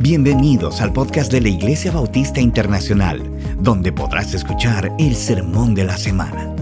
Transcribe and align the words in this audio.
Bienvenidos 0.00 0.80
al 0.80 0.92
podcast 0.92 1.30
de 1.30 1.40
la 1.40 1.50
Iglesia 1.50 1.92
Bautista 1.92 2.40
Internacional, 2.40 3.22
donde 3.60 3.92
podrás 3.92 4.34
escuchar 4.34 4.90
el 4.98 5.14
sermón 5.14 5.76
de 5.76 5.84
la 5.84 5.96
semana. 5.96 6.52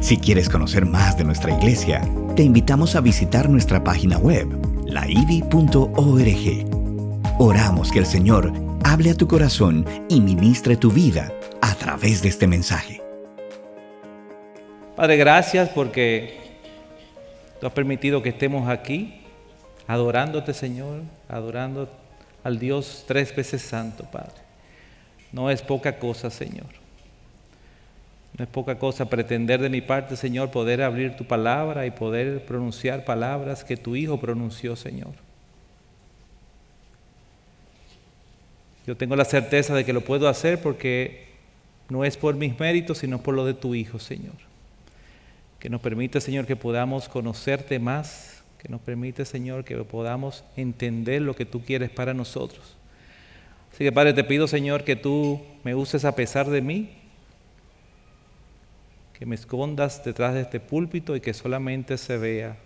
Si 0.00 0.16
quieres 0.16 0.48
conocer 0.48 0.86
más 0.86 1.18
de 1.18 1.24
nuestra 1.24 1.50
iglesia, 1.50 2.08
te 2.36 2.44
invitamos 2.44 2.94
a 2.94 3.00
visitar 3.00 3.50
nuestra 3.50 3.82
página 3.82 4.18
web, 4.18 4.46
laivi.org. 4.86 5.90
Oramos 7.40 7.90
que 7.90 7.98
el 7.98 8.06
Señor 8.06 8.52
hable 8.84 9.10
a 9.10 9.16
tu 9.16 9.26
corazón 9.26 9.84
y 10.08 10.20
ministre 10.20 10.76
tu 10.76 10.92
vida 10.92 11.32
a 11.60 11.74
través 11.74 12.22
de 12.22 12.28
este 12.28 12.46
mensaje. 12.46 13.02
Padre, 14.94 15.16
gracias 15.16 15.68
porque 15.70 16.38
tú 17.60 17.66
has 17.66 17.72
permitido 17.72 18.22
que 18.22 18.28
estemos 18.28 18.68
aquí 18.68 19.20
adorándote, 19.88 20.54
Señor, 20.54 21.02
adorando 21.28 21.88
al 22.48 22.58
Dios 22.58 23.04
tres 23.06 23.34
veces 23.34 23.62
santo, 23.62 24.04
Padre. 24.10 24.42
No 25.32 25.50
es 25.50 25.62
poca 25.62 25.98
cosa, 25.98 26.30
Señor. 26.30 26.66
No 28.36 28.44
es 28.44 28.50
poca 28.50 28.78
cosa 28.78 29.10
pretender 29.10 29.60
de 29.60 29.68
mi 29.68 29.80
parte, 29.80 30.16
Señor, 30.16 30.50
poder 30.50 30.82
abrir 30.82 31.16
tu 31.16 31.24
palabra 31.24 31.86
y 31.86 31.90
poder 31.90 32.44
pronunciar 32.44 33.04
palabras 33.04 33.64
que 33.64 33.76
tu 33.76 33.96
Hijo 33.96 34.18
pronunció, 34.18 34.76
Señor. 34.76 35.12
Yo 38.86 38.96
tengo 38.96 39.16
la 39.16 39.26
certeza 39.26 39.74
de 39.74 39.84
que 39.84 39.92
lo 39.92 40.00
puedo 40.00 40.28
hacer 40.28 40.62
porque 40.62 41.28
no 41.90 42.04
es 42.04 42.16
por 42.16 42.34
mis 42.36 42.58
méritos, 42.58 42.98
sino 42.98 43.22
por 43.22 43.34
lo 43.34 43.44
de 43.44 43.54
tu 43.54 43.74
Hijo, 43.74 43.98
Señor. 43.98 44.36
Que 45.58 45.68
nos 45.68 45.82
permite, 45.82 46.20
Señor, 46.20 46.46
que 46.46 46.56
podamos 46.56 47.08
conocerte 47.08 47.78
más, 47.78 48.37
que 48.58 48.68
nos 48.68 48.80
permite, 48.80 49.24
Señor, 49.24 49.64
que 49.64 49.76
podamos 49.76 50.44
entender 50.56 51.22
lo 51.22 51.34
que 51.34 51.46
tú 51.46 51.62
quieres 51.64 51.90
para 51.90 52.12
nosotros. 52.12 52.76
Así 53.72 53.84
que, 53.84 53.92
Padre, 53.92 54.12
te 54.12 54.24
pido, 54.24 54.48
Señor, 54.48 54.82
que 54.82 54.96
tú 54.96 55.40
me 55.62 55.74
uses 55.74 56.04
a 56.04 56.16
pesar 56.16 56.48
de 56.50 56.60
mí, 56.60 56.90
que 59.12 59.26
me 59.26 59.36
escondas 59.36 60.04
detrás 60.04 60.34
de 60.34 60.40
este 60.40 60.58
púlpito 60.58 61.14
y 61.14 61.20
que 61.20 61.34
solamente 61.34 61.96
se 61.98 62.18
vea 62.18 62.56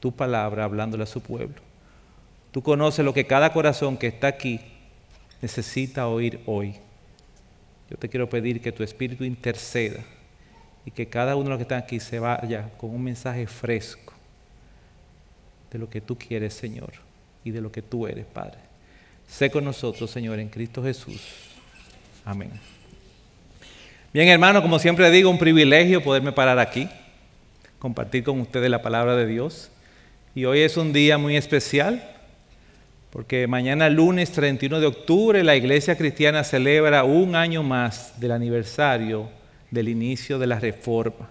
tu 0.00 0.12
palabra 0.12 0.64
hablándole 0.64 1.02
a 1.02 1.06
su 1.06 1.20
pueblo. 1.20 1.60
Tú 2.50 2.62
conoces 2.62 3.04
lo 3.04 3.12
que 3.12 3.26
cada 3.26 3.52
corazón 3.52 3.98
que 3.98 4.06
está 4.06 4.28
aquí 4.28 4.60
necesita 5.42 6.08
oír 6.08 6.40
hoy. 6.46 6.76
Yo 7.90 7.96
te 7.96 8.08
quiero 8.08 8.30
pedir 8.30 8.60
que 8.62 8.72
tu 8.72 8.82
Espíritu 8.82 9.24
interceda 9.24 10.00
y 10.86 10.90
que 10.90 11.08
cada 11.08 11.36
uno 11.36 11.44
de 11.44 11.50
los 11.50 11.58
que 11.58 11.62
están 11.62 11.82
aquí 11.82 12.00
se 12.00 12.18
vaya 12.18 12.70
con 12.78 12.90
un 12.90 13.02
mensaje 13.02 13.46
fresco 13.46 14.14
de 15.70 15.78
lo 15.78 15.88
que 15.88 16.00
tú 16.00 16.16
quieres, 16.16 16.54
Señor, 16.54 16.92
y 17.44 17.50
de 17.50 17.60
lo 17.60 17.70
que 17.70 17.82
tú 17.82 18.06
eres, 18.06 18.26
Padre. 18.26 18.58
Sé 19.28 19.50
con 19.50 19.64
nosotros, 19.64 20.10
Señor, 20.10 20.38
en 20.40 20.48
Cristo 20.48 20.82
Jesús. 20.82 21.20
Amén. 22.24 22.50
Bien, 24.12 24.28
hermano, 24.28 24.60
como 24.60 24.78
siempre 24.78 25.10
digo, 25.10 25.30
un 25.30 25.38
privilegio 25.38 26.02
poderme 26.02 26.32
parar 26.32 26.58
aquí, 26.58 26.88
compartir 27.78 28.24
con 28.24 28.40
ustedes 28.40 28.68
la 28.68 28.82
palabra 28.82 29.14
de 29.14 29.26
Dios. 29.26 29.70
Y 30.34 30.44
hoy 30.44 30.60
es 30.60 30.76
un 30.76 30.92
día 30.92 31.16
muy 31.16 31.36
especial, 31.36 32.16
porque 33.10 33.46
mañana 33.46 33.88
lunes 33.88 34.32
31 34.32 34.80
de 34.80 34.86
octubre 34.86 35.44
la 35.44 35.56
Iglesia 35.56 35.96
Cristiana 35.96 36.42
celebra 36.42 37.04
un 37.04 37.36
año 37.36 37.62
más 37.62 38.18
del 38.20 38.32
aniversario 38.32 39.28
del 39.70 39.88
inicio 39.88 40.38
de 40.38 40.46
la 40.48 40.58
Reforma. 40.58 41.28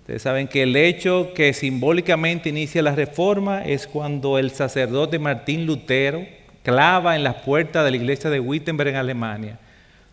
Ustedes 0.00 0.22
saben 0.22 0.46
que 0.46 0.62
el 0.62 0.76
hecho 0.76 1.32
que 1.34 1.52
simbólicamente 1.52 2.48
inicia 2.48 2.82
la 2.82 2.94
reforma 2.94 3.64
es 3.64 3.86
cuando 3.86 4.38
el 4.38 4.50
sacerdote 4.52 5.18
Martín 5.18 5.66
Lutero 5.66 6.24
clava 6.62 7.16
en 7.16 7.24
las 7.24 7.36
puertas 7.36 7.84
de 7.84 7.90
la 7.90 7.96
iglesia 7.96 8.30
de 8.30 8.40
Wittenberg 8.40 8.90
en 8.90 8.96
Alemania 8.96 9.58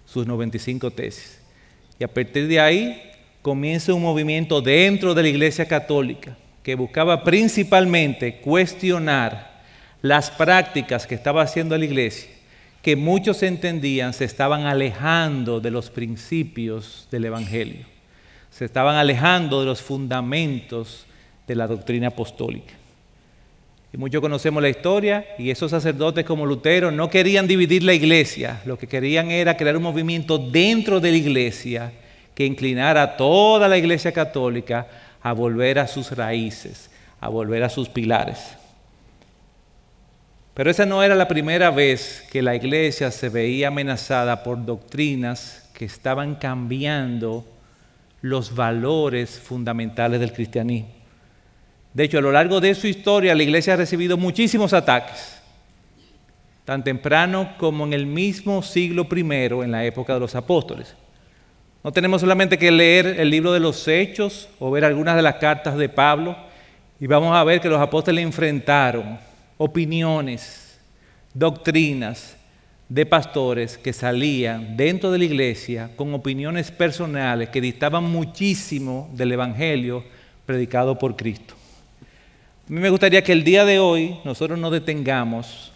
sus 0.05 0.25
95 0.25 0.89
tesis. 0.91 1.39
Y 1.99 2.03
a 2.03 2.07
partir 2.07 2.47
de 2.47 2.59
ahí 2.59 3.11
comienza 3.41 3.93
un 3.93 4.01
movimiento 4.01 4.61
dentro 4.61 5.13
de 5.13 5.21
la 5.21 5.29
iglesia 5.29 5.67
católica 5.67 6.35
que 6.63 6.75
buscaba 6.75 7.23
principalmente 7.23 8.37
cuestionar 8.37 9.61
las 10.01 10.31
prácticas 10.31 11.05
que 11.05 11.15
estaba 11.15 11.43
haciendo 11.43 11.77
la 11.77 11.85
iglesia, 11.85 12.29
que 12.81 12.95
muchos 12.95 13.43
entendían 13.43 14.13
se 14.13 14.25
estaban 14.25 14.65
alejando 14.65 15.59
de 15.59 15.71
los 15.71 15.89
principios 15.89 17.07
del 17.11 17.25
Evangelio 17.25 17.92
se 18.53 18.65
estaban 18.65 18.95
alejando 18.95 19.61
de 19.61 19.65
los 19.65 19.81
fundamentos 19.81 21.07
de 21.47 21.55
la 21.55 21.65
doctrina 21.65 22.09
apostólica. 22.09 22.73
Y 23.91 23.97
muchos 23.97 24.21
conocemos 24.21 24.61
la 24.61 24.69
historia 24.69 25.25
y 25.39 25.49
esos 25.49 25.71
sacerdotes 25.71 26.23
como 26.23 26.45
Lutero 26.45 26.91
no 26.91 27.09
querían 27.09 27.47
dividir 27.47 27.83
la 27.83 27.93
iglesia, 27.93 28.61
lo 28.65 28.77
que 28.77 28.87
querían 28.87 29.31
era 29.31 29.57
crear 29.57 29.75
un 29.75 29.83
movimiento 29.83 30.37
dentro 30.37 30.99
de 30.99 31.11
la 31.11 31.17
iglesia 31.17 31.91
que 32.35 32.45
inclinara 32.45 33.01
a 33.01 33.17
toda 33.17 33.67
la 33.67 33.77
iglesia 33.77 34.11
católica 34.11 34.87
a 35.21 35.33
volver 35.33 35.79
a 35.79 35.87
sus 35.87 36.11
raíces, 36.11 36.91
a 37.21 37.29
volver 37.29 37.63
a 37.63 37.69
sus 37.69 37.89
pilares. 37.89 38.39
Pero 40.53 40.69
esa 40.69 40.85
no 40.85 41.01
era 41.01 41.15
la 41.15 41.27
primera 41.27 41.71
vez 41.71 42.27
que 42.31 42.43
la 42.43 42.55
iglesia 42.55 43.09
se 43.09 43.29
veía 43.29 43.69
amenazada 43.69 44.43
por 44.43 44.63
doctrinas 44.63 45.69
que 45.73 45.85
estaban 45.85 46.35
cambiando 46.35 47.45
los 48.23 48.55
valores 48.55 49.37
fundamentales 49.37 50.17
del 50.21 50.31
cristianismo. 50.31 50.87
De 51.93 52.05
hecho, 52.05 52.19
a 52.19 52.21
lo 52.21 52.31
largo 52.31 52.61
de 52.61 52.73
su 52.73 52.87
historia, 52.87 53.35
la 53.35 53.43
iglesia 53.43 53.73
ha 53.73 53.77
recibido 53.77 54.15
muchísimos 54.15 54.71
ataques, 54.71 55.41
tan 56.63 56.85
temprano 56.85 57.53
como 57.57 57.83
en 57.85 57.91
el 57.91 58.05
mismo 58.05 58.63
siglo 58.63 59.05
I, 59.13 59.19
en 59.19 59.71
la 59.71 59.83
época 59.83 60.13
de 60.13 60.21
los 60.21 60.35
apóstoles. 60.35 60.95
No 61.83 61.91
tenemos 61.91 62.21
solamente 62.21 62.57
que 62.57 62.71
leer 62.71 63.07
el 63.07 63.29
libro 63.29 63.51
de 63.51 63.59
los 63.59 63.85
Hechos 63.89 64.47
o 64.57 64.71
ver 64.71 64.85
algunas 64.85 65.17
de 65.17 65.21
las 65.21 65.35
cartas 65.35 65.75
de 65.75 65.89
Pablo 65.89 66.37
y 67.01 67.07
vamos 67.07 67.35
a 67.35 67.43
ver 67.43 67.59
que 67.59 67.67
los 67.67 67.81
apóstoles 67.81 68.23
enfrentaron 68.23 69.19
opiniones, 69.57 70.79
doctrinas, 71.33 72.37
de 72.93 73.07
pastores 73.07 73.79
que 73.79 73.91
salían 73.91 74.77
dentro 74.77 75.09
de 75.09 75.17
la 75.17 75.23
iglesia 75.23 75.89
con 75.95 76.13
opiniones 76.13 76.69
personales 76.69 77.49
que 77.49 77.59
distaban 77.59 78.03
muchísimo 78.03 79.09
del 79.13 79.31
Evangelio 79.31 80.03
predicado 80.45 80.99
por 80.99 81.15
Cristo. 81.15 81.55
A 82.69 82.71
mí 82.71 82.79
me 82.79 82.91
gustaría 82.91 83.23
que 83.23 83.31
el 83.31 83.43
día 83.43 83.65
de 83.65 83.79
hoy 83.79 84.19
nosotros 84.23 84.59
nos 84.59 84.71
detengamos 84.71 85.71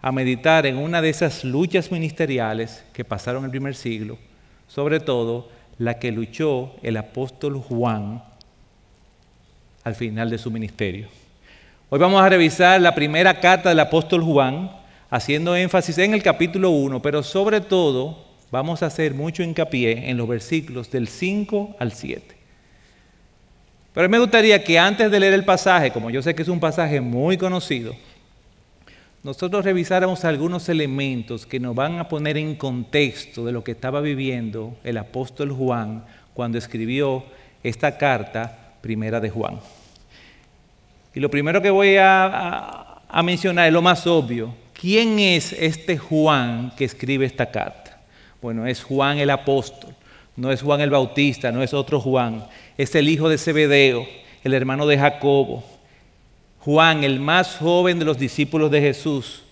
a 0.00 0.12
meditar 0.12 0.66
en 0.66 0.76
una 0.76 1.02
de 1.02 1.08
esas 1.08 1.42
luchas 1.42 1.90
ministeriales 1.90 2.84
que 2.92 3.04
pasaron 3.04 3.40
en 3.40 3.46
el 3.46 3.50
primer 3.50 3.74
siglo, 3.74 4.16
sobre 4.68 5.00
todo 5.00 5.48
la 5.78 5.98
que 5.98 6.12
luchó 6.12 6.76
el 6.84 6.96
apóstol 6.96 7.56
Juan 7.56 8.22
al 9.82 9.96
final 9.96 10.30
de 10.30 10.38
su 10.38 10.52
ministerio. 10.52 11.08
Hoy 11.90 11.98
vamos 11.98 12.22
a 12.22 12.28
revisar 12.28 12.80
la 12.80 12.94
primera 12.94 13.40
carta 13.40 13.68
del 13.70 13.80
apóstol 13.80 14.22
Juan, 14.22 14.85
haciendo 15.10 15.54
énfasis 15.54 15.98
en 15.98 16.14
el 16.14 16.22
capítulo 16.22 16.70
1, 16.70 17.00
pero 17.00 17.22
sobre 17.22 17.60
todo 17.60 18.24
vamos 18.50 18.82
a 18.82 18.86
hacer 18.86 19.14
mucho 19.14 19.42
hincapié 19.42 20.10
en 20.10 20.16
los 20.16 20.28
versículos 20.28 20.90
del 20.90 21.08
5 21.08 21.76
al 21.78 21.92
7. 21.92 22.36
Pero 23.92 24.08
me 24.08 24.18
gustaría 24.18 24.62
que 24.62 24.78
antes 24.78 25.10
de 25.10 25.20
leer 25.20 25.32
el 25.32 25.44
pasaje, 25.44 25.90
como 25.90 26.10
yo 26.10 26.22
sé 26.22 26.34
que 26.34 26.42
es 26.42 26.48
un 26.48 26.60
pasaje 26.60 27.00
muy 27.00 27.38
conocido, 27.38 27.94
nosotros 29.22 29.64
revisáramos 29.64 30.24
algunos 30.24 30.68
elementos 30.68 31.46
que 31.46 31.58
nos 31.58 31.74
van 31.74 31.98
a 31.98 32.08
poner 32.08 32.36
en 32.36 32.54
contexto 32.54 33.44
de 33.44 33.52
lo 33.52 33.64
que 33.64 33.72
estaba 33.72 34.00
viviendo 34.00 34.76
el 34.84 34.98
apóstol 34.98 35.50
Juan 35.50 36.04
cuando 36.34 36.58
escribió 36.58 37.24
esta 37.62 37.96
carta 37.96 38.74
primera 38.82 39.18
de 39.18 39.30
Juan. 39.30 39.58
Y 41.14 41.20
lo 41.20 41.30
primero 41.30 41.62
que 41.62 41.70
voy 41.70 41.96
a, 41.96 43.00
a 43.08 43.22
mencionar 43.22 43.66
es 43.66 43.72
lo 43.72 43.82
más 43.82 44.06
obvio, 44.06 44.54
¿Quién 44.78 45.18
es 45.18 45.54
este 45.54 45.96
Juan 45.96 46.72
que 46.76 46.84
escribe 46.84 47.24
esta 47.24 47.50
carta? 47.50 47.98
Bueno, 48.42 48.66
es 48.66 48.82
Juan 48.82 49.18
el 49.18 49.30
apóstol, 49.30 49.94
no 50.36 50.52
es 50.52 50.60
Juan 50.60 50.82
el 50.82 50.90
Bautista, 50.90 51.50
no 51.50 51.62
es 51.62 51.72
otro 51.72 51.98
Juan, 51.98 52.44
es 52.76 52.94
el 52.94 53.08
hijo 53.08 53.30
de 53.30 53.38
Zebedeo, 53.38 54.06
el 54.44 54.52
hermano 54.52 54.86
de 54.86 54.98
Jacobo. 54.98 55.64
Juan, 56.60 57.04
el 57.04 57.20
más 57.20 57.56
joven 57.56 57.98
de 57.98 58.04
los 58.04 58.18
discípulos 58.18 58.70
de 58.70 58.82
Jesús, 58.82 59.44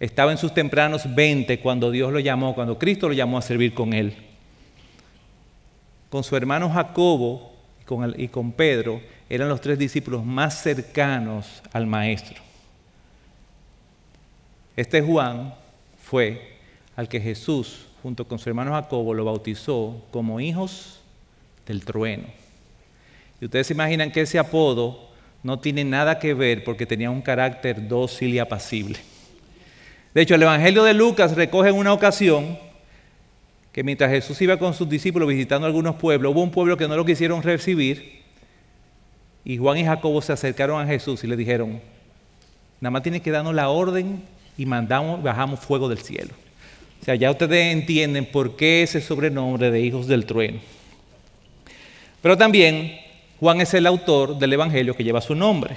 estaba 0.00 0.32
en 0.32 0.38
sus 0.38 0.52
tempranos 0.52 1.02
20 1.14 1.60
cuando 1.60 1.92
Dios 1.92 2.12
lo 2.12 2.18
llamó, 2.18 2.54
cuando 2.54 2.78
Cristo 2.78 3.08
lo 3.08 3.14
llamó 3.14 3.38
a 3.38 3.42
servir 3.42 3.72
con 3.74 3.92
él. 3.92 4.16
Con 6.10 6.24
su 6.24 6.36
hermano 6.36 6.68
Jacobo 6.68 7.52
y 7.80 7.84
con, 7.84 8.20
y 8.20 8.26
con 8.26 8.50
Pedro 8.50 9.00
eran 9.30 9.48
los 9.48 9.60
tres 9.60 9.78
discípulos 9.78 10.24
más 10.24 10.62
cercanos 10.62 11.62
al 11.72 11.86
Maestro. 11.86 12.51
Este 14.76 15.02
Juan 15.02 15.54
fue 16.02 16.56
al 16.96 17.08
que 17.08 17.20
Jesús, 17.20 17.86
junto 18.02 18.26
con 18.26 18.38
su 18.38 18.48
hermano 18.48 18.72
Jacobo, 18.72 19.14
lo 19.14 19.24
bautizó 19.24 20.02
como 20.10 20.40
hijos 20.40 21.00
del 21.66 21.84
trueno. 21.84 22.24
Y 23.40 23.46
ustedes 23.46 23.66
se 23.66 23.74
imaginan 23.74 24.10
que 24.10 24.22
ese 24.22 24.38
apodo 24.38 25.10
no 25.42 25.58
tiene 25.58 25.84
nada 25.84 26.18
que 26.18 26.34
ver 26.34 26.64
porque 26.64 26.86
tenía 26.86 27.10
un 27.10 27.22
carácter 27.22 27.88
dócil 27.88 28.32
y 28.34 28.38
apacible. 28.38 28.98
De 30.14 30.22
hecho, 30.22 30.34
el 30.34 30.42
Evangelio 30.42 30.84
de 30.84 30.94
Lucas 30.94 31.34
recoge 31.34 31.70
en 31.70 31.76
una 31.76 31.92
ocasión 31.92 32.58
que 33.72 33.82
mientras 33.82 34.10
Jesús 34.10 34.40
iba 34.42 34.58
con 34.58 34.74
sus 34.74 34.88
discípulos 34.88 35.28
visitando 35.28 35.66
algunos 35.66 35.96
pueblos, 35.96 36.32
hubo 36.32 36.42
un 36.42 36.50
pueblo 36.50 36.76
que 36.76 36.86
no 36.86 36.96
lo 36.96 37.04
quisieron 37.04 37.42
recibir 37.42 38.22
y 39.44 39.56
Juan 39.56 39.78
y 39.78 39.84
Jacobo 39.84 40.20
se 40.22 40.32
acercaron 40.32 40.80
a 40.80 40.86
Jesús 40.86 41.24
y 41.24 41.26
le 41.26 41.36
dijeron, 41.36 41.80
nada 42.80 42.90
más 42.90 43.02
tiene 43.02 43.22
que 43.22 43.30
darnos 43.30 43.54
la 43.54 43.70
orden 43.70 44.22
y 44.56 44.66
mandamos, 44.66 45.22
bajamos 45.22 45.60
fuego 45.60 45.88
del 45.88 45.98
cielo. 45.98 46.34
O 47.00 47.04
sea, 47.04 47.14
ya 47.14 47.30
ustedes 47.30 47.72
entienden 47.72 48.26
por 48.26 48.56
qué 48.56 48.82
ese 48.82 49.00
sobrenombre 49.00 49.70
de 49.70 49.80
hijos 49.80 50.06
del 50.06 50.24
trueno. 50.24 50.60
Pero 52.20 52.36
también 52.36 52.96
Juan 53.40 53.60
es 53.60 53.74
el 53.74 53.86
autor 53.86 54.38
del 54.38 54.52
Evangelio 54.52 54.94
que 54.94 55.02
lleva 55.02 55.20
su 55.20 55.34
nombre. 55.34 55.76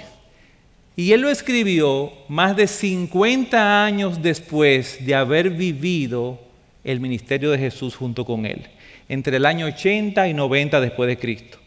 Y 0.94 1.12
él 1.12 1.20
lo 1.22 1.28
escribió 1.28 2.12
más 2.28 2.56
de 2.56 2.66
50 2.66 3.84
años 3.84 4.22
después 4.22 5.04
de 5.04 5.14
haber 5.14 5.50
vivido 5.50 6.38
el 6.84 7.00
ministerio 7.00 7.50
de 7.50 7.58
Jesús 7.58 7.96
junto 7.96 8.24
con 8.24 8.46
él, 8.46 8.66
entre 9.08 9.36
el 9.36 9.44
año 9.44 9.66
80 9.66 10.28
y 10.28 10.32
90 10.32 10.80
después 10.80 11.08
de 11.08 11.18
Cristo. 11.18 11.58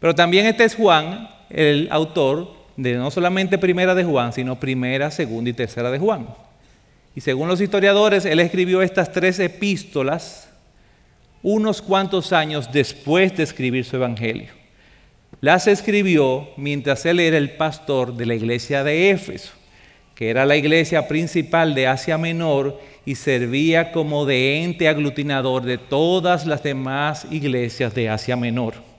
Pero 0.00 0.14
también 0.14 0.46
este 0.46 0.64
es 0.64 0.74
Juan, 0.74 1.28
el 1.50 1.88
autor 1.90 2.59
de 2.82 2.94
no 2.94 3.10
solamente 3.10 3.58
primera 3.58 3.94
de 3.94 4.04
Juan, 4.04 4.32
sino 4.32 4.58
primera, 4.58 5.10
segunda 5.10 5.50
y 5.50 5.52
tercera 5.52 5.90
de 5.90 5.98
Juan. 5.98 6.28
Y 7.14 7.20
según 7.20 7.48
los 7.48 7.60
historiadores, 7.60 8.24
él 8.24 8.40
escribió 8.40 8.82
estas 8.82 9.12
tres 9.12 9.38
epístolas 9.38 10.48
unos 11.42 11.82
cuantos 11.82 12.32
años 12.32 12.70
después 12.72 13.36
de 13.36 13.42
escribir 13.42 13.84
su 13.84 13.96
evangelio. 13.96 14.52
Las 15.40 15.66
escribió 15.66 16.50
mientras 16.56 17.04
él 17.06 17.20
era 17.20 17.38
el 17.38 17.52
pastor 17.52 18.14
de 18.14 18.26
la 18.26 18.34
iglesia 18.34 18.84
de 18.84 19.10
Éfeso, 19.10 19.52
que 20.14 20.30
era 20.30 20.44
la 20.44 20.56
iglesia 20.56 21.08
principal 21.08 21.74
de 21.74 21.86
Asia 21.86 22.18
Menor 22.18 22.78
y 23.06 23.14
servía 23.14 23.92
como 23.92 24.26
de 24.26 24.62
ente 24.62 24.86
aglutinador 24.86 25.62
de 25.62 25.78
todas 25.78 26.46
las 26.46 26.62
demás 26.62 27.26
iglesias 27.30 27.94
de 27.94 28.10
Asia 28.10 28.36
Menor. 28.36 28.89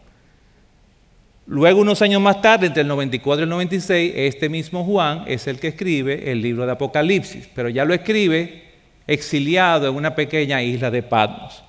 Luego, 1.51 1.81
unos 1.81 2.01
años 2.01 2.21
más 2.21 2.41
tarde, 2.41 2.67
entre 2.67 2.83
el 2.83 2.87
94 2.87 3.41
y 3.41 3.43
el 3.43 3.49
96, 3.49 4.13
este 4.15 4.47
mismo 4.47 4.85
Juan 4.85 5.25
es 5.27 5.47
el 5.47 5.59
que 5.59 5.67
escribe 5.67 6.31
el 6.31 6.41
libro 6.41 6.65
de 6.65 6.71
Apocalipsis, 6.71 7.49
pero 7.53 7.67
ya 7.67 7.83
lo 7.83 7.93
escribe 7.93 8.69
exiliado 9.05 9.89
en 9.89 9.95
una 9.95 10.15
pequeña 10.15 10.63
isla 10.63 10.89
de 10.89 11.03
Patmos. 11.03 11.61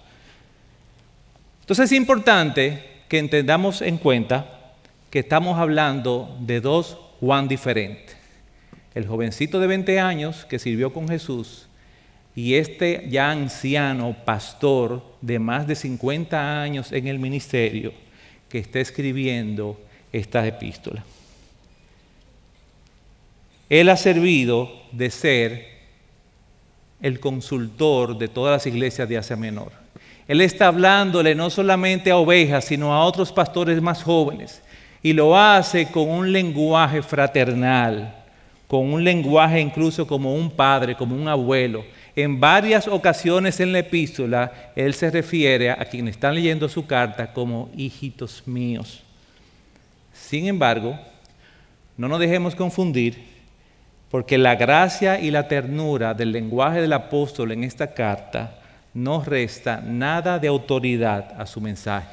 Entonces 1.62 1.86
es 1.86 1.98
importante 1.98 2.80
que 3.08 3.18
entendamos 3.18 3.82
en 3.82 3.98
cuenta 3.98 4.76
que 5.10 5.18
estamos 5.18 5.58
hablando 5.58 6.32
de 6.38 6.60
dos 6.60 6.96
Juan 7.18 7.48
diferentes. 7.48 8.16
El 8.94 9.08
jovencito 9.08 9.58
de 9.58 9.66
20 9.66 9.98
años 9.98 10.44
que 10.44 10.60
sirvió 10.60 10.92
con 10.92 11.08
Jesús 11.08 11.66
y 12.36 12.54
este 12.54 13.08
ya 13.10 13.32
anciano 13.32 14.14
pastor 14.24 15.02
de 15.20 15.40
más 15.40 15.66
de 15.66 15.74
50 15.74 16.62
años 16.62 16.92
en 16.92 17.08
el 17.08 17.18
ministerio 17.18 17.92
que 18.52 18.58
está 18.58 18.80
escribiendo 18.80 19.80
estas 20.12 20.46
epístolas. 20.46 21.02
Él 23.70 23.88
ha 23.88 23.96
servido 23.96 24.70
de 24.92 25.10
ser 25.10 25.68
el 27.00 27.18
consultor 27.18 28.18
de 28.18 28.28
todas 28.28 28.52
las 28.52 28.66
iglesias 28.66 29.08
de 29.08 29.16
Asia 29.16 29.36
Menor. 29.36 29.72
Él 30.28 30.42
está 30.42 30.66
hablándole 30.66 31.34
no 31.34 31.48
solamente 31.48 32.10
a 32.10 32.18
ovejas, 32.18 32.66
sino 32.66 32.92
a 32.92 33.06
otros 33.06 33.32
pastores 33.32 33.80
más 33.80 34.02
jóvenes. 34.02 34.60
Y 35.02 35.14
lo 35.14 35.34
hace 35.34 35.90
con 35.90 36.10
un 36.10 36.30
lenguaje 36.30 37.00
fraternal, 37.00 38.14
con 38.68 38.92
un 38.92 39.02
lenguaje 39.02 39.60
incluso 39.60 40.06
como 40.06 40.34
un 40.34 40.50
padre, 40.50 40.94
como 40.94 41.16
un 41.16 41.26
abuelo 41.26 41.86
en 42.14 42.40
varias 42.40 42.88
ocasiones 42.88 43.58
en 43.60 43.72
la 43.72 43.78
epístola, 43.78 44.72
él 44.76 44.92
se 44.94 45.10
refiere 45.10 45.70
a 45.70 45.84
quienes 45.84 46.16
están 46.16 46.34
leyendo 46.34 46.68
su 46.68 46.86
carta 46.86 47.32
como 47.32 47.70
hijitos 47.76 48.42
míos. 48.46 49.02
Sin 50.12 50.46
embargo, 50.46 50.98
no 51.96 52.08
nos 52.08 52.20
dejemos 52.20 52.54
confundir, 52.54 53.32
porque 54.10 54.36
la 54.36 54.56
gracia 54.56 55.18
y 55.18 55.30
la 55.30 55.48
ternura 55.48 56.12
del 56.12 56.32
lenguaje 56.32 56.82
del 56.82 56.92
apóstol 56.92 57.52
en 57.52 57.64
esta 57.64 57.94
carta 57.94 58.58
no 58.92 59.24
resta 59.24 59.80
nada 59.80 60.38
de 60.38 60.48
autoridad 60.48 61.34
a 61.40 61.46
su 61.46 61.62
mensaje. 61.62 62.08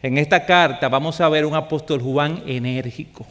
En 0.00 0.16
esta 0.16 0.46
carta 0.46 0.88
vamos 0.88 1.20
a 1.20 1.28
ver 1.28 1.44
un 1.44 1.54
apóstol 1.54 2.00
Juan 2.00 2.42
enérgico, 2.46 3.26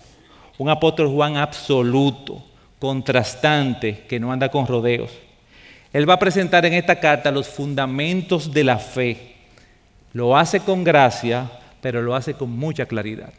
un 0.58 0.70
apóstol 0.70 1.08
Juan 1.08 1.38
absoluto, 1.38 2.44
contrastante, 2.78 4.06
que 4.08 4.20
no 4.20 4.34
anda 4.34 4.50
con 4.50 4.68
rodeos. 4.68 5.12
Él 5.94 6.10
va 6.10 6.14
a 6.14 6.20
presentar 6.20 6.66
en 6.66 6.74
esta 6.74 7.00
carta 7.00 7.32
los 7.32 7.48
fundamentos 7.48 8.54
de 8.54 8.64
la 8.64 8.78
fe. 8.78 9.36
Lo 10.14 10.38
hace 10.38 10.60
con 10.62 10.84
gracia, 10.84 11.52
pero 11.82 12.02
lo 12.02 12.16
hace 12.16 12.34
con 12.34 12.50
mucha 12.52 12.86
claridad. 12.86 13.34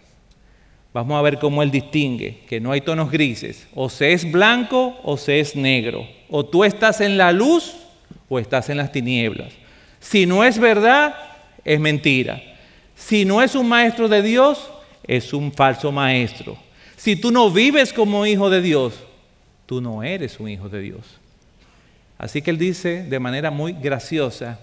Vamos 0.93 1.19
a 1.19 1.22
ver 1.22 1.38
cómo 1.38 1.62
él 1.62 1.70
distingue 1.70 2.40
que 2.46 2.60
no 2.60 2.72
hay 2.72 2.82
tonos 2.82 3.10
grises. 3.10 3.66
O 3.75 3.88
se 3.88 4.12
es 4.12 4.31
blanco 4.31 4.99
o 5.02 5.16
se 5.16 5.40
es 5.40 5.56
negro. 5.56 6.06
O 6.28 6.44
tú 6.44 6.64
estás 6.64 7.00
en 7.00 7.16
la 7.16 7.32
luz 7.32 7.75
o 8.28 8.38
estás 8.38 8.69
en 8.69 8.76
las 8.76 8.93
tinieblas. 8.93 9.52
Si 10.00 10.26
no 10.26 10.44
es 10.44 10.58
verdad, 10.58 11.14
es 11.64 11.81
mentira. 11.81 12.43
Si 12.94 13.25
no 13.25 13.40
es 13.40 13.54
un 13.54 13.69
maestro 13.69 14.08
de 14.08 14.20
Dios, 14.20 14.70
es 15.04 15.32
un 15.32 15.52
falso 15.52 15.90
maestro. 15.90 16.58
Si 16.96 17.16
tú 17.16 17.31
no 17.31 17.50
vives 17.50 17.93
como 17.93 18.26
hijo 18.26 18.50
de 18.50 18.60
Dios, 18.60 18.94
tú 19.64 19.81
no 19.81 20.02
eres 20.02 20.38
un 20.38 20.50
hijo 20.50 20.69
de 20.69 20.81
Dios. 20.81 21.22
Así 22.23 22.41
que 22.41 22.53
él 22.53 22.59
dice 22.59 23.03
de 23.03 23.19
manera 23.19 23.51
muy 23.51 23.73
graciosa, 23.73 24.57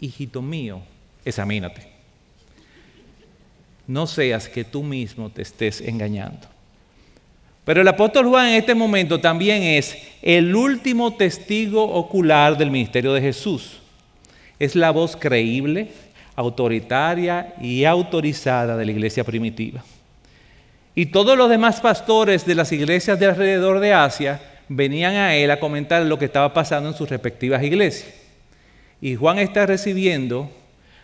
hijito 0.00 0.42
mío, 0.42 0.82
examínate. 1.24 1.88
No 3.86 4.06
seas 4.06 4.50
que 4.50 4.64
tú 4.64 4.82
mismo 4.82 5.30
te 5.30 5.40
estés 5.40 5.80
engañando. 5.80 6.46
Pero 7.64 7.80
el 7.80 7.88
apóstol 7.88 8.26
Juan 8.26 8.48
en 8.48 8.56
este 8.56 8.74
momento 8.74 9.18
también 9.18 9.62
es 9.62 9.96
el 10.20 10.54
último 10.54 11.14
testigo 11.14 11.82
ocular 11.82 12.58
del 12.58 12.70
ministerio 12.70 13.14
de 13.14 13.22
Jesús. 13.22 13.80
Es 14.58 14.76
la 14.76 14.90
voz 14.90 15.16
creíble, 15.16 15.92
autoritaria 16.36 17.54
y 17.62 17.86
autorizada 17.86 18.76
de 18.76 18.84
la 18.84 18.92
iglesia 18.92 19.24
primitiva. 19.24 19.82
Y 20.94 21.06
todos 21.06 21.38
los 21.38 21.48
demás 21.48 21.80
pastores 21.80 22.44
de 22.44 22.56
las 22.56 22.70
iglesias 22.72 23.18
de 23.18 23.24
alrededor 23.24 23.80
de 23.80 23.94
Asia 23.94 24.49
venían 24.72 25.14
a 25.14 25.34
él 25.34 25.50
a 25.50 25.58
comentar 25.58 26.00
lo 26.02 26.16
que 26.16 26.26
estaba 26.26 26.54
pasando 26.54 26.88
en 26.88 26.94
sus 26.94 27.10
respectivas 27.10 27.62
iglesias. 27.64 28.14
Y 29.00 29.16
Juan 29.16 29.40
está 29.40 29.66
recibiendo 29.66 30.48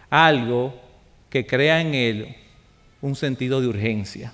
algo 0.09 0.73
que 1.29 1.47
crea 1.47 1.81
en 1.81 1.95
él 1.95 2.37
un 3.03 3.17
sentido 3.17 3.61
de 3.61 3.67
urgencia. 3.67 4.33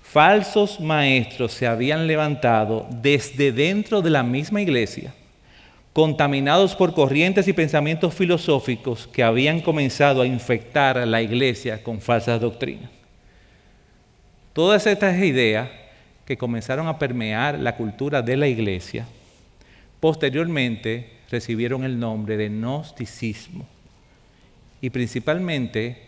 Falsos 0.00 0.78
maestros 0.78 1.52
se 1.52 1.66
habían 1.66 2.06
levantado 2.06 2.86
desde 3.02 3.50
dentro 3.50 4.00
de 4.00 4.10
la 4.10 4.22
misma 4.22 4.62
iglesia, 4.62 5.12
contaminados 5.92 6.76
por 6.76 6.94
corrientes 6.94 7.48
y 7.48 7.52
pensamientos 7.52 8.14
filosóficos 8.14 9.08
que 9.08 9.24
habían 9.24 9.60
comenzado 9.60 10.22
a 10.22 10.26
infectar 10.26 10.96
a 10.98 11.06
la 11.06 11.20
iglesia 11.20 11.82
con 11.82 12.00
falsas 12.00 12.40
doctrinas. 12.40 12.90
Todas 14.52 14.86
estas 14.86 15.18
ideas 15.18 15.68
que 16.26 16.36
comenzaron 16.36 16.88
a 16.88 16.98
permear 16.98 17.58
la 17.58 17.76
cultura 17.76 18.20
de 18.20 18.36
la 18.36 18.48
iglesia, 18.48 19.06
posteriormente 20.00 21.12
recibieron 21.30 21.84
el 21.84 21.98
nombre 21.98 22.36
de 22.36 22.48
gnosticismo. 22.48 23.66
Y 24.80 24.90
principalmente 24.90 26.02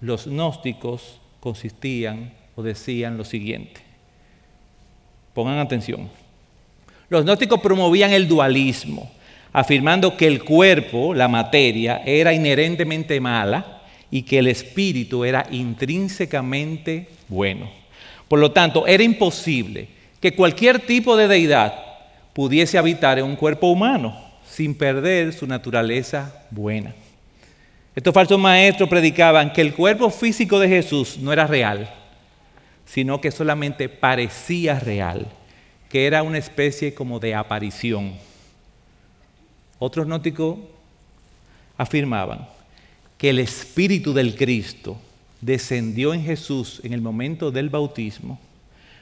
los 0.00 0.26
gnósticos 0.26 1.20
consistían 1.40 2.32
o 2.56 2.62
decían 2.62 3.16
lo 3.16 3.24
siguiente. 3.24 3.80
Pongan 5.34 5.58
atención. 5.58 6.10
Los 7.08 7.24
gnósticos 7.24 7.60
promovían 7.60 8.12
el 8.12 8.26
dualismo, 8.26 9.10
afirmando 9.52 10.16
que 10.16 10.26
el 10.26 10.44
cuerpo, 10.44 11.14
la 11.14 11.28
materia, 11.28 12.02
era 12.06 12.32
inherentemente 12.32 13.20
mala 13.20 13.82
y 14.10 14.22
que 14.22 14.38
el 14.38 14.48
espíritu 14.48 15.24
era 15.24 15.46
intrínsecamente 15.50 17.08
bueno. 17.28 17.81
Por 18.32 18.38
lo 18.38 18.50
tanto, 18.50 18.86
era 18.86 19.02
imposible 19.02 19.88
que 20.18 20.34
cualquier 20.34 20.78
tipo 20.78 21.18
de 21.18 21.28
deidad 21.28 21.74
pudiese 22.32 22.78
habitar 22.78 23.18
en 23.18 23.26
un 23.26 23.36
cuerpo 23.36 23.66
humano 23.66 24.18
sin 24.48 24.74
perder 24.74 25.34
su 25.34 25.46
naturaleza 25.46 26.46
buena. 26.50 26.94
Estos 27.94 28.14
falsos 28.14 28.38
maestros 28.38 28.88
predicaban 28.88 29.52
que 29.52 29.60
el 29.60 29.74
cuerpo 29.74 30.08
físico 30.08 30.58
de 30.58 30.66
Jesús 30.66 31.18
no 31.18 31.30
era 31.30 31.46
real, 31.46 31.92
sino 32.86 33.20
que 33.20 33.30
solamente 33.30 33.90
parecía 33.90 34.80
real, 34.80 35.26
que 35.90 36.06
era 36.06 36.22
una 36.22 36.38
especie 36.38 36.94
como 36.94 37.20
de 37.20 37.34
aparición. 37.34 38.14
Otros 39.78 40.06
gnósticos 40.06 40.56
afirmaban 41.76 42.48
que 43.18 43.28
el 43.28 43.40
espíritu 43.40 44.14
del 44.14 44.34
Cristo 44.34 44.96
descendió 45.42 46.14
en 46.14 46.22
Jesús 46.22 46.80
en 46.84 46.94
el 46.94 47.02
momento 47.02 47.50
del 47.50 47.68
bautismo, 47.68 48.40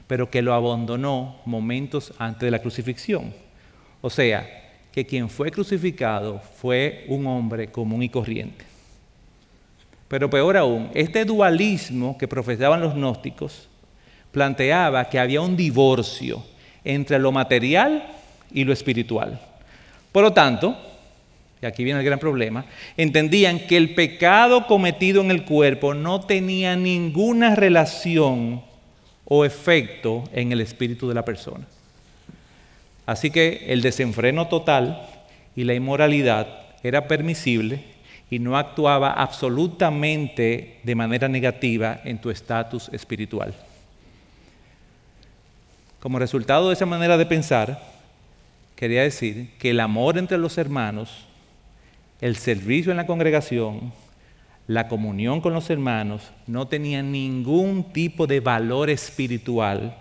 pero 0.09 0.29
que 0.29 0.43
lo 0.43 0.55
abandonó 0.55 1.37
momentos 1.45 2.13
antes 2.19 2.41
de 2.41 2.51
la 2.51 2.59
crucifixión. 2.59 3.33
O 4.01 4.11
sea, 4.11 4.49
que 4.91 5.07
quien 5.07 5.29
fue 5.29 5.53
crucificado 5.53 6.41
fue 6.57 7.05
un 7.09 7.27
hombre 7.27 7.71
común 7.71 8.03
y 8.03 8.09
corriente. 8.09 8.65
Pero 10.09 10.29
peor 10.29 10.57
aún, 10.57 10.91
este 10.95 11.25
dualismo 11.25 12.19
que 12.19 12.27
profesaban 12.27 12.81
los 12.81 12.95
gnósticos 12.95 13.69
planteaba 14.33 15.09
que 15.09 15.19
había 15.19 15.41
un 15.41 15.57
divorcio 15.57 16.43
entre 16.83 17.19
lo 17.19 17.31
material 17.31 18.11
y 18.51 18.65
lo 18.65 18.73
espiritual. 18.73 19.41
Por 20.11 20.25
lo 20.25 20.33
tanto, 20.33 20.77
y 21.63 21.67
aquí 21.67 21.85
viene 21.85 22.01
el 22.01 22.07
gran 22.07 22.19
problema, 22.19 22.65
entendían 22.97 23.61
que 23.61 23.77
el 23.77 23.95
pecado 23.95 24.67
cometido 24.67 25.21
en 25.21 25.31
el 25.31 25.45
cuerpo 25.45 25.95
no 25.95 26.21
tenía 26.21 26.75
ninguna 26.77 27.55
relación 27.55 28.63
o 29.25 29.45
efecto 29.45 30.25
en 30.33 30.53
el 30.53 30.61
espíritu 30.61 31.09
de 31.09 31.15
la 31.15 31.25
persona. 31.25 31.67
Así 33.07 33.31
que 33.31 33.67
el 33.69 33.83
desenfreno 33.83 34.49
total 34.49 35.07
y 35.55 35.65
la 35.65 35.75
inmoralidad 35.75 36.47
era 36.83 37.07
permisible 37.09 37.85
y 38.31 38.39
no 38.39 38.57
actuaba 38.57 39.13
absolutamente 39.13 40.79
de 40.83 40.95
manera 40.95 41.29
negativa 41.29 42.01
en 42.05 42.21
tu 42.21 42.31
estatus 42.31 42.89
espiritual. 42.93 43.53
Como 45.99 46.19
resultado 46.19 46.69
de 46.69 46.75
esa 46.75 46.87
manera 46.87 47.19
de 47.19 47.27
pensar, 47.27 47.83
quería 48.77 49.03
decir 49.03 49.51
que 49.59 49.71
el 49.71 49.81
amor 49.81 50.17
entre 50.17 50.39
los 50.39 50.57
hermanos, 50.57 51.27
el 52.21 52.37
servicio 52.37 52.91
en 52.91 52.99
la 52.99 53.07
congregación, 53.07 53.93
la 54.67 54.89
comunión 54.89 55.41
con 55.41 55.53
los 55.53 55.71
hermanos 55.71 56.31
no 56.47 56.69
tenían 56.69 57.11
ningún 57.11 57.93
tipo 57.93 58.27
de 58.27 58.41
valor 58.41 58.91
espiritual 58.91 59.97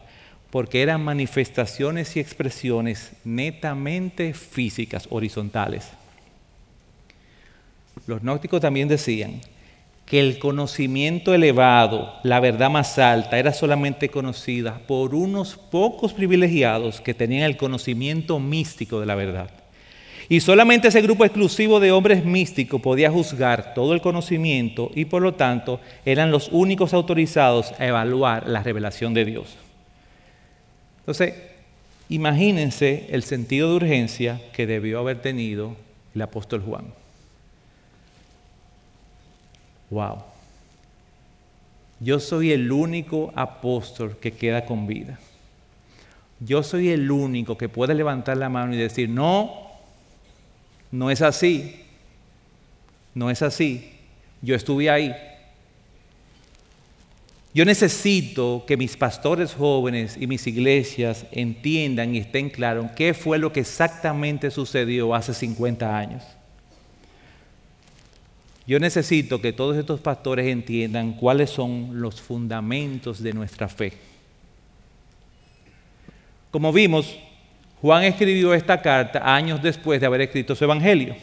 porque 0.51 0.81
eran 0.81 1.03
manifestaciones 1.03 2.15
y 2.15 2.19
expresiones 2.19 3.13
netamente 3.23 4.33
físicas, 4.33 5.07
horizontales. 5.09 5.89
Los 8.07 8.21
gnósticos 8.21 8.61
también 8.61 8.87
decían 8.87 9.41
que 10.05 10.19
el 10.19 10.39
conocimiento 10.39 11.35
elevado, 11.35 12.15
la 12.23 12.39
verdad 12.39 12.71
más 12.71 12.97
alta, 12.97 13.37
era 13.37 13.53
solamente 13.53 14.09
conocida 14.09 14.81
por 14.87 15.13
unos 15.13 15.55
pocos 15.55 16.13
privilegiados 16.13 16.99
que 16.99 17.13
tenían 17.13 17.43
el 17.43 17.57
conocimiento 17.57 18.39
místico 18.39 18.99
de 18.99 19.05
la 19.05 19.15
verdad. 19.15 19.51
Y 20.31 20.41
solamente 20.41 20.89
ese 20.89 21.01
grupo 21.01 21.25
exclusivo 21.25 21.79
de 21.79 21.91
hombres 21.91 22.23
místicos 22.23 22.79
podía 22.79 23.09
juzgar 23.09 23.73
todo 23.73 23.95
el 23.95 24.01
conocimiento 24.01 24.91
y 24.93 25.05
por 25.05 25.23
lo 25.23 25.33
tanto 25.33 25.81
eran 26.05 26.29
los 26.29 26.49
únicos 26.51 26.93
autorizados 26.93 27.73
a 27.79 27.87
evaluar 27.87 28.47
la 28.47 28.61
revelación 28.61 29.15
de 29.15 29.25
Dios. 29.25 29.57
Entonces, 30.99 31.33
imagínense 32.09 33.07
el 33.09 33.23
sentido 33.23 33.71
de 33.71 33.75
urgencia 33.77 34.39
que 34.53 34.67
debió 34.67 34.99
haber 34.99 35.19
tenido 35.19 35.75
el 36.13 36.21
apóstol 36.21 36.61
Juan. 36.61 36.85
Wow. 39.89 40.17
Yo 41.99 42.19
soy 42.19 42.51
el 42.51 42.71
único 42.71 43.33
apóstol 43.35 44.17
que 44.21 44.33
queda 44.33 44.63
con 44.65 44.85
vida. 44.85 45.19
Yo 46.39 46.61
soy 46.61 46.89
el 46.89 47.09
único 47.09 47.57
que 47.57 47.67
puede 47.67 47.95
levantar 47.95 48.37
la 48.37 48.47
mano 48.47 48.75
y 48.75 48.77
decir, 48.77 49.09
no, 49.09 49.68
no 50.91 51.11
es 51.11 51.21
así. 51.21 51.83
No 53.13 53.29
es 53.29 53.41
así. 53.41 53.91
Yo 54.41 54.55
estuve 54.55 54.89
ahí. 54.89 55.15
Yo 57.53 57.65
necesito 57.65 58.63
que 58.67 58.77
mis 58.77 58.95
pastores 58.95 59.55
jóvenes 59.55 60.15
y 60.19 60.27
mis 60.27 60.45
iglesias 60.45 61.25
entiendan 61.31 62.13
y 62.13 62.19
estén 62.19 62.49
claros 62.49 62.91
qué 62.95 63.13
fue 63.13 63.39
lo 63.39 63.51
que 63.51 63.61
exactamente 63.61 64.51
sucedió 64.51 65.15
hace 65.15 65.33
50 65.33 65.97
años. 65.97 66.23
Yo 68.67 68.79
necesito 68.79 69.41
que 69.41 69.51
todos 69.51 69.77
estos 69.77 69.99
pastores 69.99 70.45
entiendan 70.45 71.13
cuáles 71.13 71.49
son 71.49 71.99
los 71.99 72.21
fundamentos 72.21 73.21
de 73.23 73.33
nuestra 73.33 73.67
fe. 73.67 73.93
Como 76.51 76.71
vimos, 76.71 77.17
Juan 77.81 78.03
escribió 78.03 78.53
esta 78.53 78.81
carta 78.81 79.21
años 79.23 79.61
después 79.61 79.99
de 79.99 80.05
haber 80.05 80.21
escrito 80.21 80.55
su 80.55 80.63
evangelio. 80.63 81.15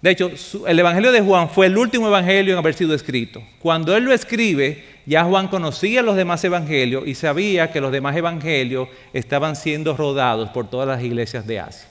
De 0.00 0.10
hecho, 0.10 0.30
el 0.66 0.78
evangelio 0.78 1.12
de 1.12 1.22
Juan 1.22 1.48
fue 1.48 1.66
el 1.66 1.78
último 1.78 2.08
evangelio 2.08 2.52
en 2.52 2.58
haber 2.58 2.74
sido 2.74 2.94
escrito. 2.94 3.42
Cuando 3.58 3.96
él 3.96 4.04
lo 4.04 4.12
escribe, 4.12 4.84
ya 5.06 5.24
Juan 5.24 5.48
conocía 5.48 6.02
los 6.02 6.16
demás 6.16 6.44
evangelios 6.44 7.06
y 7.06 7.14
sabía 7.14 7.70
que 7.70 7.80
los 7.80 7.90
demás 7.90 8.14
evangelios 8.14 8.88
estaban 9.12 9.56
siendo 9.56 9.96
rodados 9.96 10.50
por 10.50 10.68
todas 10.68 10.86
las 10.86 11.02
iglesias 11.02 11.46
de 11.46 11.60
Asia. 11.60 11.88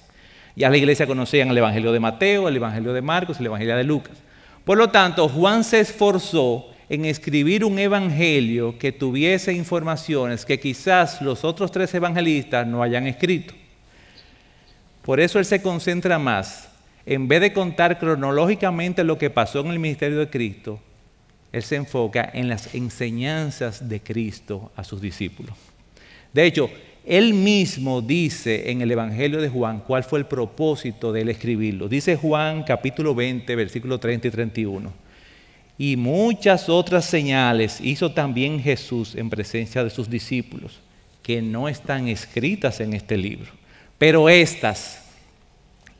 Ya 0.55 0.69
la 0.69 0.77
iglesia 0.77 1.07
conocían 1.07 1.49
el 1.49 1.57
Evangelio 1.57 1.91
de 1.91 1.99
Mateo, 1.99 2.47
el 2.47 2.55
Evangelio 2.55 2.93
de 2.93 3.01
Marcos, 3.01 3.39
el 3.39 3.47
Evangelio 3.47 3.75
de 3.75 3.83
Lucas. 3.83 4.17
Por 4.63 4.77
lo 4.77 4.89
tanto, 4.89 5.27
Juan 5.27 5.63
se 5.63 5.79
esforzó 5.79 6.67
en 6.93 7.05
escribir 7.05 7.65
un 7.65 7.79
evangelio 7.79 8.77
que 8.77 8.91
tuviese 8.91 9.51
informaciones 9.51 10.45
que 10.45 10.59
quizás 10.59 11.23
los 11.23 11.43
otros 11.43 11.71
tres 11.71 11.91
evangelistas 11.95 12.67
no 12.67 12.83
hayan 12.83 13.07
escrito. 13.07 13.55
Por 15.01 15.19
eso 15.19 15.39
él 15.39 15.45
se 15.45 15.59
concentra 15.59 16.19
más, 16.19 16.69
en 17.03 17.27
vez 17.27 17.41
de 17.41 17.51
contar 17.51 17.97
cronológicamente 17.97 19.03
lo 19.03 19.17
que 19.17 19.31
pasó 19.31 19.61
en 19.61 19.71
el 19.71 19.79
ministerio 19.79 20.19
de 20.19 20.29
Cristo, 20.29 20.79
él 21.51 21.63
se 21.63 21.77
enfoca 21.77 22.29
en 22.31 22.47
las 22.47 22.75
enseñanzas 22.75 23.89
de 23.89 23.99
Cristo 23.99 24.71
a 24.75 24.83
sus 24.83 25.01
discípulos. 25.01 25.55
De 26.31 26.45
hecho, 26.45 26.69
él 27.07 27.33
mismo 27.33 28.03
dice 28.03 28.69
en 28.69 28.81
el 28.81 28.91
Evangelio 28.91 29.41
de 29.41 29.49
Juan 29.49 29.79
cuál 29.79 30.03
fue 30.03 30.19
el 30.19 30.25
propósito 30.27 31.11
de 31.11 31.21
él 31.21 31.29
escribirlo. 31.29 31.89
Dice 31.89 32.15
Juan 32.15 32.61
capítulo 32.61 33.15
20, 33.15 33.55
versículo 33.55 33.99
30 33.99 34.27
y 34.27 34.31
31. 34.31 35.02
Y 35.83 35.97
muchas 35.97 36.69
otras 36.69 37.03
señales 37.03 37.81
hizo 37.81 38.13
también 38.13 38.63
Jesús 38.63 39.15
en 39.15 39.29
presencia 39.29 39.83
de 39.83 39.89
sus 39.89 40.09
discípulos, 40.09 40.79
que 41.21 41.41
no 41.41 41.67
están 41.67 42.07
escritas 42.07 42.79
en 42.79 42.93
este 42.93 43.17
libro. 43.17 43.51
Pero 43.97 44.29
estas, 44.29 45.03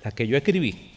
las 0.02 0.14
que 0.14 0.26
yo 0.26 0.38
escribí, 0.38 0.92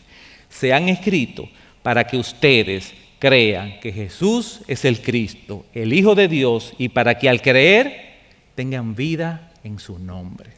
se 0.49 0.73
han 0.73 0.89
escrito 0.89 1.49
para 1.83 2.05
que 2.05 2.17
ustedes 2.17 2.95
crean 3.19 3.81
que 3.81 3.91
Jesús 3.91 4.61
es 4.69 4.85
el 4.85 5.03
Cristo, 5.03 5.67
el 5.75 5.93
Hijo 5.93 6.15
de 6.15 6.29
Dios, 6.29 6.73
y 6.79 6.89
para 6.89 7.19
que 7.19 7.29
al 7.29 7.43
creer 7.43 8.19
tengan 8.55 8.95
vida 8.95 9.51
en 9.65 9.81
su 9.81 9.99
nombre. 9.99 10.51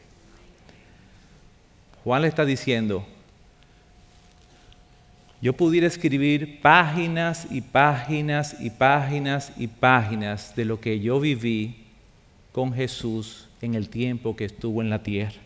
Juan 2.03 2.21
le 2.21 2.27
está 2.27 2.45
diciendo, 2.45 3.07
yo 5.41 5.53
pudiera 5.53 5.87
escribir 5.87 6.59
páginas 6.61 7.47
y 7.49 7.61
páginas 7.61 8.55
y 8.59 8.69
páginas 8.69 9.51
y 9.57 9.67
páginas 9.67 10.55
de 10.55 10.65
lo 10.65 10.79
que 10.79 10.99
yo 10.99 11.19
viví 11.19 11.77
con 12.51 12.73
Jesús 12.73 13.47
en 13.61 13.75
el 13.75 13.89
tiempo 13.89 14.35
que 14.35 14.45
estuvo 14.45 14.81
en 14.81 14.89
la 14.89 15.03
tierra. 15.03 15.39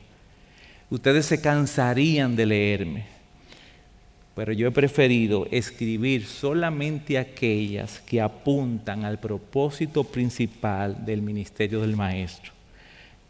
Ustedes 0.89 1.25
se 1.25 1.41
cansarían 1.41 2.35
de 2.35 2.45
leerme, 2.45 3.05
pero 4.35 4.51
yo 4.53 4.67
he 4.67 4.71
preferido 4.71 5.47
escribir 5.51 6.25
solamente 6.25 7.17
aquellas 7.17 7.99
que 8.01 8.21
apuntan 8.21 9.05
al 9.05 9.19
propósito 9.19 10.03
principal 10.03 11.05
del 11.05 11.21
ministerio 11.21 11.81
del 11.81 11.95
Maestro 11.95 12.53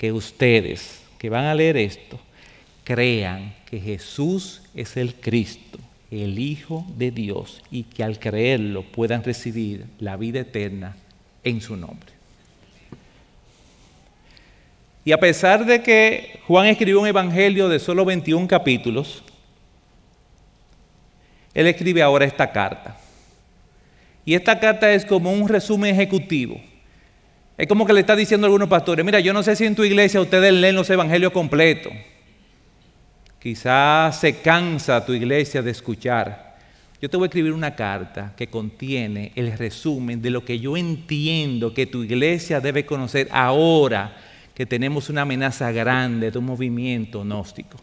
que 0.04 0.12
ustedes 0.12 1.02
que 1.18 1.30
van 1.30 1.46
a 1.46 1.56
leer 1.56 1.78
esto 1.78 2.20
crean 2.84 3.56
que 3.66 3.80
Jesús 3.80 4.62
es 4.76 4.98
el 4.98 5.16
Cristo, 5.16 5.80
el 6.22 6.38
Hijo 6.40 6.86
de 6.98 7.12
Dios, 7.12 7.62
y 7.72 7.84
que 7.84 8.04
al 8.04 8.20
creerlo 8.20 8.84
puedan 8.84 9.24
recibir 9.24 9.86
la 10.00 10.16
vida 10.18 10.42
eterna 10.42 10.96
en 11.44 11.62
su 11.62 11.76
nombre. 11.76 12.12
Y 15.06 15.12
a 15.12 15.20
pesar 15.20 15.66
de 15.66 15.82
que 15.82 16.40
Juan 16.48 16.68
escribió 16.68 17.02
un 17.02 17.08
evangelio 17.08 17.68
de 17.68 17.80
solo 17.80 18.06
21 18.06 18.48
capítulos, 18.48 19.24
él 21.54 21.68
escribe 21.68 22.02
ahora 22.02 22.26
esta 22.26 22.52
carta. 22.52 22.98
Y 24.26 24.34
esta 24.34 24.60
carta 24.60 24.92
es 24.94 25.06
como 25.06 25.32
un 25.32 25.50
resumen 25.50 25.94
ejecutivo 25.94 26.62
es 27.58 27.68
como 27.68 27.86
que 27.86 27.94
le 27.94 28.00
está 28.00 28.16
diciendo 28.16 28.46
a 28.46 28.48
algunos 28.48 28.68
pastores, 28.68 29.06
mira, 29.06 29.20
yo 29.20 29.32
no 29.32 29.44
sé 29.44 29.56
si 29.56 29.66
en 29.66 29.76
tu 29.76 29.84
iglesia 29.84 30.20
ustedes 30.20 30.52
leen 30.54 30.76
los 30.76 30.90
evangelios 30.90 31.32
completos. 31.32 31.94
Quizás 33.44 34.22
se 34.22 34.38
cansa 34.38 35.06
tu 35.06 35.12
iglesia 35.12 35.62
de 35.62 35.72
escuchar. 35.72 36.56
Yo 37.02 37.10
te 37.10 37.18
voy 37.18 37.26
a 37.26 37.28
escribir 37.28 37.52
una 37.52 37.76
carta 37.76 38.34
que 38.38 38.48
contiene 38.48 39.34
el 39.36 39.58
resumen 39.58 40.22
de 40.22 40.30
lo 40.30 40.46
que 40.46 40.62
yo 40.62 40.78
entiendo 40.78 41.74
que 41.74 41.86
tu 41.86 42.04
iglesia 42.04 42.62
debe 42.62 42.86
conocer 42.86 43.28
ahora 43.34 44.16
que 44.56 44.66
tenemos 44.66 45.10
una 45.10 45.24
amenaza 45.24 45.74
grande 45.74 46.32
de 46.32 46.40
un 46.40 46.46
movimiento 46.46 47.26
gnóstico. 47.26 47.78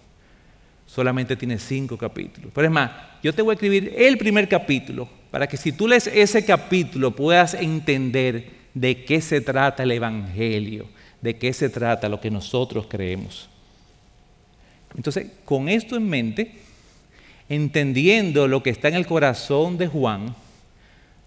Solamente 0.86 1.36
tiene 1.36 1.58
cinco 1.58 1.98
capítulos. 1.98 2.52
Pero 2.54 2.66
es 2.66 2.72
más, 2.72 2.92
yo 3.22 3.34
te 3.34 3.42
voy 3.42 3.52
a 3.52 3.56
escribir 3.56 3.92
el 3.98 4.16
primer 4.16 4.48
capítulo 4.48 5.10
para 5.30 5.46
que 5.46 5.58
si 5.58 5.72
tú 5.72 5.86
lees 5.86 6.06
ese 6.06 6.42
capítulo 6.42 7.14
puedas 7.14 7.52
entender 7.52 8.48
de 8.72 9.04
qué 9.04 9.20
se 9.20 9.42
trata 9.42 9.82
el 9.82 9.92
Evangelio, 9.92 10.88
de 11.20 11.36
qué 11.36 11.52
se 11.52 11.68
trata 11.68 12.08
lo 12.08 12.18
que 12.18 12.30
nosotros 12.30 12.86
creemos. 12.88 13.50
Entonces, 14.96 15.28
con 15.44 15.68
esto 15.68 15.96
en 15.96 16.08
mente, 16.08 16.52
entendiendo 17.48 18.48
lo 18.48 18.62
que 18.62 18.70
está 18.70 18.88
en 18.88 18.94
el 18.94 19.06
corazón 19.06 19.78
de 19.78 19.86
Juan, 19.86 20.34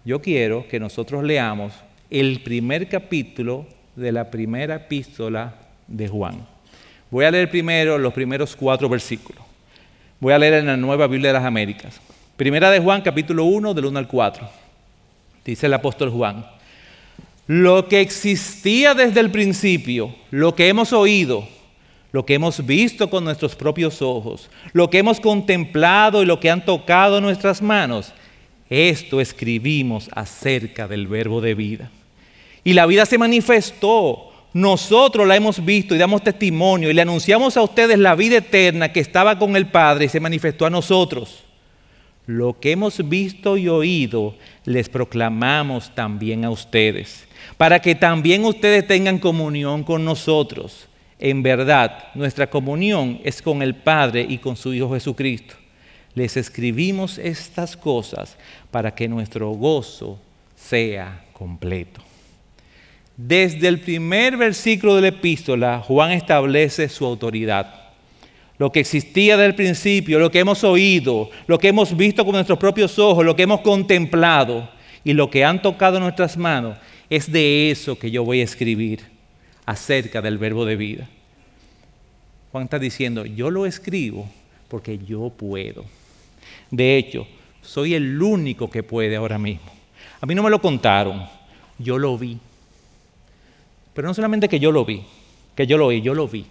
yo 0.04 0.20
quiero 0.20 0.68
que 0.68 0.80
nosotros 0.80 1.24
leamos 1.24 1.72
el 2.10 2.42
primer 2.42 2.88
capítulo 2.88 3.66
de 3.96 4.12
la 4.12 4.30
primera 4.30 4.76
epístola 4.76 5.54
de 5.86 6.08
Juan. 6.08 6.46
Voy 7.10 7.24
a 7.24 7.30
leer 7.30 7.50
primero 7.50 7.96
los 7.98 8.12
primeros 8.12 8.54
cuatro 8.56 8.88
versículos. 8.88 9.42
Voy 10.20 10.32
a 10.32 10.38
leer 10.38 10.54
en 10.54 10.66
la 10.66 10.76
Nueva 10.76 11.06
Biblia 11.06 11.28
de 11.28 11.38
las 11.38 11.44
Américas. 11.44 12.00
Primera 12.36 12.70
de 12.70 12.80
Juan, 12.80 13.02
capítulo 13.02 13.44
1, 13.44 13.74
del 13.74 13.86
1 13.86 13.98
al 13.98 14.08
4. 14.08 14.48
Dice 15.44 15.66
el 15.66 15.74
apóstol 15.74 16.10
Juan. 16.10 16.44
Lo 17.46 17.88
que 17.88 18.00
existía 18.00 18.94
desde 18.94 19.20
el 19.20 19.30
principio, 19.30 20.14
lo 20.30 20.54
que 20.54 20.68
hemos 20.68 20.92
oído, 20.92 21.46
lo 22.14 22.24
que 22.24 22.34
hemos 22.34 22.64
visto 22.64 23.10
con 23.10 23.24
nuestros 23.24 23.56
propios 23.56 24.00
ojos, 24.00 24.48
lo 24.72 24.88
que 24.88 24.98
hemos 24.98 25.18
contemplado 25.18 26.22
y 26.22 26.26
lo 26.26 26.38
que 26.38 26.48
han 26.48 26.64
tocado 26.64 27.20
nuestras 27.20 27.60
manos, 27.60 28.12
esto 28.70 29.20
escribimos 29.20 30.08
acerca 30.14 30.86
del 30.86 31.08
verbo 31.08 31.40
de 31.40 31.56
vida. 31.56 31.90
Y 32.62 32.74
la 32.74 32.86
vida 32.86 33.04
se 33.04 33.18
manifestó. 33.18 34.30
Nosotros 34.52 35.26
la 35.26 35.34
hemos 35.34 35.64
visto 35.64 35.92
y 35.92 35.98
damos 35.98 36.22
testimonio 36.22 36.88
y 36.88 36.94
le 36.94 37.02
anunciamos 37.02 37.56
a 37.56 37.62
ustedes 37.62 37.98
la 37.98 38.14
vida 38.14 38.36
eterna 38.36 38.92
que 38.92 39.00
estaba 39.00 39.36
con 39.36 39.56
el 39.56 39.66
Padre 39.66 40.04
y 40.04 40.08
se 40.08 40.20
manifestó 40.20 40.66
a 40.66 40.70
nosotros. 40.70 41.42
Lo 42.26 42.60
que 42.60 42.70
hemos 42.70 43.08
visto 43.08 43.56
y 43.56 43.66
oído 43.66 44.36
les 44.66 44.88
proclamamos 44.88 45.92
también 45.96 46.44
a 46.44 46.50
ustedes, 46.50 47.26
para 47.56 47.82
que 47.82 47.96
también 47.96 48.44
ustedes 48.44 48.86
tengan 48.86 49.18
comunión 49.18 49.82
con 49.82 50.04
nosotros. 50.04 50.86
En 51.18 51.42
verdad, 51.42 52.08
nuestra 52.14 52.48
comunión 52.48 53.20
es 53.24 53.40
con 53.40 53.62
el 53.62 53.74
Padre 53.74 54.26
y 54.28 54.38
con 54.38 54.56
su 54.56 54.74
Hijo 54.74 54.92
Jesucristo. 54.92 55.54
Les 56.14 56.36
escribimos 56.36 57.18
estas 57.18 57.76
cosas 57.76 58.36
para 58.70 58.94
que 58.94 59.08
nuestro 59.08 59.50
gozo 59.50 60.18
sea 60.56 61.24
completo. 61.32 62.00
Desde 63.16 63.68
el 63.68 63.80
primer 63.80 64.36
versículo 64.36 64.96
de 64.96 65.02
la 65.02 65.08
epístola, 65.08 65.80
Juan 65.80 66.10
establece 66.10 66.88
su 66.88 67.04
autoridad. 67.04 67.82
Lo 68.58 68.70
que 68.70 68.80
existía 68.80 69.36
desde 69.36 69.46
el 69.46 69.54
principio, 69.54 70.18
lo 70.18 70.30
que 70.30 70.40
hemos 70.40 70.62
oído, 70.64 71.30
lo 71.46 71.58
que 71.58 71.68
hemos 71.68 71.96
visto 71.96 72.24
con 72.24 72.34
nuestros 72.34 72.58
propios 72.58 72.98
ojos, 72.98 73.24
lo 73.24 73.34
que 73.34 73.42
hemos 73.42 73.60
contemplado 73.60 74.68
y 75.04 75.12
lo 75.12 75.30
que 75.30 75.44
han 75.44 75.62
tocado 75.62 76.00
nuestras 76.00 76.36
manos, 76.36 76.78
es 77.10 77.30
de 77.30 77.70
eso 77.70 77.98
que 77.98 78.10
yo 78.10 78.24
voy 78.24 78.40
a 78.40 78.44
escribir 78.44 79.13
acerca 79.66 80.20
del 80.22 80.38
verbo 80.38 80.64
de 80.64 80.76
vida. 80.76 81.08
Juan 82.52 82.64
está 82.64 82.78
diciendo, 82.78 83.24
yo 83.24 83.50
lo 83.50 83.66
escribo 83.66 84.28
porque 84.68 84.98
yo 84.98 85.30
puedo. 85.30 85.84
De 86.70 86.96
hecho, 86.96 87.26
soy 87.62 87.94
el 87.94 88.20
único 88.20 88.70
que 88.70 88.82
puede 88.82 89.16
ahora 89.16 89.38
mismo. 89.38 89.72
A 90.20 90.26
mí 90.26 90.34
no 90.34 90.42
me 90.42 90.50
lo 90.50 90.60
contaron, 90.60 91.26
yo 91.78 91.98
lo 91.98 92.16
vi. 92.16 92.38
Pero 93.92 94.08
no 94.08 94.14
solamente 94.14 94.48
que 94.48 94.58
yo 94.58 94.72
lo 94.72 94.84
vi, 94.84 95.02
que 95.54 95.66
yo 95.66 95.78
lo 95.78 95.86
oí, 95.86 96.02
yo 96.02 96.14
lo 96.14 96.28
vi. 96.28 96.46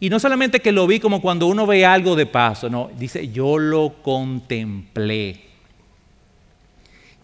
Y 0.00 0.10
no 0.10 0.20
solamente 0.20 0.60
que 0.60 0.72
lo 0.72 0.86
vi 0.86 1.00
como 1.00 1.20
cuando 1.20 1.46
uno 1.46 1.66
ve 1.66 1.84
algo 1.84 2.14
de 2.14 2.26
paso, 2.26 2.68
no, 2.68 2.90
dice 2.98 3.28
yo 3.28 3.58
lo 3.58 4.02
contemplé. 4.02 5.40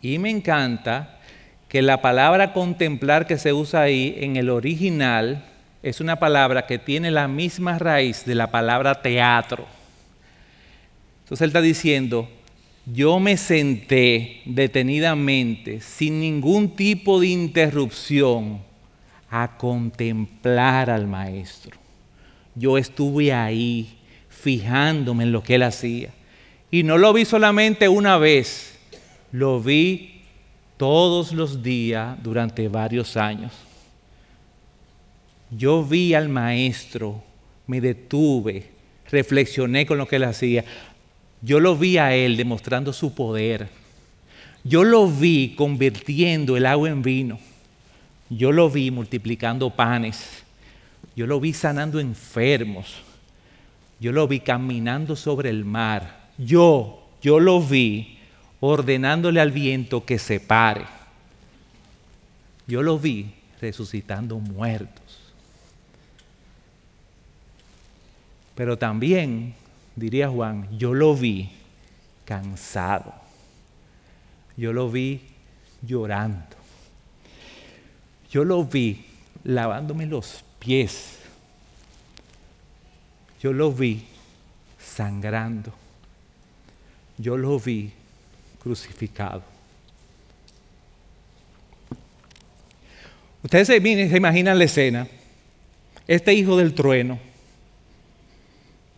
Y 0.03 0.19
me 0.19 0.31
encanta 0.31 1.20
que 1.71 1.83
la 1.83 2.03
palabra 2.03 2.53
contemplar 2.53 3.29
que 3.29 3.39
se 3.39 3.53
usa 3.53 3.83
ahí 3.83 4.17
en 4.19 4.35
el 4.35 4.51
original 4.51 5.45
es 5.85 6.01
una 6.01 6.19
palabra 6.19 6.67
que 6.67 6.81
tiene 6.81 7.13
la 7.13 7.29
misma 7.29 7.79
raíz 7.79 8.25
de 8.25 8.35
la 8.35 8.51
palabra 8.51 9.03
teatro. 9.03 9.67
Entonces 11.23 11.43
él 11.45 11.51
está 11.51 11.61
diciendo, 11.61 12.29
yo 12.87 13.21
me 13.21 13.37
senté 13.37 14.43
detenidamente, 14.47 15.81
sin 15.81 16.19
ningún 16.19 16.75
tipo 16.75 17.21
de 17.21 17.29
interrupción, 17.29 18.63
a 19.31 19.57
contemplar 19.57 20.91
al 20.91 21.07
maestro. 21.07 21.79
Yo 22.57 22.79
estuve 22.79 23.33
ahí, 23.33 23.97
fijándome 24.29 25.23
en 25.23 25.31
lo 25.31 25.45
que 25.45 25.55
él 25.55 25.63
hacía. 25.63 26.11
Y 26.69 26.83
no 26.83 26.99
lo 26.99 27.13
vi 27.13 27.25
solamente 27.25 27.89
una 27.89 28.19
vez, 28.19 28.77
lo 29.31 29.61
vi 29.61 30.10
todos 30.81 31.33
los 31.33 31.63
días 31.63 32.17
durante 32.23 32.67
varios 32.67 33.15
años. 33.19 33.53
Yo 35.51 35.85
vi 35.85 36.15
al 36.15 36.31
maestro, 36.31 37.23
me 37.67 37.83
detuve, 37.83 38.71
reflexioné 39.11 39.85
con 39.85 39.99
lo 39.99 40.09
que 40.09 40.17
él 40.17 40.25
hacía. 40.25 40.65
Yo 41.43 41.61
lo 41.61 41.77
vi 41.77 41.99
a 41.99 42.15
Él 42.15 42.39
demostrando 42.39 42.95
su 42.95 43.15
poder. 43.15 43.69
Yo 44.65 44.83
lo 44.83 45.07
vi 45.07 45.55
convirtiendo 45.55 46.57
el 46.57 46.65
agua 46.65 46.89
en 46.89 47.03
vino. 47.03 47.39
Yo 48.31 48.51
lo 48.51 48.71
vi 48.71 48.91
multiplicando 48.91 49.69
panes. 49.69 50.45
Yo 51.15 51.27
lo 51.27 51.41
vi 51.41 51.53
sanando 51.53 52.01
enfermos. 52.01 53.03
Yo 54.01 54.13
lo 54.13 54.27
vi 54.27 54.41
caminando 54.41 55.15
sobre 55.15 55.51
el 55.51 55.63
mar. 55.67 56.31
Yo, 56.39 57.07
yo 57.21 57.39
lo 57.39 57.61
vi 57.61 58.17
ordenándole 58.61 59.41
al 59.41 59.51
viento 59.51 60.05
que 60.05 60.19
se 60.19 60.39
pare. 60.39 60.85
Yo 62.67 62.83
lo 62.83 62.99
vi 62.99 63.33
resucitando 63.61 64.39
muertos. 64.39 65.33
Pero 68.55 68.79
también 68.79 69.55
diría 69.97 70.29
Juan, 70.29 70.69
yo 70.79 70.95
lo 70.95 71.15
vi 71.15 71.51
cansado. 72.25 73.15
Yo 74.57 74.73
lo 74.73 74.91
vi 74.91 75.23
llorando. 75.83 76.57
Yo 78.31 78.45
lo 78.45 78.65
vi 78.65 79.07
lavándome 79.45 80.07
los 80.07 80.45
pies. 80.59 81.19
Yo 83.43 83.53
lo 83.53 83.73
vi 83.73 84.07
sangrando. 84.79 85.73
Yo 87.17 87.37
lo 87.37 87.59
vi 87.59 87.93
crucificado. 88.63 89.43
Ustedes 93.43 93.67
se, 93.67 93.77
imaginan 94.17 94.59
la 94.59 94.65
escena. 94.65 95.09
Este 96.07 96.35
hijo 96.35 96.57
del 96.57 96.75
trueno 96.75 97.19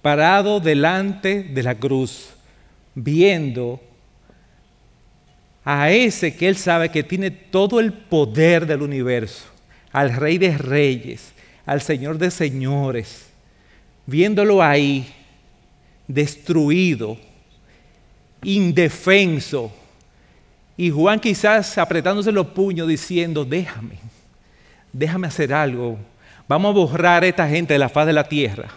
parado 0.03 0.59
delante 0.59 1.45
de 1.45 1.63
la 1.63 1.77
cruz, 1.77 2.31
viendo 2.95 3.81
a 5.65 5.91
ese 5.93 6.35
que 6.35 6.49
él 6.49 6.57
sabe 6.57 6.91
que 6.91 7.05
tiene 7.05 7.31
todo 7.31 7.79
el 7.79 7.93
poder 7.93 8.67
del 8.67 8.83
universo, 8.83 9.45
al 9.93 10.13
rey 10.13 10.39
de 10.39 10.59
reyes, 10.59 11.33
al 11.65 11.81
señor 11.81 12.19
de 12.19 12.33
señores, 12.33 13.29
viéndolo 14.07 14.61
ahí, 14.61 15.07
destruido, 16.09 17.17
indefenso, 18.43 19.73
y 20.77 20.91
Juan 20.91 21.21
quizás 21.21 21.79
apretándose 21.79 22.33
los 22.33 22.49
puños 22.49 22.89
diciendo, 22.89 23.45
déjame, 23.45 23.99
déjame 24.93 25.27
hacer 25.27 25.53
algo, 25.53 25.99
vamos 26.49 26.71
a 26.71 26.75
borrar 26.75 27.23
a 27.23 27.27
esta 27.27 27.49
gente 27.49 27.75
de 27.75 27.79
la 27.79 27.89
faz 27.89 28.07
de 28.07 28.13
la 28.13 28.25
tierra. 28.25 28.69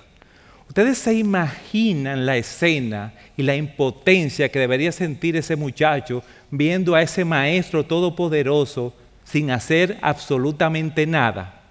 Ustedes 0.67 0.97
se 0.97 1.13
imaginan 1.13 2.25
la 2.25 2.37
escena 2.37 3.13
y 3.37 3.43
la 3.43 3.55
impotencia 3.55 4.49
que 4.49 4.59
debería 4.59 4.91
sentir 4.91 5.37
ese 5.37 5.55
muchacho 5.55 6.23
viendo 6.51 6.95
a 6.95 7.01
ese 7.01 7.23
maestro 7.23 7.85
todopoderoso 7.85 8.93
sin 9.23 9.51
hacer 9.51 9.97
absolutamente 10.01 11.05
nada 11.07 11.61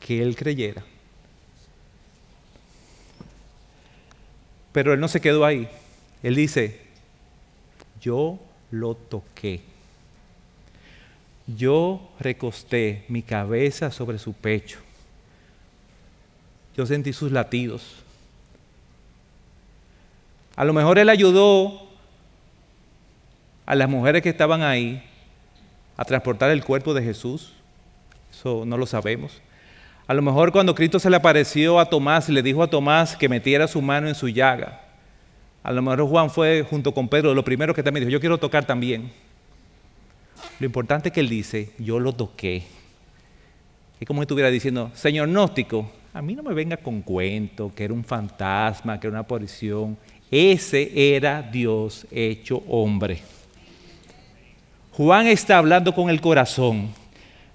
que 0.00 0.22
él 0.22 0.36
creyera. 0.36 0.82
Pero 4.72 4.92
él 4.92 5.00
no 5.00 5.08
se 5.08 5.20
quedó 5.20 5.44
ahí. 5.44 5.68
Él 6.22 6.34
dice, 6.34 6.87
yo 8.00 8.38
lo 8.70 8.94
toqué. 8.94 9.62
Yo 11.46 12.10
recosté 12.20 13.04
mi 13.08 13.22
cabeza 13.22 13.90
sobre 13.90 14.18
su 14.18 14.32
pecho. 14.34 14.78
Yo 16.76 16.84
sentí 16.86 17.12
sus 17.12 17.32
latidos. 17.32 17.96
A 20.56 20.64
lo 20.64 20.72
mejor 20.72 20.98
él 20.98 21.08
ayudó 21.08 21.88
a 23.64 23.74
las 23.74 23.88
mujeres 23.88 24.22
que 24.22 24.28
estaban 24.28 24.62
ahí 24.62 25.02
a 25.96 26.04
transportar 26.04 26.50
el 26.50 26.64
cuerpo 26.64 26.94
de 26.94 27.02
Jesús. 27.02 27.52
Eso 28.30 28.64
no 28.66 28.76
lo 28.76 28.86
sabemos. 28.86 29.40
A 30.06 30.14
lo 30.14 30.22
mejor 30.22 30.52
cuando 30.52 30.74
Cristo 30.74 30.98
se 30.98 31.10
le 31.10 31.16
apareció 31.16 31.78
a 31.78 31.86
Tomás 31.86 32.28
y 32.28 32.32
le 32.32 32.42
dijo 32.42 32.62
a 32.62 32.70
Tomás 32.70 33.16
que 33.16 33.28
metiera 33.28 33.68
su 33.68 33.82
mano 33.82 34.08
en 34.08 34.14
su 34.14 34.28
llaga. 34.28 34.87
A 35.62 35.72
lo 35.72 35.82
mejor 35.82 36.06
Juan 36.06 36.30
fue 36.30 36.64
junto 36.68 36.94
con 36.94 37.08
Pedro 37.08 37.34
lo 37.34 37.44
primero 37.44 37.74
que 37.74 37.82
también 37.82 38.02
dijo, 38.06 38.12
yo 38.12 38.20
quiero 38.20 38.38
tocar 38.38 38.64
también. 38.64 39.10
Lo 40.60 40.66
importante 40.66 41.08
es 41.08 41.12
que 41.12 41.20
él 41.20 41.28
dice, 41.28 41.72
yo 41.78 41.98
lo 41.98 42.12
toqué. 42.12 42.62
Es 44.00 44.06
como 44.06 44.20
si 44.20 44.24
estuviera 44.24 44.50
diciendo, 44.50 44.90
señor 44.94 45.28
gnóstico, 45.28 45.90
a 46.14 46.22
mí 46.22 46.34
no 46.34 46.42
me 46.42 46.54
venga 46.54 46.76
con 46.76 47.02
cuento, 47.02 47.72
que 47.74 47.84
era 47.84 47.92
un 47.94 48.04
fantasma, 48.04 48.98
que 48.98 49.06
era 49.06 49.14
una 49.14 49.20
aparición. 49.20 49.96
Ese 50.30 51.14
era 51.16 51.42
Dios 51.42 52.06
hecho 52.10 52.62
hombre. 52.68 53.20
Juan 54.92 55.26
está 55.26 55.58
hablando 55.58 55.94
con 55.94 56.10
el 56.10 56.20
corazón. 56.20 56.88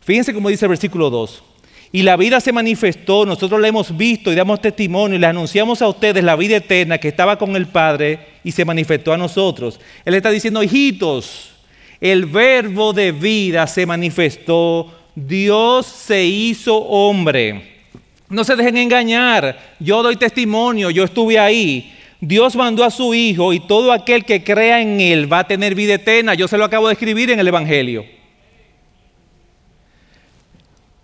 Fíjense 0.02 0.34
cómo 0.34 0.50
dice 0.50 0.66
el 0.66 0.70
versículo 0.70 1.10
2. 1.10 1.44
Y 1.96 2.02
la 2.02 2.18
vida 2.18 2.42
se 2.42 2.52
manifestó, 2.52 3.24
nosotros 3.24 3.62
la 3.62 3.68
hemos 3.68 3.96
visto 3.96 4.32
y 4.32 4.36
damos 4.36 4.60
testimonio 4.60 5.16
y 5.16 5.20
le 5.20 5.28
anunciamos 5.28 5.80
a 5.80 5.88
ustedes 5.88 6.24
la 6.24 6.36
vida 6.36 6.56
eterna 6.56 6.98
que 6.98 7.08
estaba 7.08 7.38
con 7.38 7.56
el 7.56 7.68
Padre 7.68 8.20
y 8.44 8.52
se 8.52 8.66
manifestó 8.66 9.14
a 9.14 9.18
nosotros. 9.18 9.80
Él 10.04 10.16
está 10.16 10.32
diciendo, 10.32 10.64
hijitos, 10.64 11.52
el 12.02 12.26
verbo 12.26 12.94
de 12.94 13.12
vida 13.12 13.68
se 13.68 13.86
manifestó, 13.86 14.92
Dios 15.14 15.86
se 15.86 16.26
hizo 16.26 16.76
hombre. 16.78 17.84
No 18.28 18.44
se 18.44 18.56
dejen 18.56 18.78
engañar, 18.78 19.76
yo 19.80 20.02
doy 20.02 20.16
testimonio, 20.16 20.90
yo 20.90 21.04
estuve 21.04 21.38
ahí. 21.38 21.94
Dios 22.20 22.56
mandó 22.56 22.84
a 22.84 22.90
su 22.90 23.14
Hijo 23.14 23.54
y 23.54 23.60
todo 23.60 23.92
aquel 23.92 24.26
que 24.26 24.44
crea 24.44 24.82
en 24.82 25.00
Él 25.00 25.32
va 25.32 25.40
a 25.40 25.48
tener 25.48 25.76
vida 25.76 25.94
eterna. 25.94 26.34
Yo 26.34 26.48
se 26.48 26.58
lo 26.58 26.66
acabo 26.66 26.88
de 26.88 26.94
escribir 26.94 27.30
en 27.30 27.40
el 27.40 27.50
Evangelio. 27.50 28.04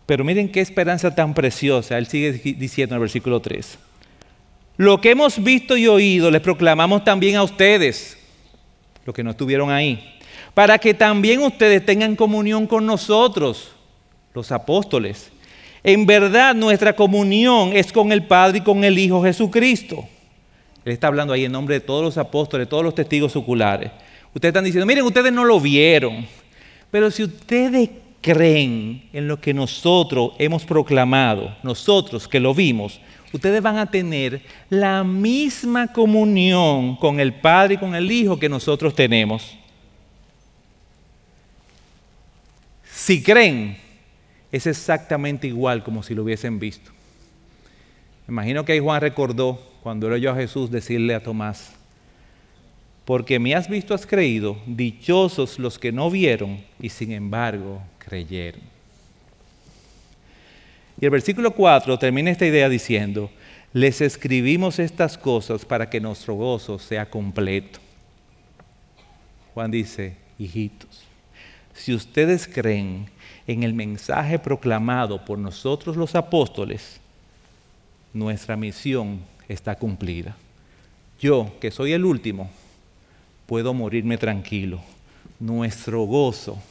Pero 0.10 0.24
miren 0.24 0.50
qué 0.50 0.60
esperanza 0.60 1.14
tan 1.14 1.36
preciosa. 1.36 1.96
Él 1.96 2.08
sigue 2.08 2.32
diciendo 2.32 2.96
en 2.96 2.98
el 2.98 3.02
versículo 3.02 3.40
3. 3.40 3.78
Lo 4.76 5.00
que 5.00 5.12
hemos 5.12 5.44
visto 5.44 5.78
y 5.78 5.86
oído 5.86 6.32
les 6.32 6.42
proclamamos 6.42 7.04
también 7.04 7.36
a 7.36 7.44
ustedes, 7.44 8.18
los 9.06 9.14
que 9.14 9.24
no 9.24 9.30
estuvieron 9.30 9.70
ahí, 9.70 10.18
para 10.56 10.80
que 10.80 10.96
también 10.96 11.44
ustedes 11.44 11.86
tengan 11.86 12.16
comunión 12.16 12.66
con 12.66 12.88
nosotros, 12.88 13.72
los 14.34 14.52
apóstoles. 14.52 15.30
En 15.84 16.08
verdad 16.08 16.56
nuestra 16.56 16.94
comunión 16.94 17.74
es 17.74 17.94
con 17.94 18.12
el 18.12 18.24
Padre 18.24 18.58
y 18.58 18.62
con 18.62 18.84
el 18.84 18.98
Hijo 18.98 19.22
Jesucristo. 19.22 20.10
Él 20.86 20.94
está 20.94 21.06
hablando 21.06 21.34
ahí 21.34 21.46
en 21.46 21.52
nombre 21.52 21.76
de 21.76 21.82
todos 21.82 22.04
los 22.04 22.18
apóstoles, 22.18 22.68
todos 22.68 22.84
los 22.84 22.96
testigos 22.96 23.36
oculares. 23.36 23.92
Ustedes 24.34 24.50
están 24.54 24.66
diciendo, 24.66 24.88
miren, 24.88 25.06
ustedes 25.06 25.32
no 25.32 25.46
lo 25.46 25.60
vieron, 25.60 26.26
pero 26.90 27.12
si 27.12 27.22
ustedes 27.22 27.92
creen 28.22 29.10
en 29.14 29.28
lo 29.28 29.40
que 29.40 29.54
nosotros 29.54 30.32
hemos 30.40 30.66
proclamado, 30.66 31.56
nosotros 31.64 32.28
que 32.28 32.40
lo 32.40 32.54
vimos, 32.54 33.00
ustedes 33.32 33.62
van 33.62 33.78
a 33.78 33.90
tener 33.90 34.42
la 34.70 35.04
misma 35.04 35.92
comunión 35.92 36.96
con 36.98 37.20
el 37.20 37.34
Padre 37.34 37.76
y 37.76 37.78
con 37.78 37.96
el 37.96 38.12
Hijo 38.12 38.40
que 38.40 38.50
nosotros 38.50 38.94
tenemos. 38.94 39.56
Si 42.84 43.24
creen, 43.24 43.78
es 44.52 44.68
exactamente 44.68 45.48
igual 45.48 45.84
como 45.84 46.04
si 46.04 46.14
lo 46.14 46.24
hubiesen 46.24 46.60
visto. 46.60 46.92
imagino 48.28 48.66
que 48.66 48.74
ahí 48.74 48.80
Juan 48.80 49.02
recordó 49.02 49.60
cuando 49.82 50.08
él 50.08 50.14
oyó 50.14 50.32
a 50.32 50.36
Jesús 50.36 50.70
decirle 50.70 51.16
a 51.16 51.24
Tomás, 51.24 51.74
porque 53.06 53.40
me 53.40 53.56
has 53.56 53.68
visto, 53.68 53.94
has 53.94 54.06
creído, 54.06 54.58
dichosos 54.68 55.58
los 55.58 55.80
que 55.80 55.92
no 55.92 56.12
vieron 56.12 56.64
y 56.80 56.90
sin 56.90 57.12
embargo 57.12 57.82
creyeron. 58.00 58.62
Y 61.00 61.06
el 61.06 61.12
versículo 61.12 61.52
4 61.52 61.98
termina 61.98 62.32
esta 62.32 62.46
idea 62.46 62.68
diciendo, 62.68 63.30
les 63.72 64.02
escribimos 64.02 64.80
estas 64.80 65.18
cosas 65.18 65.64
para 65.64 65.90
que 65.90 66.02
nuestro 66.02 66.34
gozo 66.34 66.80
sea 66.80 67.10
completo. 67.10 67.80
Juan 69.54 69.72
dice, 69.72 70.16
hijitos, 70.38 71.04
si 71.74 71.94
ustedes 71.94 72.48
creen 72.48 73.10
en 73.48 73.64
el 73.64 73.74
mensaje 73.74 74.40
proclamado 74.40 75.24
por 75.24 75.38
nosotros 75.38 75.96
los 75.96 76.16
apóstoles, 76.16 77.00
nuestra 78.14 78.58
misión 78.58 79.20
está 79.48 79.76
cumplida. 79.76 80.36
Yo, 81.20 81.52
que 81.62 81.72
soy 81.72 81.94
el 81.94 82.06
último, 82.06 82.50
puedo 83.46 83.74
morirme 83.74 84.18
tranquilo. 84.18 84.82
Nuestro 85.40 86.04
gozo 86.04 86.62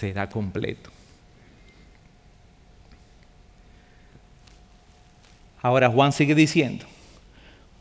será 0.00 0.28
completo. 0.28 0.90
Ahora 5.60 5.90
Juan 5.90 6.10
sigue 6.12 6.34
diciendo, 6.34 6.86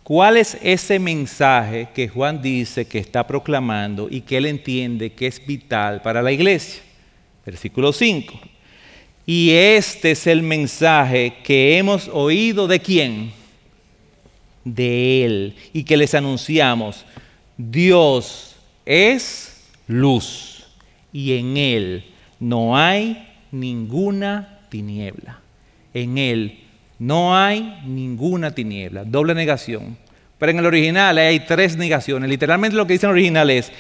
¿cuál 0.04 0.36
es 0.36 0.58
ese 0.62 1.00
mensaje 1.00 1.88
que 1.96 2.10
Juan 2.10 2.42
dice 2.42 2.86
que 2.86 3.00
está 3.00 3.26
proclamando 3.26 4.10
y 4.12 4.20
que 4.22 4.36
él 4.36 4.48
entiende 4.48 5.14
que 5.14 5.28
es 5.28 5.46
vital 5.46 6.02
para 6.02 6.22
la 6.22 6.34
iglesia? 6.34 6.82
Versículo 7.46 7.94
5. 7.94 8.38
Y 9.26 9.52
este 9.52 10.12
es 10.12 10.28
el 10.28 10.42
mensaje 10.42 11.36
que 11.44 11.78
hemos 11.78 12.10
oído 12.10 12.68
de 12.68 12.80
quién? 12.80 13.32
De 14.66 15.24
Él. 15.24 15.56
Y 15.72 15.84
que 15.84 15.96
les 15.96 16.16
anunciamos. 16.16 17.06
Dios 17.56 18.56
es 18.86 19.68
luz 19.88 20.49
y 21.12 21.38
en 21.38 21.58
Él 21.58 22.06
no 22.40 22.78
hay 22.78 23.28
ninguna 23.52 24.60
tiniebla. 24.70 25.40
En 25.94 26.18
Él 26.18 26.60
no 27.00 27.36
hay 27.36 27.82
ninguna 27.86 28.52
tiniebla. 28.52 29.06
Doble 29.06 29.34
negación. 29.34 29.98
Pero 30.38 30.52
en 30.52 30.60
el 30.60 30.66
original 30.66 31.18
hay 31.18 31.42
tres 31.42 31.76
negaciones. 31.76 32.30
Literalmente 32.30 32.78
lo 32.78 32.88
que 32.88 32.94
dice 32.94 33.06
en 33.06 33.12
el 33.12 33.18
original 33.18 33.50
es, 33.50 33.72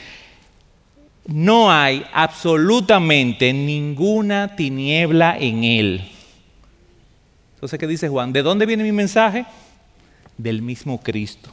no 1.25 1.71
hay 1.71 2.03
absolutamente 2.11 3.53
ninguna 3.53 4.55
tiniebla 4.55 5.37
en 5.39 5.63
Él. 5.63 6.01
Entonces, 7.55 7.77
¿qué 7.79 7.87
dice 7.87 8.09
Juan? 8.09 8.33
¿De 8.33 8.41
dónde 8.41 8.65
viene 8.65 8.83
mi 8.83 8.91
mensaje? 8.91 9.45
Del 10.37 10.61
mismo 10.61 11.01
Cristo. 11.01 11.51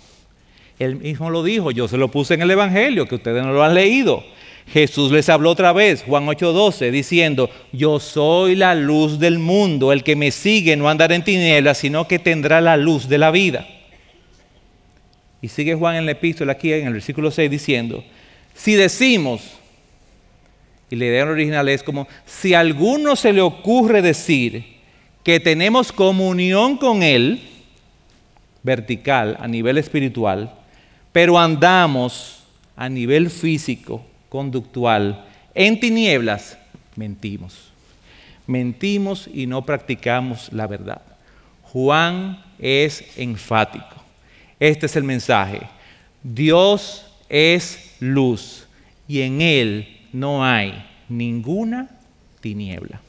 Él 0.79 0.97
mismo 0.97 1.31
lo 1.31 1.43
dijo, 1.43 1.71
yo 1.71 1.89
se 1.89 1.97
lo 1.97 2.11
puse 2.11 2.35
en 2.35 2.43
el 2.43 2.51
Evangelio, 2.51 3.07
que 3.07 3.17
ustedes 3.17 3.45
no 3.45 3.53
lo 3.53 3.65
han 3.65 3.75
leído. 3.75 4.25
Jesús 4.68 5.12
les 5.12 5.29
habló 5.29 5.50
otra 5.50 5.72
vez, 5.72 6.02
Juan 6.02 6.26
8:12, 6.26 6.90
diciendo, 6.90 7.48
yo 7.72 8.00
soy 8.00 8.57
la 8.57 8.74
luz 8.74 9.18
del 9.18 9.38
mundo, 9.38 9.92
el 9.92 10.02
que 10.02 10.16
me 10.16 10.31
sigue 10.33 10.76
no 10.76 10.88
andará 10.88 11.14
en 11.14 11.24
tinieblas, 11.24 11.79
sino 11.79 12.09
que 12.09 12.18
tendrá 12.18 12.61
la 12.61 12.76
luz 12.76 13.09
de 13.09 13.18
la 13.18 13.31
vida. 13.31 13.66
Y 15.40 15.48
sigue 15.48 15.74
Juan 15.74 15.96
en 15.96 16.07
la 16.07 16.12
epístola 16.12 16.52
aquí 16.52 16.72
en 16.72 16.88
el 16.88 16.94
versículo 16.94 17.31
6 17.31 17.50
diciendo, 17.50 18.02
si 18.55 18.74
decimos, 18.74 19.42
y 20.90 20.96
la 20.96 21.05
idea 21.07 21.24
original 21.24 21.68
es 21.68 21.83
como, 21.83 22.09
si 22.24 22.55
a 22.55 22.61
alguno 22.61 23.14
se 23.14 23.33
le 23.33 23.42
ocurre 23.42 24.02
decir 24.02 24.64
que 25.22 25.38
tenemos 25.38 25.92
comunión 25.92 26.76
con 26.76 27.02
Él, 27.02 27.40
vertical, 28.62 29.37
a 29.40 29.46
nivel 29.46 29.79
espiritual, 29.79 30.52
pero 31.12 31.38
andamos 31.38 32.44
a 32.74 32.88
nivel 32.88 33.31
físico, 33.31 34.05
conductual 34.29 35.25
en 35.59 35.81
tinieblas, 35.81 36.59
mentimos. 36.97 37.73
Mentimos 38.47 39.27
y 39.33 39.47
no 39.47 39.65
practicamos 39.65 40.53
la 40.53 40.67
verdad. 40.67 41.01
Juan 41.62 42.45
es 42.59 43.03
enfático. 43.17 44.05
Este 44.61 44.85
es 44.85 44.97
el 44.97 45.05
mensaje. 45.05 45.62
Dios 46.23 47.07
es 47.31 47.95
luz 48.01 48.67
y 49.09 49.23
en 49.23 49.41
Él 49.41 50.01
no 50.12 50.45
hay 50.45 50.85
ninguna 51.09 51.89
tiniebla. 52.41 53.01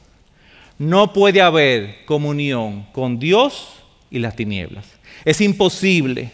No 0.78 1.12
puede 1.12 1.42
haber 1.42 2.06
comunión 2.06 2.86
con 2.92 3.18
Dios 3.18 3.74
y 4.10 4.20
las 4.20 4.36
tinieblas. 4.36 4.86
Es 5.26 5.42
imposible. 5.42 6.30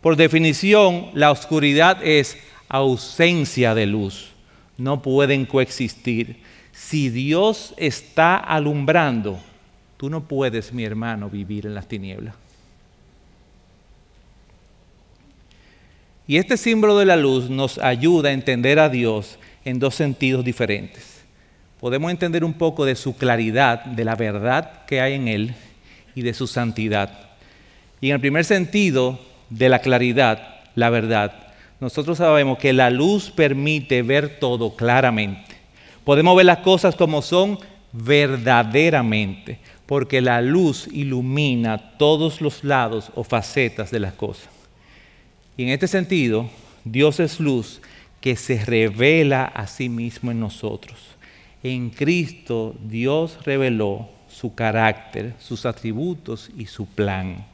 Por 0.00 0.16
definición, 0.16 1.10
la 1.12 1.30
oscuridad 1.30 1.98
es 2.02 2.38
ausencia 2.74 3.74
de 3.74 3.86
luz. 3.86 4.30
No 4.76 5.00
pueden 5.00 5.46
coexistir. 5.46 6.36
Si 6.72 7.08
Dios 7.08 7.72
está 7.76 8.36
alumbrando, 8.36 9.38
tú 9.96 10.10
no 10.10 10.24
puedes, 10.24 10.72
mi 10.72 10.84
hermano, 10.84 11.30
vivir 11.30 11.66
en 11.66 11.74
las 11.74 11.86
tinieblas. 11.86 12.34
Y 16.26 16.38
este 16.38 16.56
símbolo 16.56 16.98
de 16.98 17.04
la 17.04 17.16
luz 17.16 17.48
nos 17.48 17.78
ayuda 17.78 18.30
a 18.30 18.32
entender 18.32 18.80
a 18.80 18.88
Dios 18.88 19.38
en 19.64 19.78
dos 19.78 19.94
sentidos 19.94 20.44
diferentes. 20.44 21.22
Podemos 21.80 22.10
entender 22.10 22.42
un 22.44 22.54
poco 22.54 22.84
de 22.84 22.96
su 22.96 23.16
claridad, 23.16 23.84
de 23.84 24.04
la 24.04 24.16
verdad 24.16 24.84
que 24.86 25.00
hay 25.00 25.14
en 25.14 25.28
Él 25.28 25.54
y 26.14 26.22
de 26.22 26.34
su 26.34 26.46
santidad. 26.46 27.28
Y 28.00 28.08
en 28.08 28.14
el 28.14 28.20
primer 28.20 28.44
sentido, 28.44 29.20
de 29.50 29.68
la 29.68 29.78
claridad, 29.80 30.62
la 30.74 30.90
verdad, 30.90 31.43
nosotros 31.80 32.18
sabemos 32.18 32.58
que 32.58 32.72
la 32.72 32.90
luz 32.90 33.30
permite 33.30 34.02
ver 34.02 34.38
todo 34.38 34.74
claramente. 34.76 35.54
Podemos 36.04 36.36
ver 36.36 36.46
las 36.46 36.58
cosas 36.58 36.96
como 36.96 37.22
son 37.22 37.58
verdaderamente, 37.92 39.58
porque 39.86 40.20
la 40.20 40.40
luz 40.40 40.88
ilumina 40.92 41.96
todos 41.98 42.40
los 42.40 42.64
lados 42.64 43.10
o 43.14 43.24
facetas 43.24 43.90
de 43.90 44.00
las 44.00 44.14
cosas. 44.14 44.48
Y 45.56 45.64
en 45.64 45.68
este 45.70 45.86
sentido, 45.86 46.48
Dios 46.84 47.20
es 47.20 47.40
luz 47.40 47.80
que 48.20 48.36
se 48.36 48.64
revela 48.64 49.44
a 49.44 49.66
sí 49.66 49.88
mismo 49.88 50.30
en 50.30 50.40
nosotros. 50.40 50.98
En 51.62 51.90
Cristo 51.90 52.74
Dios 52.82 53.38
reveló 53.44 54.08
su 54.28 54.54
carácter, 54.54 55.34
sus 55.38 55.64
atributos 55.64 56.50
y 56.56 56.66
su 56.66 56.86
plan. 56.86 57.46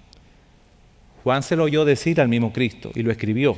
Juan 1.22 1.42
se 1.42 1.54
lo 1.56 1.64
oyó 1.64 1.84
decir 1.84 2.20
al 2.20 2.28
mismo 2.28 2.52
Cristo 2.52 2.90
y 2.94 3.02
lo 3.02 3.12
escribió. 3.12 3.56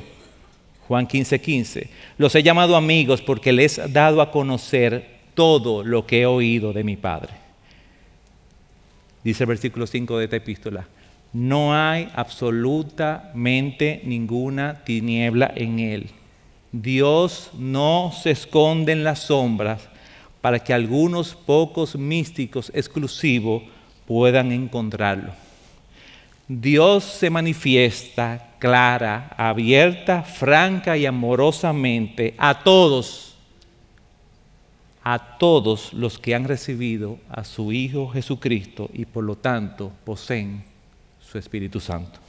Juan 0.87 1.07
15:15. 1.07 1.39
15. 1.39 1.89
Los 2.17 2.35
he 2.35 2.43
llamado 2.43 2.75
amigos 2.75 3.21
porque 3.21 3.53
les 3.53 3.77
he 3.77 3.87
dado 3.87 4.21
a 4.21 4.31
conocer 4.31 5.13
todo 5.33 5.83
lo 5.83 6.05
que 6.05 6.21
he 6.21 6.25
oído 6.25 6.73
de 6.73 6.83
mi 6.83 6.97
Padre. 6.97 7.33
Dice 9.23 9.43
el 9.43 9.47
versículo 9.47 9.87
5 9.87 10.17
de 10.17 10.25
esta 10.25 10.35
epístola. 10.35 10.87
No 11.31 11.75
hay 11.75 12.09
absolutamente 12.13 14.01
ninguna 14.03 14.83
tiniebla 14.83 15.51
en 15.55 15.79
él. 15.79 16.09
Dios 16.71 17.51
no 17.57 18.11
se 18.11 18.31
esconde 18.31 18.91
en 18.91 19.03
las 19.03 19.19
sombras 19.19 19.87
para 20.41 20.59
que 20.59 20.73
algunos 20.73 21.33
pocos 21.33 21.95
místicos 21.95 22.71
exclusivos 22.75 23.63
puedan 24.05 24.51
encontrarlo. 24.51 25.42
Dios 26.47 27.03
se 27.03 27.29
manifiesta 27.29 28.55
clara, 28.59 29.33
abierta, 29.37 30.23
franca 30.23 30.97
y 30.97 31.05
amorosamente 31.05 32.33
a 32.37 32.63
todos, 32.63 33.35
a 35.03 35.37
todos 35.37 35.93
los 35.93 36.19
que 36.19 36.35
han 36.35 36.45
recibido 36.45 37.17
a 37.29 37.43
su 37.43 37.71
Hijo 37.71 38.09
Jesucristo 38.09 38.89
y 38.93 39.05
por 39.05 39.23
lo 39.23 39.35
tanto 39.35 39.91
poseen 40.05 40.63
su 41.21 41.37
Espíritu 41.37 41.79
Santo. 41.79 42.19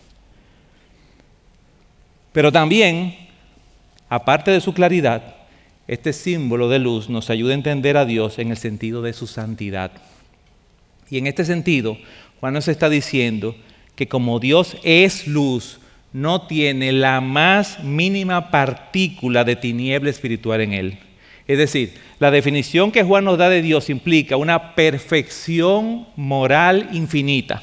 Pero 2.33 2.50
también, 2.50 3.16
aparte 4.09 4.50
de 4.50 4.61
su 4.61 4.74
claridad, 4.74 5.37
este 5.87 6.12
símbolo 6.12 6.68
de 6.68 6.79
luz 6.79 7.09
nos 7.09 7.31
ayuda 7.31 7.53
a 7.53 7.57
entender 7.57 7.96
a 7.96 8.05
Dios 8.05 8.38
en 8.38 8.50
el 8.50 8.57
sentido 8.57 9.03
de 9.03 9.12
su 9.12 9.27
santidad. 9.27 9.92
Y 11.11 11.18
en 11.18 11.27
este 11.27 11.44
sentido, 11.44 11.98
Juan 12.40 12.55
nos 12.55 12.68
está 12.68 12.88
diciendo 12.88 13.55
que 13.96 14.09
como 14.09 14.40
Dios 14.40 14.76
es 14.83 15.26
luz, 15.26 15.78
no 16.12 16.46
tiene 16.46 16.92
la 16.92 17.20
más 17.20 17.83
mínima 17.83 18.50
partícula 18.50 19.44
de 19.44 19.57
tiniebla 19.57 20.11
espiritual 20.11 20.61
en 20.61 20.72
él. 20.72 20.98
Es 21.46 21.59
decir, 21.59 21.94
la 22.18 22.30
definición 22.30 22.90
que 22.90 23.02
Juan 23.02 23.24
nos 23.24 23.37
da 23.37 23.48
de 23.48 23.62
Dios 23.62 23.90
implica 23.90 24.37
una 24.37 24.74
perfección 24.74 26.07
moral 26.16 26.88
infinita. 26.92 27.62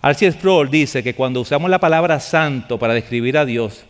Archie 0.00 0.32
Sproul 0.32 0.70
dice 0.70 1.02
que 1.02 1.14
cuando 1.14 1.40
usamos 1.40 1.70
la 1.70 1.78
palabra 1.78 2.18
santo 2.18 2.78
para 2.78 2.94
describir 2.94 3.36
a 3.36 3.44
Dios, 3.44 3.84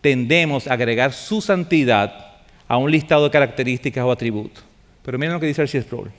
tendemos 0.00 0.66
a 0.66 0.74
agregar 0.74 1.12
su 1.12 1.40
santidad 1.40 2.28
a 2.68 2.76
un 2.76 2.90
listado 2.90 3.24
de 3.24 3.30
características 3.30 4.04
o 4.04 4.12
atributos. 4.12 4.64
Pero 5.02 5.18
miren 5.18 5.34
lo 5.34 5.40
que 5.40 5.46
dice 5.46 5.62
Archie 5.62 5.82
Sproul. 5.82 6.10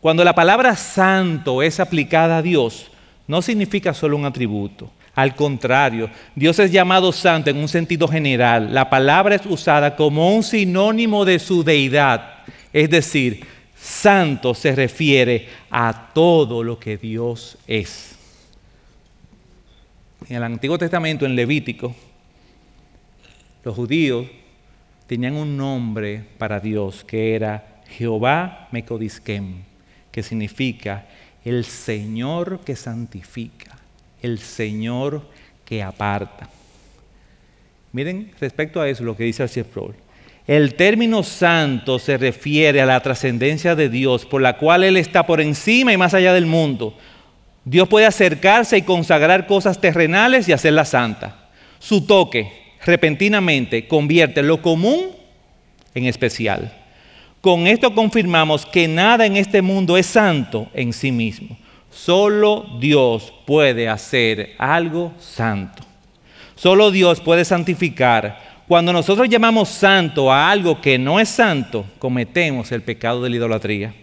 Cuando 0.00 0.22
la 0.22 0.34
palabra 0.34 0.76
santo 0.76 1.62
es 1.62 1.80
aplicada 1.80 2.38
a 2.38 2.42
Dios, 2.42 2.90
no 3.28 3.40
significa 3.42 3.94
solo 3.94 4.16
un 4.16 4.24
atributo. 4.24 4.90
Al 5.14 5.34
contrario, 5.34 6.10
Dios 6.34 6.58
es 6.58 6.72
llamado 6.72 7.12
santo 7.12 7.50
en 7.50 7.58
un 7.58 7.68
sentido 7.68 8.08
general. 8.08 8.72
La 8.72 8.88
palabra 8.88 9.34
es 9.34 9.46
usada 9.46 9.94
como 9.94 10.34
un 10.34 10.42
sinónimo 10.42 11.24
de 11.24 11.38
su 11.38 11.62
deidad. 11.62 12.44
Es 12.72 12.88
decir, 12.88 13.44
santo 13.76 14.54
se 14.54 14.74
refiere 14.74 15.48
a 15.70 16.10
todo 16.14 16.62
lo 16.62 16.78
que 16.78 16.96
Dios 16.96 17.58
es. 17.66 18.16
En 20.28 20.36
el 20.36 20.42
Antiguo 20.42 20.78
Testamento, 20.78 21.26
en 21.26 21.36
Levítico, 21.36 21.94
los 23.64 23.74
judíos 23.74 24.26
tenían 25.06 25.34
un 25.34 25.56
nombre 25.56 26.24
para 26.38 26.60
Dios 26.60 27.04
que 27.04 27.34
era 27.34 27.82
Jehová 27.88 28.68
Mecodisquem, 28.72 29.62
que 30.10 30.22
significa 30.22 31.06
el 31.44 31.64
Señor 31.64 32.60
que 32.64 32.76
santifica, 32.76 33.76
el 34.22 34.38
Señor 34.38 35.22
que 35.64 35.82
aparta. 35.82 36.48
Miren 37.92 38.32
respecto 38.40 38.80
a 38.80 38.88
eso 38.88 39.04
lo 39.04 39.16
que 39.16 39.24
dice 39.24 39.46
Sproul. 39.46 39.94
El 40.46 40.74
término 40.74 41.22
santo 41.22 41.98
se 41.98 42.16
refiere 42.16 42.80
a 42.80 42.86
la 42.86 43.00
trascendencia 43.00 43.74
de 43.74 43.90
Dios 43.90 44.24
por 44.24 44.40
la 44.40 44.56
cual 44.56 44.82
Él 44.82 44.96
está 44.96 45.26
por 45.26 45.40
encima 45.42 45.92
y 45.92 45.98
más 45.98 46.14
allá 46.14 46.32
del 46.32 46.46
mundo. 46.46 46.96
Dios 47.64 47.86
puede 47.86 48.06
acercarse 48.06 48.78
y 48.78 48.82
consagrar 48.82 49.46
cosas 49.46 49.78
terrenales 49.78 50.48
y 50.48 50.52
hacerlas 50.52 50.88
santas. 50.88 51.34
Su 51.78 52.06
toque, 52.06 52.50
repentinamente 52.86 53.86
convierte 53.86 54.42
lo 54.42 54.62
común 54.62 55.10
en 55.94 56.06
especial. 56.06 56.72
Con 57.40 57.66
esto 57.66 57.94
confirmamos 57.94 58.66
que 58.66 58.88
nada 58.88 59.24
en 59.24 59.36
este 59.36 59.62
mundo 59.62 59.96
es 59.96 60.06
santo 60.06 60.68
en 60.74 60.92
sí 60.92 61.12
mismo. 61.12 61.56
Solo 61.90 62.66
Dios 62.80 63.32
puede 63.46 63.88
hacer 63.88 64.54
algo 64.58 65.12
santo. 65.18 65.84
Solo 66.56 66.90
Dios 66.90 67.20
puede 67.20 67.44
santificar. 67.44 68.64
Cuando 68.66 68.92
nosotros 68.92 69.28
llamamos 69.28 69.68
santo 69.68 70.32
a 70.32 70.50
algo 70.50 70.80
que 70.80 70.98
no 70.98 71.20
es 71.20 71.28
santo, 71.28 71.86
cometemos 71.98 72.72
el 72.72 72.82
pecado 72.82 73.22
de 73.22 73.30
la 73.30 73.36
idolatría. 73.36 73.94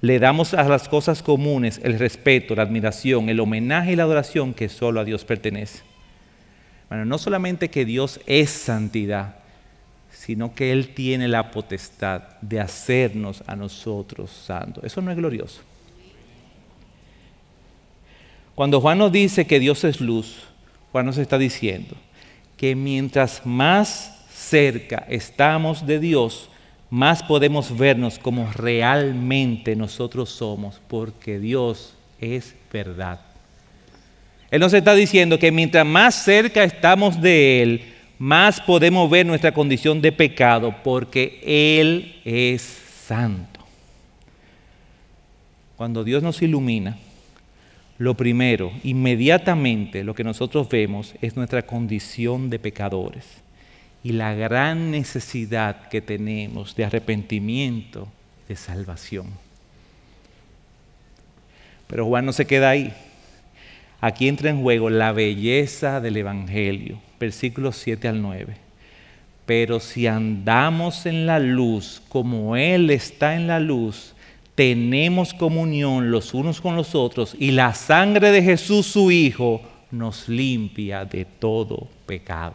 Le 0.00 0.18
damos 0.18 0.54
a 0.54 0.64
las 0.64 0.88
cosas 0.88 1.22
comunes 1.22 1.80
el 1.84 1.98
respeto, 1.98 2.56
la 2.56 2.62
admiración, 2.62 3.28
el 3.28 3.38
homenaje 3.38 3.92
y 3.92 3.96
la 3.96 4.02
adoración 4.02 4.54
que 4.54 4.68
solo 4.68 5.00
a 5.00 5.04
Dios 5.04 5.24
pertenece. 5.24 5.82
Bueno, 6.88 7.04
no 7.04 7.18
solamente 7.18 7.70
que 7.70 7.84
Dios 7.84 8.18
es 8.26 8.50
santidad, 8.50 9.36
sino 10.24 10.54
que 10.54 10.70
Él 10.70 10.94
tiene 10.94 11.26
la 11.26 11.50
potestad 11.50 12.22
de 12.40 12.60
hacernos 12.60 13.42
a 13.44 13.56
nosotros 13.56 14.30
santos. 14.30 14.84
Eso 14.84 15.00
no 15.00 15.10
es 15.10 15.16
glorioso. 15.16 15.62
Cuando 18.54 18.80
Juan 18.80 18.98
nos 18.98 19.10
dice 19.10 19.48
que 19.48 19.58
Dios 19.58 19.82
es 19.82 20.00
luz, 20.00 20.44
Juan 20.92 21.06
nos 21.06 21.18
está 21.18 21.38
diciendo 21.38 21.96
que 22.56 22.76
mientras 22.76 23.44
más 23.44 24.24
cerca 24.32 25.04
estamos 25.08 25.84
de 25.88 25.98
Dios, 25.98 26.48
más 26.88 27.24
podemos 27.24 27.76
vernos 27.76 28.20
como 28.20 28.48
realmente 28.52 29.74
nosotros 29.74 30.30
somos, 30.30 30.80
porque 30.86 31.40
Dios 31.40 31.94
es 32.20 32.54
verdad. 32.72 33.18
Él 34.52 34.60
nos 34.60 34.72
está 34.72 34.94
diciendo 34.94 35.40
que 35.40 35.50
mientras 35.50 35.84
más 35.84 36.14
cerca 36.14 36.62
estamos 36.62 37.20
de 37.20 37.62
Él, 37.62 37.91
más 38.22 38.60
podemos 38.60 39.10
ver 39.10 39.26
nuestra 39.26 39.52
condición 39.52 40.00
de 40.00 40.12
pecado, 40.12 40.72
porque 40.84 41.40
Él 41.80 42.20
es 42.24 42.62
santo. 42.62 43.58
Cuando 45.76 46.04
Dios 46.04 46.22
nos 46.22 46.40
ilumina, 46.40 46.96
lo 47.98 48.14
primero, 48.14 48.70
inmediatamente 48.84 50.04
lo 50.04 50.14
que 50.14 50.22
nosotros 50.22 50.68
vemos 50.68 51.16
es 51.20 51.34
nuestra 51.34 51.62
condición 51.62 52.48
de 52.48 52.60
pecadores 52.60 53.26
y 54.04 54.12
la 54.12 54.34
gran 54.34 54.92
necesidad 54.92 55.88
que 55.88 56.00
tenemos 56.00 56.76
de 56.76 56.84
arrepentimiento, 56.84 58.06
de 58.46 58.54
salvación. 58.54 59.30
Pero 61.88 62.06
Juan 62.06 62.24
no 62.24 62.32
se 62.32 62.46
queda 62.46 62.70
ahí. 62.70 62.94
Aquí 64.00 64.28
entra 64.28 64.48
en 64.48 64.62
juego 64.62 64.90
la 64.90 65.10
belleza 65.10 66.00
del 66.00 66.18
Evangelio, 66.18 67.00
versículos 67.22 67.76
7 67.76 68.08
al 68.08 68.20
9. 68.20 68.56
Pero 69.46 69.78
si 69.78 70.08
andamos 70.08 71.06
en 71.06 71.24
la 71.24 71.38
luz 71.38 72.02
como 72.08 72.56
Él 72.56 72.90
está 72.90 73.36
en 73.36 73.46
la 73.46 73.60
luz, 73.60 74.14
tenemos 74.56 75.32
comunión 75.32 76.10
los 76.10 76.34
unos 76.34 76.60
con 76.60 76.74
los 76.74 76.96
otros 76.96 77.36
y 77.38 77.52
la 77.52 77.74
sangre 77.74 78.32
de 78.32 78.42
Jesús 78.42 78.86
su 78.86 79.12
Hijo 79.12 79.62
nos 79.92 80.28
limpia 80.28 81.04
de 81.04 81.24
todo 81.24 81.88
pecado. 82.06 82.54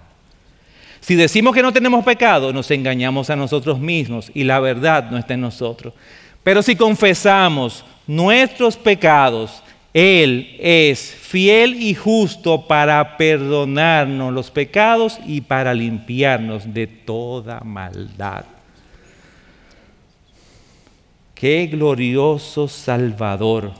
Si 0.99 1.15
decimos 1.15 1.55
que 1.55 1.61
no 1.61 1.71
tenemos 1.71 2.03
pecado, 2.03 2.51
nos 2.51 2.69
engañamos 2.69 3.29
a 3.29 3.37
nosotros 3.37 3.79
mismos 3.79 4.29
y 4.33 4.43
la 4.43 4.59
verdad 4.59 5.09
no 5.09 5.17
está 5.17 5.35
en 5.35 5.41
nosotros. 5.41 5.93
Pero 6.43 6.61
si 6.61 6.75
confesamos 6.75 7.85
nuestros 8.05 8.75
pecados, 8.75 9.63
él 9.99 10.55
es 10.59 10.99
fiel 11.01 11.81
y 11.81 11.95
justo 11.95 12.67
para 12.67 13.17
perdonarnos 13.17 14.31
los 14.31 14.51
pecados 14.51 15.19
y 15.25 15.41
para 15.41 15.73
limpiarnos 15.73 16.71
de 16.71 16.85
toda 16.85 17.61
maldad. 17.61 18.45
Qué 21.33 21.65
glorioso 21.65 22.67
Salvador, 22.67 23.71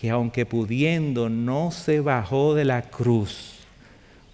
que 0.00 0.10
aunque 0.10 0.44
pudiendo 0.44 1.28
no 1.28 1.70
se 1.70 2.00
bajó 2.00 2.52
de 2.54 2.64
la 2.64 2.82
cruz 2.82 3.60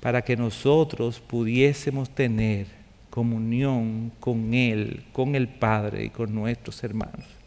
para 0.00 0.22
que 0.22 0.38
nosotros 0.38 1.20
pudiésemos 1.20 2.08
tener 2.08 2.66
comunión 3.10 4.10
con 4.20 4.54
Él, 4.54 5.04
con 5.12 5.34
el 5.34 5.48
Padre 5.48 6.04
y 6.04 6.08
con 6.08 6.34
nuestros 6.34 6.82
hermanos. 6.82 7.38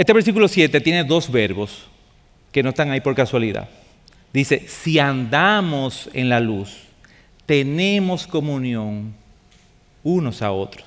Este 0.00 0.14
versículo 0.14 0.48
7 0.48 0.80
tiene 0.80 1.04
dos 1.04 1.30
verbos 1.30 1.82
que 2.52 2.62
no 2.62 2.70
están 2.70 2.90
ahí 2.90 3.02
por 3.02 3.14
casualidad. 3.14 3.68
Dice, 4.32 4.64
si 4.66 4.98
andamos 4.98 6.08
en 6.14 6.30
la 6.30 6.40
luz, 6.40 6.84
tenemos 7.44 8.26
comunión 8.26 9.12
unos 10.02 10.40
a 10.40 10.52
otros. 10.52 10.86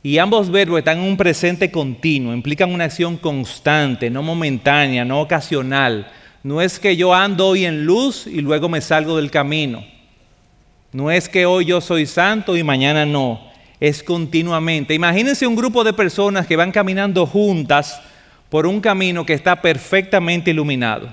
Y 0.00 0.18
ambos 0.18 0.48
verbos 0.48 0.78
están 0.78 0.98
en 0.98 1.08
un 1.08 1.16
presente 1.16 1.72
continuo, 1.72 2.32
implican 2.32 2.72
una 2.72 2.84
acción 2.84 3.16
constante, 3.16 4.08
no 4.10 4.22
momentánea, 4.22 5.04
no 5.04 5.20
ocasional. 5.20 6.08
No 6.44 6.60
es 6.60 6.78
que 6.78 6.96
yo 6.96 7.12
ando 7.12 7.48
hoy 7.48 7.64
en 7.64 7.84
luz 7.84 8.28
y 8.28 8.42
luego 8.42 8.68
me 8.68 8.80
salgo 8.80 9.16
del 9.16 9.32
camino. 9.32 9.84
No 10.92 11.10
es 11.10 11.28
que 11.28 11.46
hoy 11.46 11.64
yo 11.64 11.80
soy 11.80 12.06
santo 12.06 12.56
y 12.56 12.62
mañana 12.62 13.04
no. 13.04 13.53
Es 13.80 14.02
continuamente. 14.02 14.94
Imagínense 14.94 15.46
un 15.46 15.56
grupo 15.56 15.84
de 15.84 15.92
personas 15.92 16.46
que 16.46 16.56
van 16.56 16.72
caminando 16.72 17.26
juntas 17.26 18.00
por 18.48 18.66
un 18.66 18.80
camino 18.80 19.26
que 19.26 19.32
está 19.32 19.60
perfectamente 19.60 20.50
iluminado. 20.50 21.12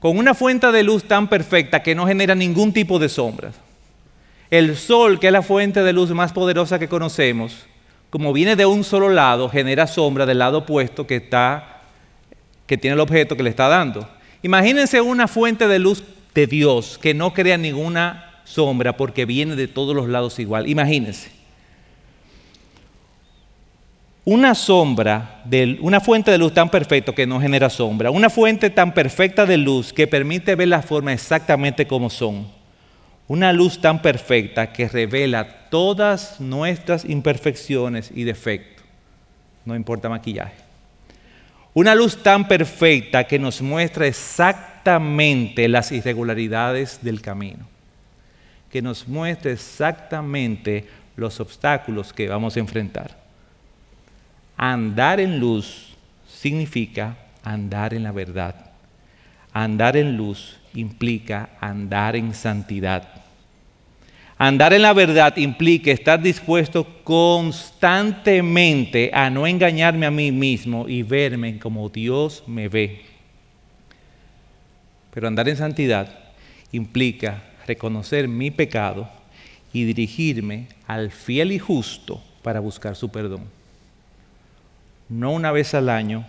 Con 0.00 0.16
una 0.16 0.34
fuente 0.34 0.70
de 0.70 0.82
luz 0.82 1.04
tan 1.04 1.28
perfecta 1.28 1.82
que 1.82 1.94
no 1.94 2.06
genera 2.06 2.34
ningún 2.34 2.72
tipo 2.72 2.98
de 2.98 3.08
sombras. 3.08 3.54
El 4.50 4.76
sol, 4.76 5.18
que 5.18 5.26
es 5.26 5.32
la 5.32 5.42
fuente 5.42 5.82
de 5.82 5.92
luz 5.92 6.10
más 6.10 6.32
poderosa 6.32 6.78
que 6.78 6.88
conocemos, 6.88 7.66
como 8.10 8.32
viene 8.32 8.56
de 8.56 8.64
un 8.64 8.84
solo 8.84 9.10
lado, 9.10 9.48
genera 9.50 9.86
sombra 9.86 10.24
del 10.24 10.38
lado 10.38 10.58
opuesto 10.58 11.06
que 11.06 11.16
está 11.16 11.74
que 12.66 12.76
tiene 12.76 12.94
el 12.94 13.00
objeto 13.00 13.36
que 13.36 13.42
le 13.42 13.50
está 13.50 13.66
dando. 13.66 14.08
Imagínense 14.42 15.00
una 15.00 15.26
fuente 15.26 15.66
de 15.66 15.78
luz 15.78 16.04
de 16.34 16.46
Dios 16.46 16.98
que 16.98 17.14
no 17.14 17.32
crea 17.32 17.56
ninguna 17.56 18.27
sombra 18.48 18.96
porque 18.96 19.24
viene 19.24 19.56
de 19.56 19.68
todos 19.68 19.94
los 19.94 20.08
lados 20.08 20.38
igual. 20.38 20.68
Imagínense. 20.68 21.30
Una 24.24 24.54
sombra, 24.54 25.40
de, 25.44 25.78
una 25.80 26.00
fuente 26.00 26.30
de 26.30 26.38
luz 26.38 26.52
tan 26.52 26.68
perfecta 26.68 27.14
que 27.14 27.26
no 27.26 27.40
genera 27.40 27.70
sombra, 27.70 28.10
una 28.10 28.28
fuente 28.28 28.68
tan 28.68 28.92
perfecta 28.92 29.46
de 29.46 29.56
luz 29.56 29.92
que 29.92 30.06
permite 30.06 30.54
ver 30.54 30.68
las 30.68 30.84
formas 30.84 31.14
exactamente 31.14 31.86
como 31.86 32.10
son 32.10 32.58
una 33.28 33.52
luz 33.52 33.78
tan 33.78 34.00
perfecta 34.00 34.72
que 34.72 34.88
revela 34.88 35.68
todas 35.68 36.40
nuestras 36.40 37.04
imperfecciones 37.04 38.10
y 38.12 38.24
defectos. 38.24 38.84
No 39.66 39.76
importa 39.76 40.08
maquillaje. 40.08 40.56
Una 41.74 41.94
luz 41.94 42.22
tan 42.22 42.48
perfecta 42.48 43.24
que 43.24 43.38
nos 43.38 43.60
muestra 43.60 44.06
exactamente 44.06 45.68
las 45.68 45.92
irregularidades 45.92 47.00
del 47.02 47.20
camino. 47.20 47.68
Que 48.70 48.82
nos 48.82 49.08
muestra 49.08 49.52
exactamente 49.52 50.86
los 51.16 51.40
obstáculos 51.40 52.12
que 52.12 52.28
vamos 52.28 52.56
a 52.56 52.60
enfrentar. 52.60 53.16
Andar 54.56 55.20
en 55.20 55.40
luz 55.40 55.96
significa 56.28 57.16
andar 57.42 57.94
en 57.94 58.02
la 58.02 58.12
verdad. 58.12 58.54
Andar 59.52 59.96
en 59.96 60.16
luz 60.16 60.58
implica 60.74 61.50
andar 61.60 62.16
en 62.16 62.34
santidad. 62.34 63.08
Andar 64.36 64.72
en 64.72 64.82
la 64.82 64.92
verdad 64.92 65.36
implica 65.36 65.90
estar 65.90 66.20
dispuesto 66.22 66.86
constantemente 67.02 69.10
a 69.12 69.30
no 69.30 69.48
engañarme 69.48 70.06
a 70.06 70.12
mí 70.12 70.30
mismo 70.30 70.88
y 70.88 71.02
verme 71.02 71.58
como 71.58 71.88
Dios 71.88 72.44
me 72.46 72.68
ve. 72.68 73.02
Pero 75.12 75.26
andar 75.26 75.48
en 75.48 75.56
santidad 75.56 76.16
implica 76.70 77.42
reconocer 77.68 78.26
mi 78.26 78.50
pecado 78.50 79.08
y 79.72 79.84
dirigirme 79.84 80.68
al 80.86 81.10
fiel 81.12 81.52
y 81.52 81.58
justo 81.58 82.20
para 82.42 82.60
buscar 82.60 82.96
su 82.96 83.10
perdón. 83.10 83.42
No 85.08 85.32
una 85.32 85.52
vez 85.52 85.74
al 85.74 85.88
año, 85.88 86.26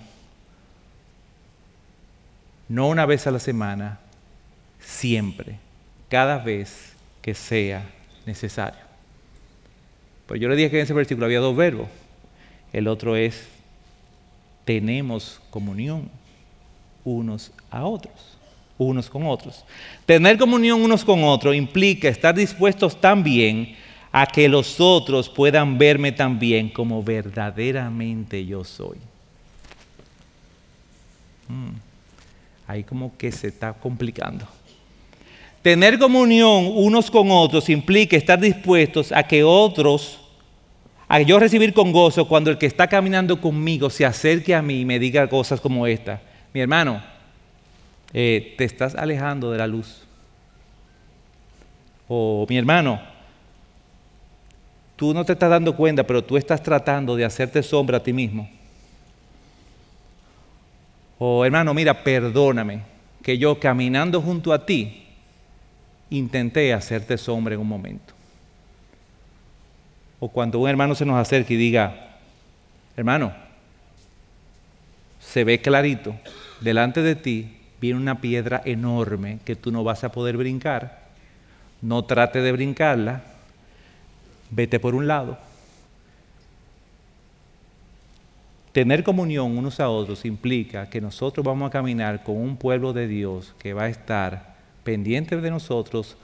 no 2.68 2.88
una 2.88 3.06
vez 3.06 3.26
a 3.26 3.32
la 3.32 3.40
semana, 3.40 4.00
siempre, 4.80 5.58
cada 6.10 6.38
vez 6.38 6.94
que 7.22 7.34
sea 7.34 7.90
necesario. 8.26 8.82
Pues 10.28 10.40
yo 10.40 10.48
le 10.48 10.56
dije 10.56 10.70
que 10.70 10.78
en 10.78 10.84
ese 10.84 10.94
versículo 10.94 11.26
había 11.26 11.40
dos 11.40 11.56
verbos. 11.56 11.88
El 12.72 12.88
otro 12.88 13.16
es, 13.16 13.48
tenemos 14.66 15.42
comunión 15.50 16.10
unos 17.04 17.52
a 17.72 17.86
otros, 17.86 18.38
unos 18.80 19.10
con 19.10 19.28
otros. 19.28 19.64
Tener 20.08 20.38
comunión 20.40 20.82
unos 20.82 21.06
con 21.06 21.24
otros 21.24 21.56
implica 21.56 22.08
estar 22.08 22.34
dispuestos 22.34 23.00
también 23.00 23.76
a 24.12 24.26
que 24.26 24.50
los 24.50 24.80
otros 24.80 25.30
puedan 25.30 25.78
verme 25.78 26.12
también 26.12 26.70
como 26.70 27.04
verdaderamente 27.04 28.44
yo 28.44 28.64
soy. 28.64 28.98
Hmm. 31.48 31.76
Ahí 32.66 32.84
como 32.84 33.16
que 33.18 33.32
se 33.32 33.48
está 33.50 33.74
complicando. 33.74 34.48
Tener 35.62 36.00
comunión 36.00 36.72
unos 36.74 37.12
con 37.12 37.30
otros 37.32 37.70
implica 37.70 38.16
estar 38.16 38.40
dispuestos 38.40 39.12
a 39.12 39.24
que 39.24 39.44
otros, 39.44 40.20
a 41.08 41.20
yo 41.20 41.38
recibir 41.38 41.74
con 41.74 41.92
gozo 41.92 42.28
cuando 42.28 42.50
el 42.50 42.58
que 42.58 42.66
está 42.66 42.88
caminando 42.88 43.42
conmigo 43.42 43.90
se 43.90 44.06
acerque 44.06 44.56
a 44.56 44.62
mí 44.62 44.82
y 44.82 44.86
me 44.86 45.00
diga 45.00 45.28
cosas 45.28 45.60
como 45.60 45.86
esta. 45.86 46.22
Mi 46.54 46.62
hermano, 46.62 47.02
eh, 48.14 48.56
te 48.58 48.64
estás 48.64 48.96
alejando 48.96 49.52
de 49.52 49.58
la 49.58 49.68
luz. 49.68 50.04
O 52.08 52.46
mi 52.50 52.58
hermano, 52.58 53.00
tú 54.96 55.14
no 55.14 55.24
te 55.24 55.34
estás 55.34 55.50
dando 55.50 55.76
cuenta, 55.76 56.04
pero 56.04 56.24
tú 56.24 56.38
estás 56.38 56.62
tratando 56.62 57.16
de 57.16 57.26
hacerte 57.26 57.62
sombra 57.62 57.98
a 57.98 58.04
ti 58.04 58.14
mismo. 58.14 58.50
O 61.20 61.46
hermano, 61.46 61.74
mira, 61.74 62.04
perdóname, 62.04 62.82
que 63.22 63.38
yo 63.38 63.60
caminando 63.60 64.22
junto 64.22 64.54
a 64.54 64.66
ti, 64.66 65.06
intenté 66.10 66.74
hacerte 66.74 67.18
sombra 67.18 67.54
en 67.54 67.62
un 67.62 67.68
momento. 67.68 68.14
O 70.20 70.30
cuando 70.30 70.60
un 70.60 70.70
hermano 70.70 70.96
se 70.96 71.06
nos 71.06 71.18
acerque 71.18 71.54
y 71.54 71.58
diga, 71.58 72.18
hermano, 72.98 73.32
se 75.20 75.44
ve 75.44 75.62
clarito, 75.62 76.16
delante 76.60 77.02
de 77.04 77.16
ti 77.16 77.59
viene 77.80 78.00
una 78.00 78.22
piedra 78.22 78.62
enorme 78.66 79.40
que 79.46 79.56
tú 79.56 79.72
no 79.72 79.84
vas 79.84 80.04
a 80.04 80.12
poder 80.12 80.38
brincar, 80.38 81.10
no 81.82 82.04
trate 82.04 82.42
de 82.42 82.52
brincarla, 82.52 83.24
vete 84.50 84.80
por 84.80 84.96
un 84.96 85.08
lado. 85.08 85.38
Tener 88.72 89.04
comunión 89.04 89.58
unos 89.58 89.80
a 89.80 89.90
otros 89.90 90.26
implica 90.26 90.90
que 90.90 91.02
nosotros 91.02 91.44
vamos 91.46 91.68
a 91.68 91.72
caminar 91.72 92.24
con 92.24 92.38
un 92.38 92.56
pueblo 92.56 92.94
de 92.94 93.08
Dios 93.08 93.56
que 93.60 93.74
va 93.74 93.84
a 93.84 93.90
estar 93.90 94.56
pendientes 94.84 95.42
de 95.42 95.50
nosotros, 95.50 96.16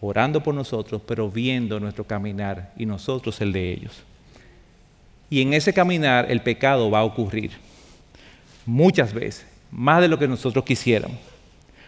orando 0.00 0.42
por 0.42 0.54
nosotros, 0.54 1.00
pero 1.06 1.30
viendo 1.30 1.80
nuestro 1.80 2.04
caminar 2.04 2.72
y 2.76 2.84
nosotros 2.84 3.40
el 3.40 3.52
de 3.52 3.72
ellos. 3.72 4.02
Y 5.30 5.40
en 5.40 5.54
ese 5.54 5.72
caminar 5.72 6.30
el 6.30 6.42
pecado 6.42 6.90
va 6.90 7.00
a 7.00 7.04
ocurrir 7.04 7.52
muchas 8.66 9.12
veces, 9.12 9.46
más 9.74 10.00
de 10.00 10.08
lo 10.08 10.18
que 10.18 10.28
nosotros 10.28 10.64
quisiéramos. 10.64 11.18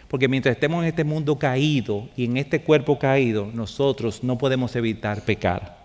Porque 0.07 0.27
mientras 0.27 0.55
estemos 0.55 0.83
en 0.83 0.89
este 0.89 1.03
mundo 1.03 1.37
caído 1.37 2.07
y 2.15 2.25
en 2.25 2.37
este 2.37 2.61
cuerpo 2.61 2.99
caído, 2.99 3.49
nosotros 3.53 4.23
no 4.23 4.37
podemos 4.37 4.75
evitar 4.75 5.23
pecar. 5.23 5.77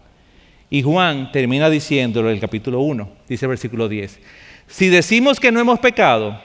Y 0.69 0.83
Juan 0.83 1.31
termina 1.33 1.71
diciéndolo 1.71 2.29
en 2.29 2.35
el 2.35 2.41
capítulo 2.41 2.81
1, 2.81 3.09
dice 3.29 3.45
el 3.45 3.51
versículo 3.51 3.88
10. 3.88 4.19
Si 4.67 4.88
decimos 4.88 5.38
que 5.38 5.53
no 5.53 5.61
hemos 5.61 5.79
pecado, 5.81 6.41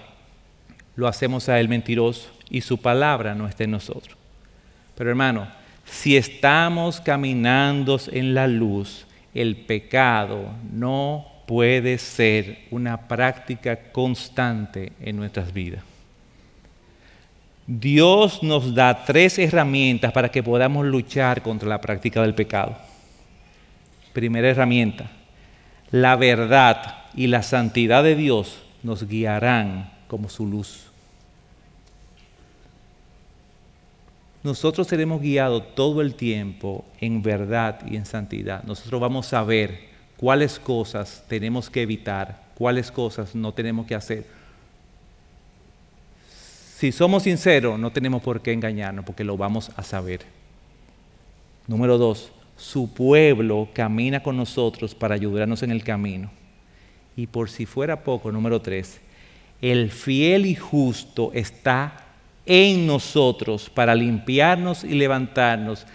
lo 0.95 1.07
hacemos 1.07 1.49
a 1.49 1.59
él 1.59 1.69
mentiroso 1.69 2.29
y 2.49 2.61
su 2.61 2.79
palabra 2.79 3.35
no 3.35 3.47
está 3.47 3.63
en 3.63 3.71
nosotros. 3.71 4.17
Pero 4.95 5.09
hermano, 5.09 5.47
si 5.85 6.17
estamos 6.17 6.99
caminando 6.99 7.99
en 8.11 8.33
la 8.33 8.47
luz, 8.47 9.05
el 9.33 9.55
pecado 9.55 10.51
no 10.71 11.36
puede 11.47 11.97
ser 11.97 12.59
una 12.69 13.07
práctica 13.07 13.91
constante 13.91 14.91
en 15.01 15.15
nuestras 15.15 15.51
vidas. 15.51 15.81
Dios 17.65 18.43
nos 18.43 18.75
da 18.75 19.03
tres 19.05 19.39
herramientas 19.39 20.11
para 20.11 20.29
que 20.29 20.43
podamos 20.43 20.85
luchar 20.85 21.41
contra 21.41 21.67
la 21.67 21.81
práctica 21.81 22.21
del 22.21 22.35
pecado. 22.35 22.77
Primera 24.13 24.49
herramienta, 24.49 25.09
la 25.89 26.15
verdad 26.15 27.05
y 27.15 27.27
la 27.27 27.41
santidad 27.41 28.03
de 28.03 28.15
Dios 28.15 28.61
nos 28.83 29.07
guiarán 29.07 29.91
como 30.07 30.29
su 30.29 30.45
luz. 30.45 30.87
nosotros 34.47 34.87
seremos 34.87 35.21
guiados 35.21 35.75
todo 35.75 36.01
el 36.01 36.15
tiempo 36.15 36.85
en 37.01 37.21
verdad 37.21 37.81
y 37.85 37.97
en 37.97 38.05
santidad. 38.05 38.63
Nosotros 38.63 39.01
vamos 39.01 39.33
a 39.33 39.43
ver 39.43 39.86
cuáles 40.17 40.59
cosas 40.59 41.23
tenemos 41.27 41.69
que 41.69 41.83
evitar, 41.83 42.43
cuáles 42.55 42.91
cosas 42.91 43.35
no 43.35 43.53
tenemos 43.53 43.85
que 43.85 43.95
hacer. 43.95 44.25
Si 46.77 46.91
somos 46.91 47.23
sinceros, 47.23 47.79
no 47.79 47.91
tenemos 47.91 48.21
por 48.21 48.41
qué 48.41 48.51
engañarnos 48.51 49.05
porque 49.05 49.23
lo 49.23 49.37
vamos 49.37 49.71
a 49.75 49.83
saber. 49.83 50.21
Número 51.67 51.97
dos, 51.97 52.31
su 52.55 52.93
pueblo 52.93 53.69
camina 53.73 54.21
con 54.21 54.37
nosotros 54.37 54.93
para 54.93 55.15
ayudarnos 55.15 55.63
en 55.63 55.71
el 55.71 55.83
camino. 55.83 56.29
Y 57.15 57.27
por 57.27 57.49
si 57.49 57.65
fuera 57.65 58.03
poco, 58.03 58.31
número 58.31 58.61
tres, 58.61 59.01
el 59.61 59.91
fiel 59.91 60.45
y 60.45 60.55
justo 60.55 61.31
está 61.33 62.05
en 62.45 62.85
nosotros 62.85 63.69
para 63.69 63.95
limpiarnos 63.95 64.83
y 64.83 64.89
levantarnos 64.89 65.85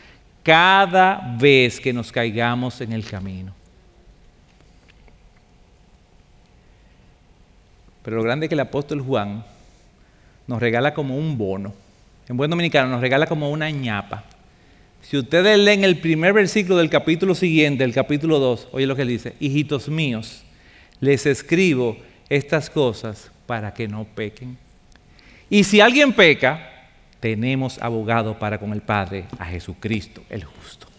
cada 0.43 1.37
vez 1.39 1.79
que 1.81 1.93
nos 1.93 2.11
caigamos 2.11 2.81
en 2.81 2.93
el 2.93 3.05
camino. 3.05 3.55
Pero 8.03 8.17
lo 8.17 8.23
grande 8.23 8.47
es 8.47 8.49
que 8.49 8.55
el 8.55 8.61
apóstol 8.61 9.01
Juan 9.01 9.45
nos 10.47 10.61
regala 10.61 10.95
como 10.95 11.17
un 11.17 11.39
bono. 11.39 11.73
En 12.29 12.37
buen 12.37 12.51
dominicano 12.51 12.89
nos 12.89 13.01
regala 13.01 13.27
como 13.27 13.51
una 13.51 13.71
ñapa. 13.71 14.25
Si 15.03 15.17
ustedes 15.17 15.59
leen 15.59 15.85
el 15.85 15.99
primer 15.99 16.33
versículo 16.33 16.79
del 16.79 16.89
capítulo 16.89 17.35
siguiente, 17.35 17.85
el 17.85 17.93
capítulo 17.93 18.39
2, 18.39 18.69
oye 18.73 18.87
lo 18.87 18.97
que 18.97 19.05
dice, 19.05 19.35
hijitos 19.41 19.89
míos, 19.89 20.45
les 21.01 21.27
escribo 21.27 21.97
estas 22.29 22.71
cosas 22.71 23.31
para 23.47 23.75
que 23.75 23.89
no 23.89 24.05
pequen. 24.05 24.57
Y 25.51 25.65
si 25.65 25.81
alguien 25.81 26.13
peca, 26.13 26.69
tenemos 27.21 27.79
abogado 27.83 28.39
para 28.39 28.59
con 28.59 28.73
el 28.73 28.81
Padre, 28.81 29.25
a 29.39 29.47
Jesucristo 29.47 30.23
el 30.31 30.45
justo. 30.45 30.92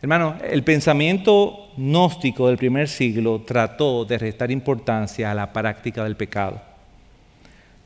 Hermano, 0.00 0.36
el 0.48 0.62
pensamiento 0.62 1.70
gnóstico 1.76 2.46
del 2.46 2.56
primer 2.56 2.88
siglo 2.88 3.40
trató 3.40 4.04
de 4.04 4.16
restar 4.16 4.50
importancia 4.50 5.30
a 5.30 5.34
la 5.34 5.52
práctica 5.52 6.04
del 6.04 6.16
pecado. 6.16 6.60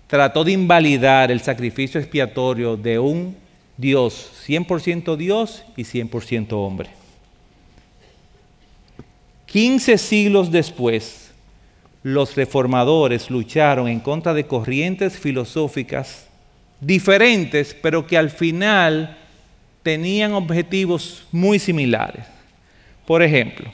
Trató 0.09 0.45
de 0.45 0.53
invalidar 0.53 1.31
el 1.31 1.41
sacrificio 1.41 1.99
expiatorio 1.99 2.77
de 2.77 2.99
un 2.99 3.35
Dios, 3.79 4.31
100% 4.47 5.17
Dios 5.17 5.65
y 5.75 5.85
100% 5.85 6.53
hombre. 6.53 6.91
15 9.47 9.97
siglos 9.97 10.51
después, 10.51 11.31
los 12.03 12.37
reformadores 12.37 13.31
lucharon 13.31 13.89
en 13.89 14.01
contra 14.01 14.35
de 14.35 14.47
corrientes 14.47 15.19
filosóficas 15.19 16.27
diferentes, 16.81 17.75
pero 17.81 18.07
que 18.07 18.19
al 18.19 18.29
final 18.29 19.17
tenían 19.83 20.33
objetivos 20.33 21.27
muy 21.33 21.59
similares. 21.59 22.25
Por 23.07 23.23
ejemplo, 23.23 23.71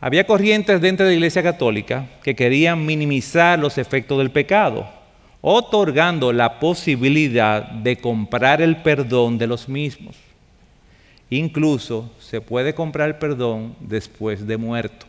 había 0.00 0.26
corrientes 0.26 0.80
dentro 0.80 1.04
de 1.04 1.12
la 1.12 1.16
Iglesia 1.16 1.42
Católica 1.42 2.06
que 2.22 2.36
querían 2.36 2.84
minimizar 2.84 3.58
los 3.58 3.78
efectos 3.78 4.18
del 4.18 4.30
pecado, 4.30 4.88
otorgando 5.40 6.32
la 6.32 6.60
posibilidad 6.60 7.62
de 7.62 7.96
comprar 7.96 8.62
el 8.62 8.76
perdón 8.82 9.38
de 9.38 9.46
los 9.46 9.68
mismos. 9.68 10.16
Incluso 11.30 12.12
se 12.20 12.40
puede 12.40 12.74
comprar 12.74 13.18
perdón 13.18 13.74
después 13.80 14.46
de 14.46 14.56
muerto. 14.56 15.06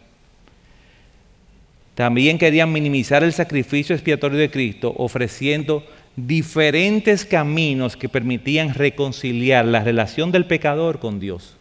También 1.93 2.37
querían 2.37 2.71
minimizar 2.71 3.23
el 3.23 3.33
sacrificio 3.33 3.95
expiatorio 3.95 4.37
de 4.37 4.51
Cristo 4.51 4.93
ofreciendo 4.97 5.83
diferentes 6.17 7.25
caminos 7.25 7.95
que 7.95 8.09
permitían 8.09 8.73
reconciliar 8.73 9.65
la 9.65 9.83
relación 9.83 10.31
del 10.31 10.47
pecador 10.47 10.99
con 10.99 11.19
Dios. 11.19 11.55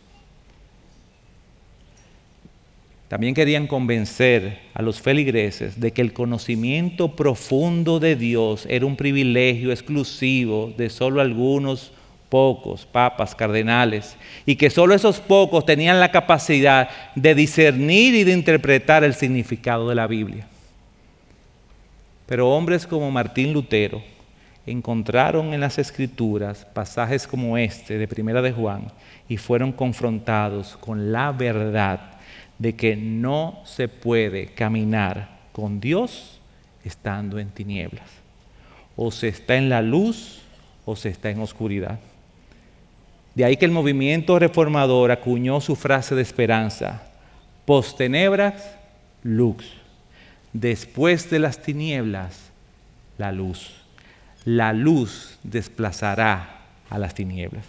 También 3.09 3.35
querían 3.35 3.67
convencer 3.67 4.59
a 4.75 4.83
los 4.83 5.01
feligreses 5.01 5.79
de 5.79 5.93
que 5.93 6.01
el 6.01 6.15
conocimiento 6.15 7.15
profundo 7.15 8.01
de 8.01 8.17
Dios 8.17 8.67
era 8.69 8.87
un 8.87 8.97
privilegio 8.97 9.71
exclusivo 9.71 10.73
de 10.77 10.89
solo 10.89 11.21
algunos 11.21 11.93
pocos 12.31 12.87
papas, 12.87 13.35
cardenales, 13.35 14.17
y 14.47 14.57
que 14.57 14.71
solo 14.71 14.95
esos 14.95 15.21
pocos 15.21 15.67
tenían 15.67 16.01
la 16.01 16.11
capacidad 16.11 16.89
de 17.15 17.35
discernir 17.35 18.15
y 18.15 18.25
de 18.25 18.33
interpretar 18.33 19.05
el 19.05 19.15
significado 19.15 19.89
de 19.89 19.95
la 19.95 20.07
Biblia. 20.07 20.49
Pero 22.25 22.51
hombres 22.51 22.87
como 22.87 23.11
Martín 23.11 23.53
Lutero 23.53 24.16
encontraron 24.67 25.55
en 25.55 25.61
las 25.61 25.79
escrituras 25.79 26.64
pasajes 26.64 27.27
como 27.27 27.57
este 27.57 27.99
de 27.99 28.09
Primera 28.09 28.43
de 28.43 28.53
Juan 28.53 28.93
y 29.29 29.37
fueron 29.37 29.73
confrontados 29.73 30.77
con 30.79 31.12
la 31.12 31.33
verdad 31.33 32.17
de 32.59 32.75
que 32.75 32.97
no 32.97 33.61
se 33.64 33.89
puede 33.89 34.47
caminar 34.47 35.29
con 35.53 35.81
Dios 35.81 36.41
estando 36.85 37.39
en 37.39 37.51
tinieblas. 37.51 38.09
O 38.97 39.11
se 39.11 39.29
está 39.29 39.57
en 39.57 39.69
la 39.69 39.83
luz 39.83 40.41
o 40.85 40.97
se 40.97 41.11
está 41.11 41.31
en 41.31 41.41
oscuridad. 41.41 41.99
De 43.35 43.45
ahí 43.45 43.57
que 43.57 43.67
el 43.67 43.71
movimiento 43.71 44.39
reformador 44.39 45.11
acuñó 45.11 45.61
su 45.61 45.77
frase 45.77 46.14
de 46.14 46.23
esperanza, 46.23 47.03
post 47.67 47.99
tenebras, 47.99 48.77
lux. 49.23 49.67
Después 50.53 51.29
de 51.29 51.39
las 51.39 51.61
tinieblas, 51.61 52.51
la 53.19 53.33
luz. 53.33 53.86
La 54.47 54.72
luz 54.72 55.38
desplazará 55.42 56.62
a 56.88 56.99
las 56.99 57.12
tinieblas. 57.14 57.64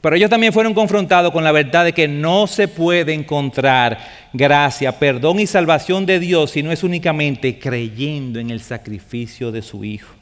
Pero 0.00 0.16
ellos 0.16 0.30
también 0.30 0.52
fueron 0.52 0.74
confrontados 0.74 1.32
con 1.32 1.44
la 1.44 1.52
verdad 1.52 1.84
de 1.84 1.92
que 1.92 2.06
no 2.06 2.46
se 2.46 2.68
puede 2.68 3.14
encontrar 3.14 3.98
gracia, 4.32 4.98
perdón 4.98 5.40
y 5.40 5.46
salvación 5.46 6.06
de 6.06 6.20
Dios 6.20 6.50
si 6.52 6.62
no 6.62 6.72
es 6.72 6.84
únicamente 6.84 7.58
creyendo 7.58 8.38
en 8.38 8.50
el 8.50 8.60
sacrificio 8.60 9.50
de 9.50 9.62
su 9.62 9.84
Hijo. 9.84 10.14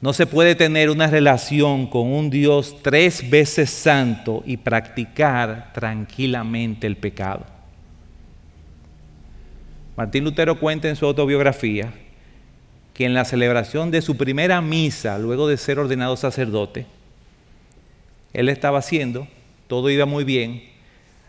No 0.00 0.12
se 0.12 0.26
puede 0.26 0.54
tener 0.54 0.90
una 0.90 1.06
relación 1.06 1.86
con 1.86 2.12
un 2.12 2.28
Dios 2.28 2.76
tres 2.82 3.28
veces 3.30 3.70
santo 3.70 4.42
y 4.44 4.58
practicar 4.58 5.72
tranquilamente 5.72 6.86
el 6.86 6.96
pecado. 6.96 7.46
Martín 9.96 10.24
Lutero 10.24 10.58
cuenta 10.60 10.88
en 10.88 10.96
su 10.96 11.06
autobiografía 11.06 11.90
que 12.94 13.04
en 13.04 13.12
la 13.12 13.24
celebración 13.24 13.90
de 13.90 14.00
su 14.00 14.16
primera 14.16 14.60
misa, 14.62 15.18
luego 15.18 15.48
de 15.48 15.56
ser 15.56 15.78
ordenado 15.78 16.16
sacerdote, 16.16 16.86
él 18.32 18.48
estaba 18.48 18.78
haciendo, 18.78 19.28
todo 19.66 19.90
iba 19.90 20.06
muy 20.06 20.24
bien, 20.24 20.62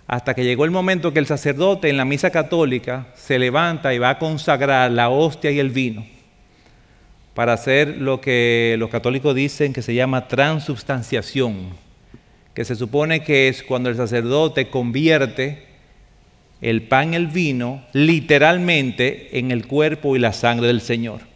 hasta 0.08 0.36
que 0.36 0.44
llegó 0.44 0.66
el 0.66 0.72
momento 0.72 1.12
que 1.12 1.20
el 1.20 1.26
sacerdote 1.26 1.90
en 1.90 1.98
la 1.98 2.06
misa 2.06 2.30
católica 2.30 3.08
se 3.16 3.40
levanta 3.40 3.94
y 3.94 4.00
va 4.00 4.12
a 4.12 4.20
consagrar 4.20 4.92
la 4.92 5.10
hostia 5.10 5.52
y 5.52 5.60
el 5.60 5.72
vino 5.72 6.06
para 7.34 7.54
hacer 7.54 7.98
lo 7.98 8.22
que 8.22 8.76
los 8.80 8.90
católicos 8.90 9.36
dicen 9.36 9.74
que 9.74 9.82
se 9.82 9.94
llama 9.94 10.28
transubstanciación, 10.28 11.72
que 12.54 12.64
se 12.64 12.76
supone 12.76 13.24
que 13.24 13.50
es 13.50 13.62
cuando 13.62 13.90
el 13.90 13.98
sacerdote 13.98 14.70
convierte 14.70 15.66
el 16.62 16.84
pan 16.84 17.12
y 17.12 17.18
el 17.18 17.28
vino 17.28 17.84
literalmente 17.92 19.38
en 19.38 19.52
el 19.52 19.68
cuerpo 19.68 20.16
y 20.16 20.20
la 20.20 20.32
sangre 20.32 20.68
del 20.68 20.80
Señor. 20.80 21.35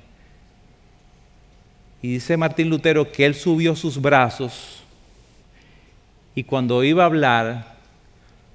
Y 2.01 2.13
dice 2.13 2.37
Martín 2.37 2.69
Lutero 2.69 3.11
que 3.11 3.25
él 3.25 3.35
subió 3.35 3.75
sus 3.75 3.99
brazos 4.01 4.79
y 6.39 6.43
cuando 6.43 6.83
iba 6.85 7.03
a 7.03 7.07
hablar, 7.07 7.75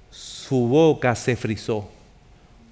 su 0.09 0.67
boca 0.67 1.13
se 1.13 1.35
frizó, 1.35 1.87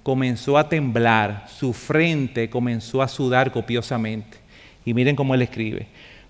comenzó 0.02 0.58
a 0.58 0.68
temblar, 0.68 1.46
su 1.56 1.72
frente 1.72 2.50
comenzó 2.50 3.00
a 3.00 3.06
sudar 3.06 3.52
copiosamente. 3.52 4.38
Y 4.84 4.92
miren 4.92 5.14
cómo 5.14 5.34
él 5.34 5.42
escribe. 5.42 5.86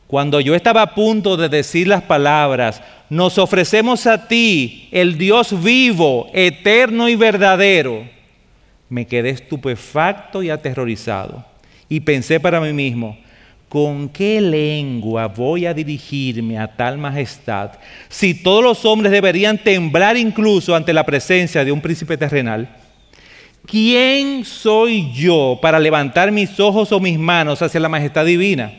Cuando 0.07 0.39
yo 0.39 0.55
estaba 0.55 0.83
a 0.83 0.95
punto 0.95 1.37
de 1.37 1.49
decir 1.49 1.89
las 1.89 2.03
palabras, 2.03 2.83
nos 3.09 3.39
ofrecemos 3.39 4.07
a 4.07 4.29
ti, 4.29 4.89
el 4.93 5.17
Dios 5.17 5.63
vivo, 5.63 6.29
eterno 6.35 7.09
y 7.09 7.17
verdadero, 7.17 8.07
me 8.91 9.07
quedé 9.07 9.31
estupefacto 9.31 10.43
y 10.43 10.51
aterrorizado. 10.51 11.43
Y 11.89 12.01
pensé 12.01 12.39
para 12.39 12.61
mí 12.61 12.73
mismo, 12.73 13.17
¿con 13.75 14.09
qué 14.09 14.41
lengua 14.41 15.27
voy 15.27 15.66
a 15.66 15.75
dirigirme 15.75 16.57
a 16.61 16.77
tal 16.77 16.97
majestad 16.97 17.72
si 18.09 18.33
todos 18.33 18.62
los 18.62 18.85
hombres 18.85 19.11
deberían 19.11 19.59
temblar 19.59 20.16
incluso 20.16 20.77
ante 20.77 20.93
la 20.93 21.05
presencia 21.05 21.64
de 21.64 21.72
un 21.72 21.81
príncipe 21.81 22.16
terrenal? 22.16 22.68
¿quién 23.66 24.45
soy 24.45 25.12
yo 25.12 25.59
para 25.61 25.81
levantar 25.81 26.31
mis 26.31 26.61
ojos 26.61 26.93
o 26.93 27.01
mis 27.01 27.18
manos 27.18 27.62
hacia 27.62 27.81
la 27.81 27.89
majestad 27.89 28.25
divina? 28.25 28.72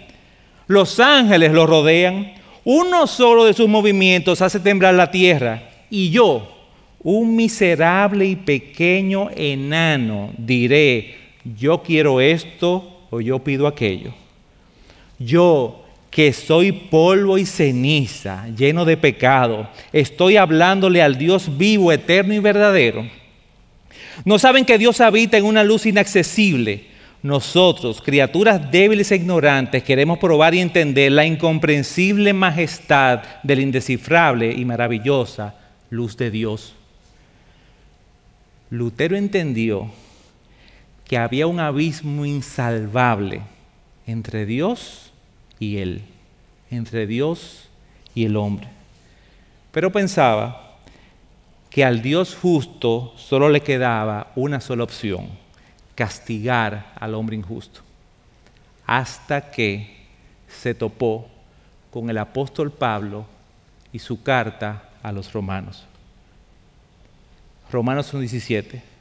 Los 0.67 0.97
ángeles 1.01 1.51
lo 1.51 1.67
rodean, 1.67 2.33
uno 2.63 3.05
solo 3.05 3.43
de 3.43 3.53
sus 3.53 3.67
movimientos 3.67 4.41
hace 4.41 4.61
temblar 4.61 4.95
la 4.95 5.11
tierra, 5.11 5.63
y 5.89 6.09
yo, 6.09 6.51
un 7.03 7.35
miserable 7.35 8.25
y 8.25 8.37
pequeño 8.37 9.29
enano, 9.35 10.31
diré, 10.37 11.15
yo 11.57 11.83
quiero 11.83 12.21
esto 12.21 13.07
o 13.11 13.19
yo 13.19 13.39
pido 13.39 13.67
aquello. 13.67 14.24
Yo, 15.19 15.83
que 16.09 16.33
soy 16.33 16.71
polvo 16.71 17.37
y 17.37 17.45
ceniza, 17.45 18.47
lleno 18.55 18.85
de 18.85 18.97
pecado, 18.97 19.69
estoy 19.91 20.37
hablándole 20.37 21.01
al 21.01 21.17
Dios 21.17 21.57
vivo, 21.57 21.91
eterno 21.91 22.33
y 22.33 22.39
verdadero 22.39 23.05
no 24.23 24.39
saben 24.39 24.63
que 24.63 24.77
Dios 24.77 25.01
habita 25.01 25.37
en 25.37 25.45
una 25.45 25.63
luz 25.63 25.85
inaccesible. 25.85 26.85
Nosotros, 27.21 28.01
criaturas 28.01 28.71
débiles 28.71 29.11
e 29.11 29.15
ignorantes, 29.15 29.83
queremos 29.83 30.19
probar 30.19 30.53
y 30.53 30.59
entender 30.59 31.11
la 31.11 31.25
incomprensible 31.25 32.31
majestad 32.33 33.23
de 33.41 33.55
la 33.55 33.61
indescifrable 33.63 34.51
y 34.51 34.63
maravillosa 34.63 35.55
luz 35.89 36.15
de 36.15 36.29
Dios. 36.29 36.75
Lutero 38.69 39.17
entendió 39.17 39.91
que 41.03 41.17
había 41.17 41.47
un 41.47 41.59
abismo 41.59 42.25
insalvable 42.25 43.41
entre 44.07 44.45
Dios 44.45 45.11
y 45.59 45.77
Él, 45.77 46.03
entre 46.69 47.07
Dios 47.07 47.69
y 48.13 48.25
el 48.25 48.35
hombre. 48.37 48.67
Pero 49.71 49.91
pensaba 49.91 50.77
que 51.69 51.83
al 51.83 52.01
Dios 52.01 52.35
justo 52.35 53.13
solo 53.17 53.49
le 53.49 53.61
quedaba 53.61 54.31
una 54.35 54.61
sola 54.61 54.83
opción, 54.83 55.27
castigar 55.93 56.93
al 56.99 57.13
hombre 57.15 57.35
injusto, 57.35 57.81
hasta 58.85 59.51
que 59.51 60.05
se 60.47 60.73
topó 60.73 61.27
con 61.91 62.09
el 62.09 62.17
apóstol 62.17 62.71
Pablo 62.71 63.25
y 63.91 63.99
su 63.99 64.23
carta 64.23 64.89
a 65.01 65.11
los 65.11 65.31
romanos. 65.33 65.85
Romanos 67.71 68.13
1.17. 68.13 68.94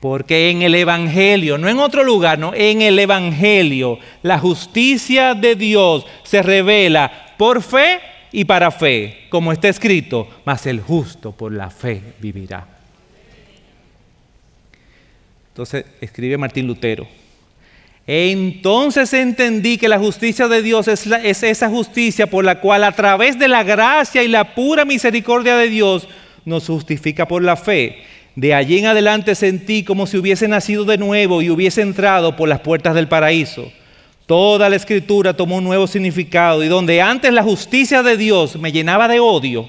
Porque 0.00 0.50
en 0.50 0.62
el 0.62 0.74
Evangelio, 0.74 1.58
no 1.58 1.68
en 1.68 1.78
otro 1.78 2.04
lugar, 2.04 2.38
no, 2.38 2.52
en 2.54 2.82
el 2.82 2.98
Evangelio, 2.98 3.98
la 4.22 4.38
justicia 4.38 5.34
de 5.34 5.54
Dios 5.56 6.06
se 6.22 6.42
revela 6.42 7.34
por 7.38 7.62
fe 7.62 8.00
y 8.32 8.44
para 8.44 8.70
fe, 8.70 9.26
como 9.30 9.52
está 9.52 9.68
escrito, 9.68 10.28
mas 10.44 10.66
el 10.66 10.80
justo 10.80 11.32
por 11.32 11.52
la 11.52 11.70
fe 11.70 12.02
vivirá. 12.20 12.66
Entonces 15.48 15.86
escribe 16.02 16.36
Martín 16.36 16.66
Lutero. 16.66 17.08
Entonces 18.06 19.12
entendí 19.14 19.78
que 19.78 19.88
la 19.88 19.98
justicia 19.98 20.46
de 20.48 20.62
Dios 20.62 20.86
es, 20.86 21.06
es, 21.06 21.42
esa 21.42 21.68
justicia 21.68 22.28
por 22.28 22.44
la 22.44 22.60
cual 22.60 22.84
a 22.84 22.92
través 22.92 23.38
de 23.38 23.48
la 23.48 23.64
gracia 23.64 24.22
y 24.22 24.28
la 24.28 24.54
pura 24.54 24.84
misericordia 24.84 25.56
de 25.56 25.68
Dios 25.68 26.06
nos 26.44 26.66
justifica 26.66 27.26
por 27.26 27.42
la 27.42 27.56
fe. 27.56 28.04
De 28.36 28.54
allí 28.54 28.78
en 28.78 28.86
adelante 28.86 29.34
sentí 29.34 29.82
como 29.82 30.06
si 30.06 30.18
hubiese 30.18 30.46
nacido 30.46 30.84
de 30.84 30.98
nuevo 30.98 31.40
y 31.40 31.48
hubiese 31.48 31.80
entrado 31.80 32.36
por 32.36 32.50
las 32.50 32.60
puertas 32.60 32.94
del 32.94 33.08
paraíso. 33.08 33.72
Toda 34.26 34.68
la 34.68 34.76
escritura 34.76 35.34
tomó 35.34 35.56
un 35.56 35.64
nuevo 35.64 35.86
significado 35.86 36.62
y 36.62 36.68
donde 36.68 37.00
antes 37.00 37.32
la 37.32 37.42
justicia 37.42 38.02
de 38.02 38.18
Dios 38.18 38.58
me 38.58 38.72
llenaba 38.72 39.08
de 39.08 39.20
odio, 39.20 39.66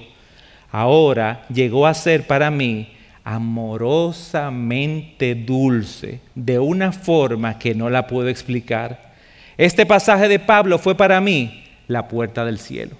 ahora 0.69 1.45
llegó 1.47 1.87
a 1.87 1.93
ser 1.93 2.27
para 2.27 2.51
mí 2.51 2.89
amorosamente 3.23 5.35
dulce, 5.35 6.19
de 6.35 6.59
una 6.59 6.91
forma 6.91 7.57
que 7.57 7.73
no 7.73 7.89
la 7.89 8.05
puedo 8.05 8.27
explicar. 8.27 9.13
Este 9.57 9.85
pasaje 9.85 10.27
de 10.27 10.39
Pablo 10.39 10.77
fue 10.77 10.95
para 10.95 11.21
mí 11.21 11.63
la 11.87 12.09
puerta 12.09 12.43
del 12.43 12.59
cielo. 12.59 12.97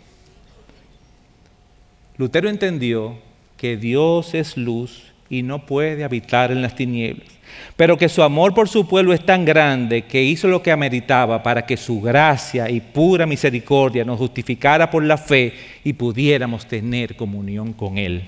Lutero 2.16 2.48
entendió 2.48 3.18
que 3.58 3.76
Dios 3.76 4.34
es 4.34 4.56
luz 4.56 5.12
y 5.30 5.44
no 5.44 5.66
puede 5.66 6.04
habitar 6.04 6.52
en 6.52 6.62
las 6.62 6.76
tinieblas, 6.76 7.28
pero 7.76 7.98
que 7.98 8.10
su 8.10 8.24
amor 8.24 8.54
por 8.54 8.70
su 8.70 8.88
pueblo 8.88 9.14
es 9.14 9.26
tan 9.26 9.46
grande 9.46 10.04
que 10.04 10.24
hizo 10.24 10.48
lo 10.48 10.62
que 10.62 10.72
ameritaba 10.72 11.44
para 11.44 11.66
que 11.66 11.78
su 11.78 12.02
gracia 12.02 12.70
y 12.70 12.80
pura 12.82 13.26
misericordia 13.26 14.06
nos 14.06 14.18
justificara 14.18 14.90
por 14.90 15.04
la 15.04 15.18
fe 15.18 15.54
y 15.84 15.94
pudiéramos 15.94 16.66
tener 16.66 17.16
comunión 17.16 17.74
con 17.74 17.98
Él. 17.98 18.24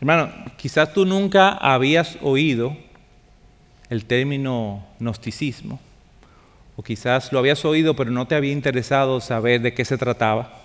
Hermano, 0.00 0.30
quizás 0.56 0.92
tú 0.92 1.06
nunca 1.06 1.50
habías 1.50 2.18
oído 2.22 2.76
el 3.88 4.04
término 4.04 4.84
gnosticismo, 4.98 5.78
o 6.76 6.82
quizás 6.82 7.30
lo 7.32 7.38
habías 7.38 7.64
oído 7.64 7.94
pero 7.94 8.10
no 8.10 8.26
te 8.26 8.34
había 8.34 8.52
interesado 8.52 9.20
saber 9.20 9.60
de 9.60 9.74
qué 9.74 9.84
se 9.84 9.98
trataba. 9.98 10.61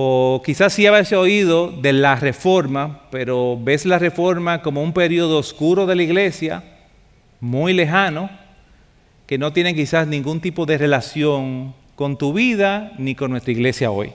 O 0.00 0.42
quizás 0.44 0.74
sí 0.74 0.86
habías 0.86 1.12
oído 1.12 1.72
de 1.72 1.92
la 1.92 2.14
reforma, 2.14 3.00
pero 3.10 3.58
ves 3.60 3.84
la 3.84 3.98
reforma 3.98 4.62
como 4.62 4.80
un 4.80 4.92
periodo 4.92 5.38
oscuro 5.38 5.86
de 5.86 5.96
la 5.96 6.04
iglesia, 6.04 6.62
muy 7.40 7.72
lejano, 7.72 8.30
que 9.26 9.38
no 9.38 9.52
tiene 9.52 9.74
quizás 9.74 10.06
ningún 10.06 10.40
tipo 10.40 10.66
de 10.66 10.78
relación 10.78 11.74
con 11.96 12.16
tu 12.16 12.32
vida 12.32 12.92
ni 12.96 13.16
con 13.16 13.32
nuestra 13.32 13.50
iglesia 13.50 13.90
hoy. 13.90 14.12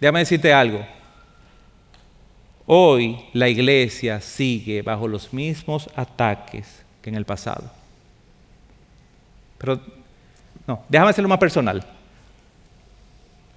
Déjame 0.00 0.20
decirte 0.20 0.50
algo. 0.50 0.80
Hoy 2.64 3.18
la 3.34 3.50
iglesia 3.50 4.22
sigue 4.22 4.80
bajo 4.80 5.08
los 5.08 5.34
mismos 5.34 5.90
ataques 5.94 6.86
que 7.02 7.10
en 7.10 7.16
el 7.16 7.26
pasado. 7.26 7.70
Pero, 9.58 9.78
no, 10.66 10.80
déjame 10.88 11.10
hacerlo 11.10 11.28
más 11.28 11.38
personal. 11.38 11.95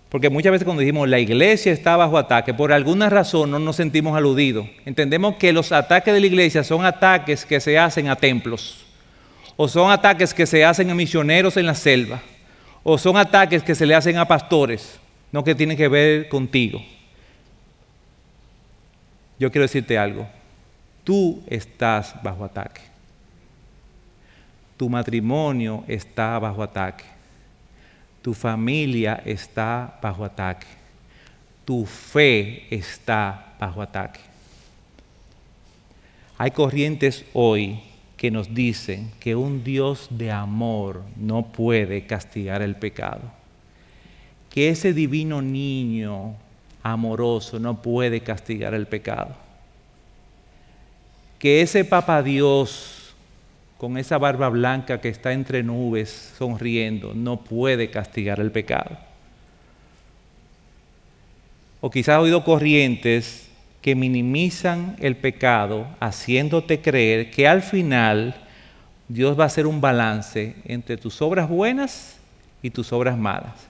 Porque 0.10 0.30
muchas 0.30 0.52
veces 0.52 0.66
cuando 0.66 0.82
decimos 0.82 1.08
la 1.08 1.20
iglesia 1.20 1.72
está 1.72 1.96
bajo 1.96 2.18
ataque, 2.18 2.54
por 2.54 2.74
alguna 2.74 3.10
razón 3.10 3.52
no 3.52 3.60
nos 3.60 3.76
sentimos 3.76 4.18
aludidos. 4.18 4.68
Entendemos 4.86 5.36
que 5.36 5.54
los 5.54 5.72
ataques 5.72 6.14
de 6.14 6.20
la 6.20 6.26
iglesia 6.26 6.64
son 6.64 6.84
ataques 6.84 7.46
que 7.46 7.60
se 7.60 7.78
hacen 7.78 8.08
a 8.08 8.16
templos, 8.16 8.86
o 9.56 9.68
son 9.68 9.92
ataques 9.92 10.34
que 10.34 10.46
se 10.46 10.66
hacen 10.66 10.90
a 10.90 10.96
misioneros 10.96 11.58
en 11.58 11.68
la 11.68 11.76
selva, 11.76 12.22
o 12.84 12.98
son 12.98 13.18
ataques 13.18 13.62
que 13.62 13.76
se 13.76 13.86
le 13.86 13.94
hacen 13.94 14.18
a 14.18 14.28
pastores 14.28 15.00
no 15.32 15.44
que 15.44 15.56
tiene 15.56 15.78
que 15.78 15.88
ver 15.88 16.30
contigo. 16.30 16.82
Yo 19.38 19.52
quiero 19.52 19.64
decirte 19.64 19.98
algo. 19.98 20.28
Tú 21.04 21.42
estás 21.48 22.16
bajo 22.22 22.44
ataque. 22.44 22.82
Tu 24.78 24.90
matrimonio 24.90 25.84
está 25.88 26.38
bajo 26.40 26.64
ataque. 26.64 27.06
Tu 28.22 28.34
familia 28.34 29.22
está 29.26 30.00
bajo 30.02 30.24
ataque. 30.26 30.68
Tu 31.66 31.86
fe 31.86 32.68
está 32.70 33.56
bajo 33.60 33.82
ataque. 33.82 34.20
Hay 36.38 36.52
corrientes 36.52 37.26
hoy 37.34 37.82
que 38.18 38.32
nos 38.32 38.54
dicen 38.54 39.12
que 39.20 39.36
un 39.36 39.64
Dios 39.64 40.08
de 40.10 40.32
amor 40.32 41.04
no 41.16 41.52
puede 41.52 42.06
castigar 42.06 42.62
el 42.62 42.76
pecado 42.76 43.40
que 44.50 44.70
ese 44.70 44.94
divino 44.94 45.42
niño 45.42 46.36
amoroso 46.82 47.60
no 47.60 47.82
puede 47.82 48.22
castigar 48.22 48.74
el 48.74 48.88
pecado. 48.88 49.36
Que 51.38 51.62
ese 51.62 51.86
papá 51.86 52.22
Dios 52.24 52.99
con 53.80 53.98
esa 53.98 54.18
barba 54.18 54.50
blanca 54.50 55.00
que 55.00 55.08
está 55.08 55.32
entre 55.32 55.64
nubes 55.64 56.34
sonriendo 56.38 57.14
no 57.16 57.38
puede 57.38 57.90
castigar 57.90 58.42
el 58.42 58.52
pecado. 58.52 58.98
O 61.80 61.90
quizás 61.90 62.16
ha 62.16 62.20
oído 62.20 62.44
corrientes 62.44 63.48
que 63.82 63.96
minimizan 63.96 64.98
el 65.00 65.16
pecado 65.16 65.88
haciéndote 66.02 66.82
creer 66.82 67.32
que 67.32 67.48
al 67.48 67.62
final 67.62 68.36
Dios 69.08 69.40
va 69.40 69.44
a 69.44 69.48
hacer 69.48 69.66
un 69.66 69.80
balance 69.80 70.58
entre 70.66 70.98
tus 70.98 71.22
obras 71.22 71.48
buenas 71.48 72.18
y 72.62 72.72
tus 72.72 72.92
obras 72.92 73.18
malas. 73.18 73.70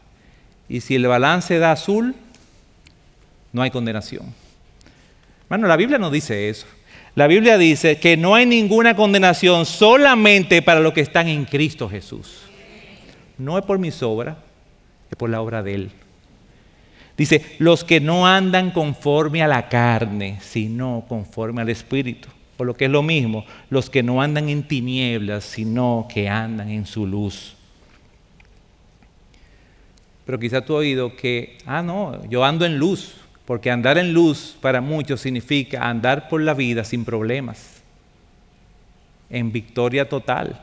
Y 0.67 0.81
si 0.81 0.95
el 0.95 1.05
balance 1.05 1.59
da 1.59 1.71
azul, 1.71 2.15
no 3.53 3.61
hay 3.61 3.69
condenación. 3.69 4.33
Bueno, 5.47 5.67
la 5.67 5.77
Biblia 5.77 5.99
no 5.99 6.09
dice 6.09 6.49
eso. 6.49 6.65
La 7.15 7.27
Biblia 7.27 7.57
dice 7.57 7.99
que 7.99 8.17
no 8.17 8.35
hay 8.35 8.45
ninguna 8.45 8.95
condenación 8.95 9.65
solamente 9.65 10.61
para 10.61 10.79
los 10.79 10.93
que 10.93 11.01
están 11.01 11.27
en 11.27 11.45
Cristo 11.45 11.89
Jesús. 11.89 12.43
No 13.37 13.57
es 13.57 13.65
por 13.65 13.79
mis 13.79 14.01
obras, 14.03 14.37
es 15.09 15.17
por 15.17 15.29
la 15.29 15.41
obra 15.41 15.63
de 15.63 15.75
Él. 15.75 15.91
Dice, 17.17 17.43
los 17.59 17.83
que 17.83 17.99
no 17.99 18.25
andan 18.25 18.71
conforme 18.71 19.43
a 19.43 19.47
la 19.47 19.67
carne, 19.67 20.37
sino 20.41 21.03
conforme 21.09 21.61
al 21.61 21.69
Espíritu. 21.69 22.29
O 22.57 22.63
lo 22.63 22.75
que 22.75 22.85
es 22.85 22.91
lo 22.91 23.03
mismo, 23.03 23.45
los 23.69 23.89
que 23.89 24.03
no 24.03 24.21
andan 24.21 24.49
en 24.49 24.63
tinieblas, 24.63 25.43
sino 25.43 26.07
que 26.13 26.29
andan 26.29 26.69
en 26.69 26.85
su 26.85 27.05
luz. 27.05 27.55
Pero 30.25 30.39
quizá 30.39 30.61
tú 30.61 30.75
has 30.75 30.79
oído 30.79 31.15
que, 31.15 31.57
ah, 31.65 31.81
no, 31.81 32.23
yo 32.29 32.45
ando 32.45 32.65
en 32.65 32.77
luz, 32.77 33.15
porque 33.49 33.71
andar 33.71 33.97
en 33.97 34.13
luz 34.13 34.55
para 34.61 34.79
muchos 34.79 35.21
significa 35.21 35.89
andar 35.89 36.29
por 36.29 36.39
la 36.39 36.53
vida 36.53 36.83
sin 36.83 37.03
problemas, 37.03 37.81
en 39.27 39.51
victoria 39.51 40.07
total, 40.07 40.61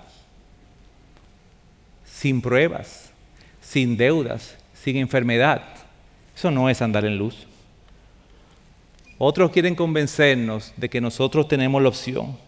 sin 2.04 2.40
pruebas, 2.40 3.10
sin 3.60 3.96
deudas, 3.96 4.56
sin 4.72 4.98
enfermedad. 4.98 5.62
Eso 6.36 6.52
no 6.52 6.70
es 6.70 6.80
andar 6.80 7.04
en 7.04 7.18
luz. 7.18 7.48
Otros 9.18 9.50
quieren 9.50 9.74
convencernos 9.74 10.72
de 10.76 10.88
que 10.88 11.00
nosotros 11.00 11.48
tenemos 11.48 11.82
la 11.82 11.88
opción. 11.88 12.38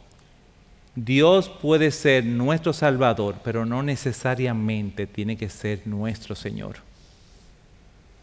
Dios 0.95 1.49
puede 1.49 1.91
ser 1.91 2.25
nuestro 2.25 2.73
Salvador, 2.73 3.35
pero 3.43 3.67
no 3.67 3.83
necesariamente 3.83 5.09
tiene 5.09 5.37
que 5.37 5.49
ser 5.49 5.85
nuestro 5.85 6.37
Señor. 6.37 6.77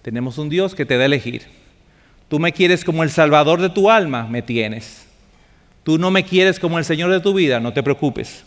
Tenemos 0.01 0.37
un 0.37 0.47
Dios 0.47 0.75
que 0.75 0.85
te 0.85 0.95
da 0.95 1.01
a 1.01 1.07
elegir. 1.07 1.64
Tú 2.35 2.39
me 2.39 2.51
quieres 2.51 2.83
como 2.83 3.01
el 3.01 3.09
Salvador 3.09 3.61
de 3.61 3.69
tu 3.69 3.89
alma, 3.89 4.27
me 4.27 4.41
tienes. 4.41 5.05
Tú 5.83 5.97
no 5.97 6.11
me 6.11 6.25
quieres 6.25 6.59
como 6.59 6.77
el 6.77 6.83
Señor 6.83 7.09
de 7.09 7.21
tu 7.21 7.33
vida, 7.33 7.61
no 7.61 7.71
te 7.71 7.81
preocupes. 7.81 8.43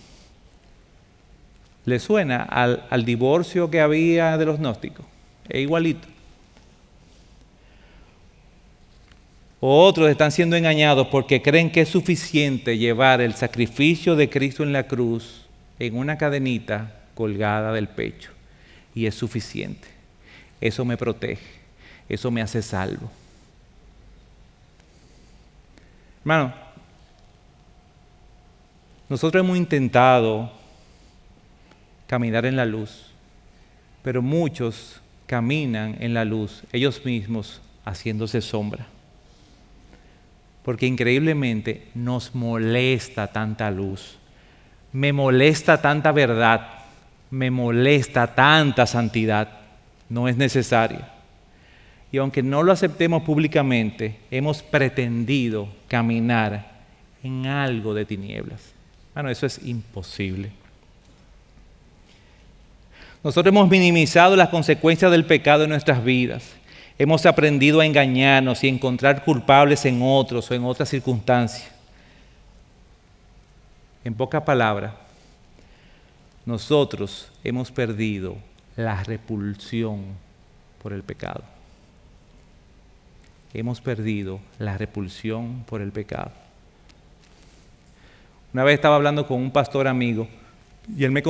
¿Le 1.87 1.99
suena 1.99 2.43
al, 2.43 3.05
divorcio 3.07 3.71
que 3.71 3.81
había 3.81 4.37
de 4.37 4.45
los 4.45 4.59
gnósticos? 4.59 5.07
Es 5.49 5.63
igualito. 5.63 6.07
Otros 9.59 10.11
están 10.11 10.33
siendo 10.33 10.55
engañados 10.55 11.07
porque 11.07 11.41
creen 11.41 11.73
que 11.73 11.81
es 11.81 11.89
suficiente 11.89 12.77
llevar 12.77 13.23
el 13.23 13.33
sacrificio 13.33 14.17
de 14.17 14.29
Cristo 14.29 14.65
en 14.65 14.75
la 14.75 14.87
cruz 14.87 15.47
en 15.79 15.97
una 15.97 16.19
cadenita 16.19 16.93
colgada 17.15 17.73
del 17.73 17.89
pecho. 17.89 18.33
Y 18.95 19.07
es 19.07 19.15
suficiente. 19.15 19.89
Eso 20.61 20.85
me 20.85 20.99
protege. 20.99 21.47
Eso 22.07 22.31
me 22.31 22.43
hace 22.43 22.61
salvo. 22.61 23.11
Hermano, 26.29 26.53
nosotros 29.09 29.43
hemos 29.43 29.57
intentado 29.57 30.53
caminar 32.07 32.45
en 32.45 32.55
la 32.55 32.67
luz, 32.67 33.07
pero 34.03 34.21
muchos 34.21 35.01
caminan 35.27 35.97
en 36.01 36.13
la 36.13 36.27
luz 36.27 36.65
ellos 36.71 37.03
mismos 37.03 37.63
haciéndose 37.87 38.43
sombra. 38.43 38.87
Porque 40.67 40.85
increíblemente 40.85 41.89
nos 41.95 42.35
molesta 42.35 43.29
tanta 43.29 43.71
luz, 43.71 44.19
me 44.93 45.15
molesta 45.15 45.81
tanta 45.81 46.13
verdad, 46.13 46.61
me 47.31 47.51
molesta 47.51 48.35
tanta 48.35 48.87
santidad, 48.87 49.49
no 50.11 50.29
es 50.29 50.37
necesaria. 50.37 51.09
Y 52.11 52.19
aunque 52.19 52.43
no 52.43 52.63
lo 52.63 52.73
aceptemos 52.73 53.23
públicamente, 53.23 54.19
hemos 54.31 54.63
pretendido 54.63 55.69
caminar 55.89 56.79
en 57.23 57.47
algo 57.47 57.93
de 57.93 58.05
tinieblas. 58.05 58.73
Bueno, 59.15 59.29
eso 59.31 59.47
es 59.47 59.61
imposible. 59.65 60.51
Nosotros 63.23 63.53
hemos 63.53 63.69
minimizado 63.69 64.37
las 64.37 64.49
consecuencias 64.49 65.11
del 65.11 65.25
pecado 65.27 65.65
en 65.65 65.71
nuestras 65.71 66.03
vidas. 66.03 66.55
Hemos 66.99 67.27
aprendido 67.27 67.81
a 67.81 67.87
engañarnos 67.87 68.63
y 68.65 68.69
encontrar 68.69 69.25
culpables 69.25 69.85
en 69.85 70.01
otros 70.03 70.51
o 70.51 70.55
en 70.55 70.65
otras 70.65 70.89
circunstancias. 70.89 71.71
En 74.05 74.15
pocas 74.15 74.43
palabras, 74.43 74.95
nosotros 76.47 77.31
hemos 77.45 77.71
perdido 77.71 78.37
la 78.77 79.05
repulsión 79.05 80.05
por 80.83 80.93
el 80.93 81.03
pecado. 81.03 81.43
Hemos 83.55 83.81
perdido 83.81 84.41
la 84.59 84.77
repulsión 84.77 85.65
por 85.67 85.81
el 85.81 85.91
pecado. 85.91 86.33
Una 88.53 88.65
vez 88.65 88.75
estaba 88.75 88.97
hablando 88.97 89.27
con 89.27 89.41
un 89.41 89.51
pastor 89.51 89.89
amigo 89.89 90.29
y 90.97 91.05
él 91.05 91.11
me, 91.11 91.23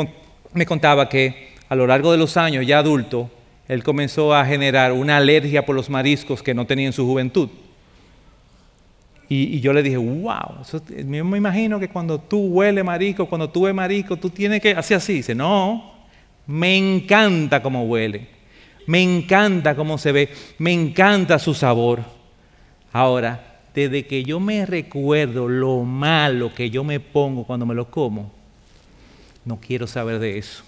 me 0.53 0.67
contaba 0.67 1.09
que 1.09 1.55
a 1.69 1.75
lo 1.75 1.87
largo 1.87 2.13
de 2.13 2.19
los 2.19 2.37
años, 2.37 2.67
ya 2.67 2.79
adulto, 2.79 3.31
él 3.69 3.85
comenzó 3.85 4.35
a 4.35 4.45
generar 4.47 4.93
una 4.93 5.19
alergia 5.19 5.67
por 5.67 5.77
los 5.77 5.91
mariscos 5.91 6.43
que 6.43 6.55
no 6.55 6.67
tenía 6.67 6.87
en 6.87 6.93
su 6.93 7.07
juventud. 7.07 7.51
Y, 9.29 9.61
yo 9.61 9.75
le 9.75 9.83
dije, 9.83 9.99
wow, 9.99 10.63
yo 10.73 11.25
me 11.25 11.37
imagino 11.37 11.79
que 11.79 11.89
cuando 11.89 12.19
tú 12.19 12.39
hueles 12.39 12.83
marisco, 12.83 13.27
cuando 13.27 13.51
tú 13.51 13.63
ves 13.63 13.75
marisco, 13.75 14.17
tú 14.17 14.31
tienes 14.31 14.63
que 14.63 14.71
hacer 14.71 14.97
así. 14.97 15.13
Dice, 15.15 15.35
no, 15.35 15.93
me 16.47 16.79
encanta 16.79 17.63
cómo 17.63 17.85
huele, 17.85 18.27
me 18.89 19.03
encanta 19.03 19.77
cómo 19.77 19.99
se 19.99 20.13
ve, 20.13 20.31
me 20.57 20.73
encanta 20.73 21.39
su 21.39 21.53
sabor. 21.53 22.03
Ahora, 22.91 23.61
desde 23.75 24.07
que 24.07 24.25
yo 24.25 24.41
me 24.41 24.65
recuerdo 24.65 25.47
lo 25.47 25.83
malo 25.83 26.55
que 26.55 26.71
yo 26.71 26.85
me 26.85 26.99
pongo 26.99 27.45
cuando 27.45 27.67
me 27.67 27.75
lo 27.75 27.91
como, 27.91 28.33
no 29.45 29.61
quiero 29.61 29.87
saber 29.87 30.19
de 30.19 30.39
eso. 30.39 30.65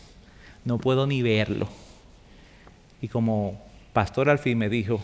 No 0.67 0.77
puedo 0.77 1.07
ni 1.07 1.23
verlo. 1.23 1.67
Y 3.01 3.09
como 3.09 3.59
pastor 3.95 4.29
al 4.29 4.39
fin 4.39 4.59
me 4.59 4.69
dijo, 4.69 5.01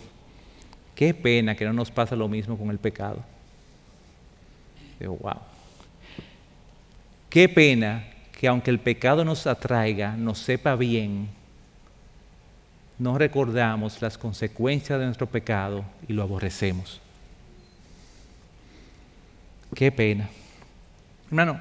qué 0.95 1.15
pena 1.15 1.55
que 1.57 1.65
no 1.65 1.73
nos 1.73 1.91
pasa 1.91 2.17
lo 2.17 2.29
mismo 2.29 2.59
con 2.59 2.69
el 2.69 2.79
pecado. 2.79 3.25
Digo, 5.01 5.17
wow. 5.23 5.41
Qué 7.31 7.49
pena 7.49 8.05
que 8.39 8.47
aunque 8.47 8.71
el 8.71 8.79
pecado 8.79 9.25
nos 9.25 9.47
atraiga, 9.47 10.19
nos 10.19 10.39
sepa 10.39 10.77
bien, 10.77 11.31
no 12.99 13.19
recordamos 13.19 14.01
las 14.01 14.17
consecuencias 14.17 14.99
de 14.99 15.05
nuestro 15.05 15.27
pecado 15.27 15.85
y 16.09 16.13
lo 16.13 16.23
aborrecemos. 16.23 17.01
Qué 19.75 19.93
pena. 19.93 20.29
Hermano, 21.27 21.61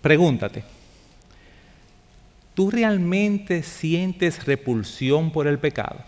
pregúntate, 0.00 0.62
¿tú 2.54 2.70
realmente 2.70 3.62
sientes 3.62 4.44
repulsión 4.44 5.32
por 5.32 5.46
el 5.46 5.58
pecado? 5.58 5.98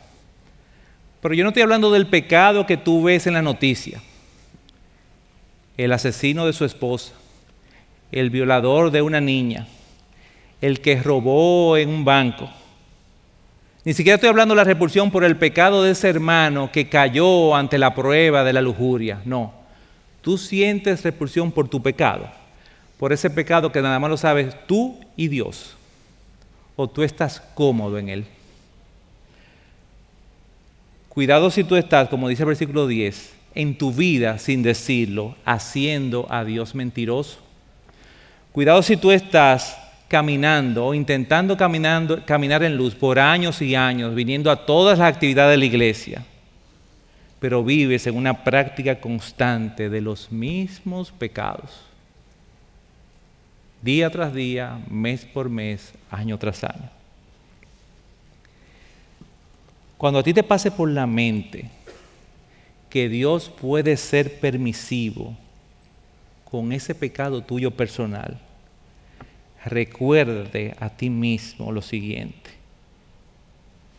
Pero 1.20 1.34
yo 1.34 1.42
no 1.42 1.50
estoy 1.50 1.62
hablando 1.62 1.90
del 1.90 2.06
pecado 2.06 2.66
que 2.66 2.76
tú 2.76 3.02
ves 3.02 3.26
en 3.26 3.34
la 3.34 3.42
noticia. 3.42 4.00
El 5.76 5.92
asesino 5.92 6.46
de 6.46 6.52
su 6.52 6.64
esposa, 6.64 7.12
el 8.12 8.30
violador 8.30 8.90
de 8.90 9.02
una 9.02 9.20
niña, 9.20 9.66
el 10.60 10.80
que 10.80 11.00
robó 11.00 11.76
en 11.76 11.88
un 11.88 12.04
banco. 12.04 12.50
Ni 13.88 13.94
siquiera 13.94 14.16
estoy 14.16 14.28
hablando 14.28 14.52
de 14.52 14.56
la 14.56 14.64
repulsión 14.64 15.10
por 15.10 15.24
el 15.24 15.38
pecado 15.38 15.82
de 15.82 15.92
ese 15.92 16.10
hermano 16.10 16.70
que 16.70 16.90
cayó 16.90 17.54
ante 17.54 17.78
la 17.78 17.94
prueba 17.94 18.44
de 18.44 18.52
la 18.52 18.60
lujuria. 18.60 19.22
No, 19.24 19.54
tú 20.20 20.36
sientes 20.36 21.02
repulsión 21.02 21.50
por 21.50 21.68
tu 21.68 21.80
pecado, 21.80 22.28
por 22.98 23.14
ese 23.14 23.30
pecado 23.30 23.72
que 23.72 23.80
nada 23.80 23.98
más 23.98 24.10
lo 24.10 24.18
sabes 24.18 24.54
tú 24.66 25.00
y 25.16 25.28
Dios, 25.28 25.74
o 26.76 26.86
tú 26.86 27.02
estás 27.02 27.40
cómodo 27.54 27.96
en 27.96 28.10
él. 28.10 28.26
Cuidado 31.08 31.50
si 31.50 31.64
tú 31.64 31.74
estás, 31.74 32.10
como 32.10 32.28
dice 32.28 32.42
el 32.42 32.48
versículo 32.48 32.88
10, 32.88 33.32
en 33.54 33.78
tu 33.78 33.90
vida 33.90 34.36
sin 34.36 34.62
decirlo, 34.62 35.34
haciendo 35.46 36.26
a 36.28 36.44
Dios 36.44 36.74
mentiroso. 36.74 37.38
Cuidado 38.52 38.82
si 38.82 38.98
tú 38.98 39.12
estás 39.12 39.78
caminando 40.08 40.86
o 40.86 40.94
intentando 40.94 41.56
caminar 41.56 42.62
en 42.62 42.76
luz 42.76 42.94
por 42.94 43.18
años 43.18 43.62
y 43.62 43.74
años, 43.74 44.14
viniendo 44.14 44.50
a 44.50 44.66
todas 44.66 44.98
las 44.98 45.08
actividades 45.08 45.52
de 45.52 45.58
la 45.58 45.64
iglesia 45.64 46.24
pero 47.40 47.62
vives 47.62 48.06
en 48.06 48.16
una 48.16 48.44
práctica 48.44 49.00
constante 49.00 49.88
de 49.88 50.00
los 50.00 50.32
mismos 50.32 51.12
pecados. 51.12 51.82
Día 53.80 54.10
tras 54.10 54.34
día, 54.34 54.80
mes 54.90 55.24
por 55.24 55.48
mes, 55.48 55.92
año 56.10 56.36
tras 56.36 56.64
año. 56.64 56.90
Cuando 59.96 60.18
a 60.18 60.22
ti 60.22 60.34
te 60.34 60.42
pase 60.42 60.70
por 60.70 60.88
la 60.88 61.06
mente 61.06 61.70
que 62.90 63.08
Dios 63.08 63.48
puede 63.48 63.96
ser 63.96 64.40
permisivo 64.40 65.36
con 66.44 66.72
ese 66.72 66.94
pecado 66.94 67.42
tuyo 67.42 67.70
personal, 67.70 68.40
recuerde 69.68 70.74
a 70.80 70.90
ti 70.90 71.10
mismo 71.10 71.72
lo 71.72 71.82
siguiente. 71.82 72.50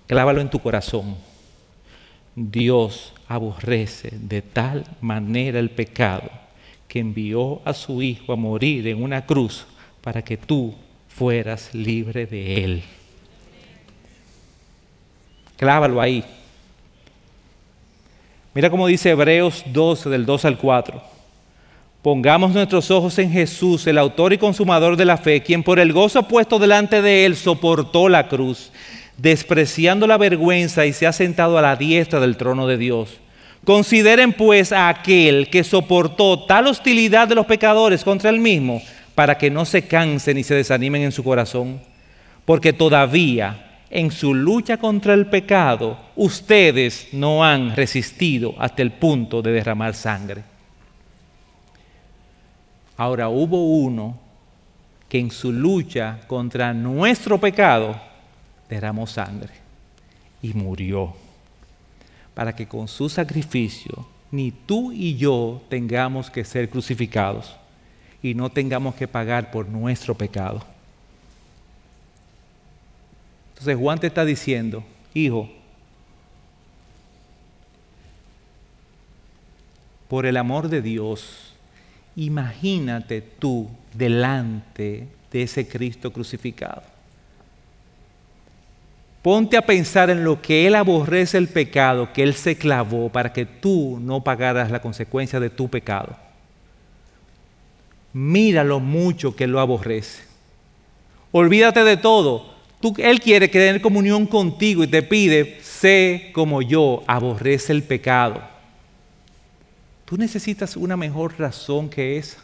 Clávalo 0.07 0.41
en 0.41 0.49
tu 0.49 0.59
corazón 0.59 1.15
Dios 2.35 3.13
aborrece 3.27 4.11
de 4.13 4.41
tal 4.41 4.85
manera 5.01 5.59
el 5.59 5.69
pecado 5.69 6.29
que 6.87 6.99
envió 6.99 7.61
a 7.65 7.73
su 7.73 8.01
Hijo 8.01 8.31
a 8.31 8.37
morir 8.37 8.87
en 8.87 9.03
una 9.03 9.25
cruz 9.25 9.67
para 10.01 10.21
que 10.21 10.37
tú 10.37 10.73
fueras 11.09 11.73
libre 11.75 12.25
de 12.25 12.63
él. 12.63 12.83
Clávalo 15.57 15.99
ahí. 15.99 16.23
Mira 18.53 18.69
cómo 18.69 18.87
dice 18.87 19.09
Hebreos 19.09 19.63
12 19.67 20.09
del 20.09 20.25
2 20.25 20.45
al 20.45 20.57
4. 20.57 21.18
Pongamos 22.01 22.53
nuestros 22.53 22.91
ojos 22.91 23.19
en 23.19 23.31
Jesús, 23.31 23.85
el 23.87 23.97
autor 23.97 24.31
y 24.33 24.37
consumador 24.37 24.95
de 24.95 25.05
la 25.05 25.17
fe, 25.17 25.43
quien 25.43 25.63
por 25.63 25.79
el 25.79 25.91
gozo 25.91 26.23
puesto 26.23 26.57
delante 26.57 27.01
de 27.01 27.25
él 27.25 27.35
soportó 27.35 28.07
la 28.07 28.27
cruz 28.27 28.71
despreciando 29.21 30.07
la 30.07 30.17
vergüenza 30.17 30.85
y 30.85 30.93
se 30.93 31.05
ha 31.05 31.13
sentado 31.13 31.57
a 31.57 31.61
la 31.61 31.75
diestra 31.75 32.19
del 32.19 32.37
trono 32.37 32.67
de 32.67 32.77
Dios. 32.77 33.17
Consideren 33.65 34.33
pues 34.33 34.71
a 34.71 34.87
aquel 34.87 35.49
que 35.49 35.63
soportó 35.63 36.45
tal 36.45 36.67
hostilidad 36.67 37.27
de 37.27 37.35
los 37.35 37.45
pecadores 37.45 38.03
contra 38.03 38.29
él 38.29 38.39
mismo, 38.39 38.81
para 39.15 39.37
que 39.37 39.49
no 39.49 39.65
se 39.65 39.81
cansen 39.81 40.37
y 40.37 40.43
se 40.43 40.55
desanimen 40.55 41.01
en 41.01 41.11
su 41.11 41.23
corazón, 41.23 41.81
porque 42.45 42.71
todavía 42.71 43.81
en 43.89 44.11
su 44.11 44.33
lucha 44.33 44.77
contra 44.77 45.13
el 45.13 45.25
pecado 45.25 45.99
ustedes 46.15 47.09
no 47.11 47.43
han 47.43 47.75
resistido 47.75 48.55
hasta 48.57 48.81
el 48.81 48.91
punto 48.91 49.41
de 49.41 49.51
derramar 49.51 49.93
sangre. 49.93 50.43
Ahora 52.99 53.29
hubo 53.29 53.63
uno 53.63 54.19
que 55.07 55.19
en 55.19 55.31
su 55.31 55.53
lucha 55.53 56.19
contra 56.27 56.73
nuestro 56.73 57.39
pecado 57.39 57.95
derramó 58.67 59.07
sangre 59.07 59.53
y 60.41 60.53
murió, 60.53 61.13
para 62.33 62.53
que 62.53 62.67
con 62.67 62.89
su 62.89 63.07
sacrificio 63.07 64.05
ni 64.31 64.51
tú 64.51 64.91
y 64.91 65.15
yo 65.15 65.61
tengamos 65.69 66.29
que 66.29 66.43
ser 66.43 66.69
crucificados 66.69 67.55
y 68.21 68.33
no 68.33 68.49
tengamos 68.49 68.95
que 68.95 69.07
pagar 69.07 69.49
por 69.49 69.69
nuestro 69.69 70.13
pecado. 70.13 70.61
Entonces 73.53 73.77
Juan 73.77 73.97
te 73.99 74.07
está 74.07 74.25
diciendo, 74.25 74.83
hijo, 75.13 75.49
por 80.09 80.25
el 80.25 80.35
amor 80.35 80.67
de 80.67 80.81
Dios, 80.81 81.48
imagínate 82.19 83.21
tú 83.21 83.69
delante 83.93 85.07
de 85.31 85.41
ese 85.41 85.67
Cristo 85.67 86.11
crucificado. 86.11 86.83
Ponte 89.21 89.57
a 89.57 89.61
pensar 89.61 90.09
en 90.09 90.23
lo 90.23 90.41
que 90.41 90.67
Él 90.67 90.75
aborrece 90.75 91.37
el 91.37 91.47
pecado, 91.47 92.11
que 92.13 92.23
Él 92.23 92.33
se 92.33 92.57
clavó 92.57 93.09
para 93.09 93.31
que 93.31 93.45
tú 93.45 93.99
no 94.01 94.23
pagaras 94.23 94.69
la 94.69 94.81
consecuencia 94.81 95.39
de 95.39 95.49
tu 95.49 95.69
pecado. 95.69 96.15
Mira 98.11 98.63
lo 98.63 98.79
mucho 98.79 99.35
que 99.35 99.47
lo 99.47 99.59
aborrece. 99.59 100.23
Olvídate 101.31 101.83
de 101.83 101.97
todo. 101.97 102.53
Tú, 102.81 102.93
él 102.97 103.19
quiere 103.19 103.47
tener 103.47 103.81
comunión 103.81 104.25
contigo 104.25 104.83
y 104.83 104.87
te 104.87 105.03
pide, 105.03 105.59
sé 105.61 106.31
como 106.33 106.61
yo, 106.61 107.03
aborrece 107.07 107.73
el 107.73 107.83
pecado. 107.83 108.41
Tú 110.09 110.17
necesitas 110.17 110.75
una 110.75 110.97
mejor 110.97 111.39
razón 111.39 111.87
que 111.87 112.17
esa. 112.17 112.39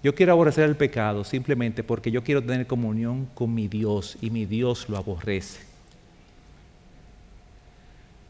Yo 0.00 0.14
quiero 0.14 0.30
aborrecer 0.30 0.62
el 0.62 0.76
pecado 0.76 1.24
simplemente 1.24 1.82
porque 1.82 2.12
yo 2.12 2.22
quiero 2.22 2.40
tener 2.40 2.68
comunión 2.68 3.28
con 3.34 3.52
mi 3.52 3.66
Dios 3.66 4.16
y 4.20 4.30
mi 4.30 4.46
Dios 4.46 4.88
lo 4.88 4.96
aborrece. 4.96 5.58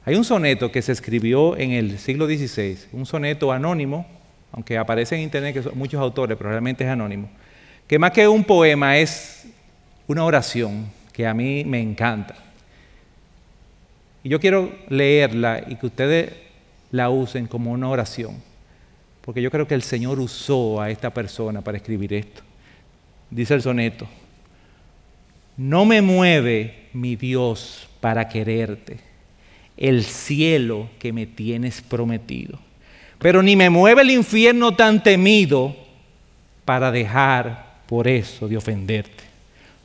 Hay 0.07 0.15
un 0.15 0.25
soneto 0.25 0.73
que 0.73 0.81
se 0.81 0.93
escribió 0.93 1.59
en 1.59 1.73
el 1.73 1.99
siglo 1.99 2.25
XVI, 2.25 2.79
un 2.93 3.05
soneto 3.05 3.53
anónimo, 3.53 4.07
aunque 4.51 4.79
aparece 4.79 5.15
en 5.17 5.21
internet 5.21 5.53
que 5.53 5.63
son 5.63 5.77
muchos 5.77 6.01
autores, 6.01 6.39
pero 6.39 6.49
realmente 6.49 6.85
es 6.85 6.91
anónimo, 6.91 7.29
que 7.87 7.99
más 7.99 8.13
que 8.13 8.27
un 8.27 8.45
poema 8.45 8.97
es 8.97 9.47
una 10.07 10.25
oración 10.25 10.91
que 11.13 11.27
a 11.27 11.35
mí 11.35 11.65
me 11.67 11.83
encanta. 11.83 12.35
Y 14.25 14.31
yo 14.31 14.41
quiero 14.41 14.73
leerla 14.89 15.65
y 15.69 15.77
que 15.77 15.85
ustedes 15.85 16.52
la 16.93 17.11
usen 17.11 17.47
como 17.47 17.73
una 17.73 17.89
oración, 17.89 18.37
porque 19.23 19.43
yo 19.43 19.51
creo 19.51 19.67
que 19.67 19.75
el 19.75 19.83
Señor 19.83 20.21
usó 20.21 20.81
a 20.81 20.91
esta 20.91 21.13
persona 21.13 21.61
para 21.63 21.79
escribir 21.79 22.13
esto. 22.13 22.43
Dice 23.31 23.55
el 23.55 23.63
soneto, 23.63 24.07
no 25.57 25.85
me 25.85 26.03
mueve 26.03 26.89
mi 26.93 27.17
Dios 27.17 27.89
para 28.01 28.29
quererte, 28.29 28.99
el 29.77 30.05
cielo 30.05 30.91
que 30.99 31.13
me 31.13 31.27
tienes 31.27 31.81
prometido, 31.81 32.59
pero 33.19 33.43
ni 33.43 33.57
me 33.57 33.71
mueve 33.71 34.03
el 34.03 34.11
infierno 34.11 34.77
tan 34.77 35.03
temido 35.03 35.75
para 36.65 36.93
dejar 36.93 37.81
por 37.87 38.07
eso 38.07 38.49
de 38.49 38.57
ofenderte. 38.59 39.25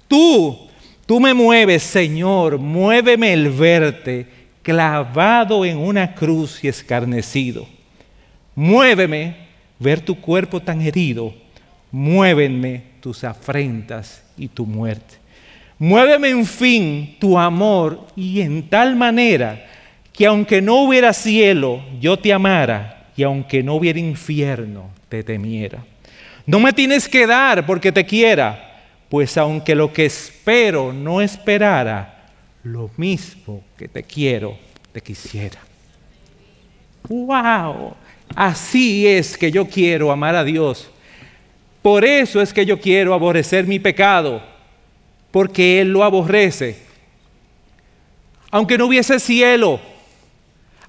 Tú, 0.10 0.68
tú 1.06 1.20
me 1.22 1.34
mueves, 1.34 1.84
Señor, 1.84 2.58
muéveme 2.58 3.32
el 3.32 3.50
verte 3.50 4.37
clavado 4.68 5.64
en 5.64 5.78
una 5.78 6.14
cruz 6.14 6.62
y 6.62 6.68
escarnecido. 6.68 7.66
Muéveme 8.54 9.48
ver 9.80 10.02
tu 10.02 10.20
cuerpo 10.20 10.60
tan 10.60 10.82
herido. 10.82 11.34
Muévenme 11.90 12.82
tus 13.00 13.24
afrentas 13.24 14.26
y 14.38 14.50
tu 14.50 14.66
muerte. 14.66 15.16
Muéveme 15.80 16.28
en 16.32 16.46
fin 16.46 17.16
tu 17.18 17.40
amor 17.40 18.08
y 18.14 18.42
en 18.42 18.68
tal 18.68 18.98
manera 18.98 19.66
que 20.12 20.26
aunque 20.26 20.62
no 20.62 20.82
hubiera 20.82 21.14
cielo, 21.14 21.82
yo 22.02 22.18
te 22.18 22.34
amara 22.34 23.06
y 23.16 23.24
aunque 23.24 23.64
no 23.64 23.76
hubiera 23.76 24.00
infierno, 24.00 24.90
te 25.08 25.24
temiera. 25.24 25.82
No 26.46 26.60
me 26.60 26.74
tienes 26.74 27.08
que 27.08 27.26
dar 27.26 27.66
porque 27.66 27.94
te 27.94 28.06
quiera, 28.06 28.82
pues 29.08 29.38
aunque 29.38 29.76
lo 29.76 29.94
que 29.94 30.08
espero 30.08 30.92
no 30.92 31.22
esperara, 31.22 32.17
lo 32.72 32.90
mismo 32.98 33.64
que 33.78 33.88
te 33.88 34.04
quiero, 34.04 34.58
te 34.92 35.02
quisiera. 35.02 35.60
¡Wow! 37.08 37.96
Así 38.36 39.08
es 39.08 39.38
que 39.38 39.52
yo 39.52 39.68
quiero 39.68 40.12
amar 40.12 40.36
a 40.36 40.44
Dios. 40.44 40.90
Por 41.82 42.04
eso 42.04 42.42
es 42.42 42.54
que 42.54 42.66
yo 42.66 42.80
quiero 42.80 43.14
aborrecer 43.14 43.66
mi 43.66 43.80
pecado, 43.80 44.44
porque 45.32 45.80
Él 45.80 45.92
lo 45.92 46.04
aborrece. 46.04 46.78
Aunque 48.52 48.78
no 48.78 48.88
hubiese 48.88 49.20
cielo, 49.20 49.80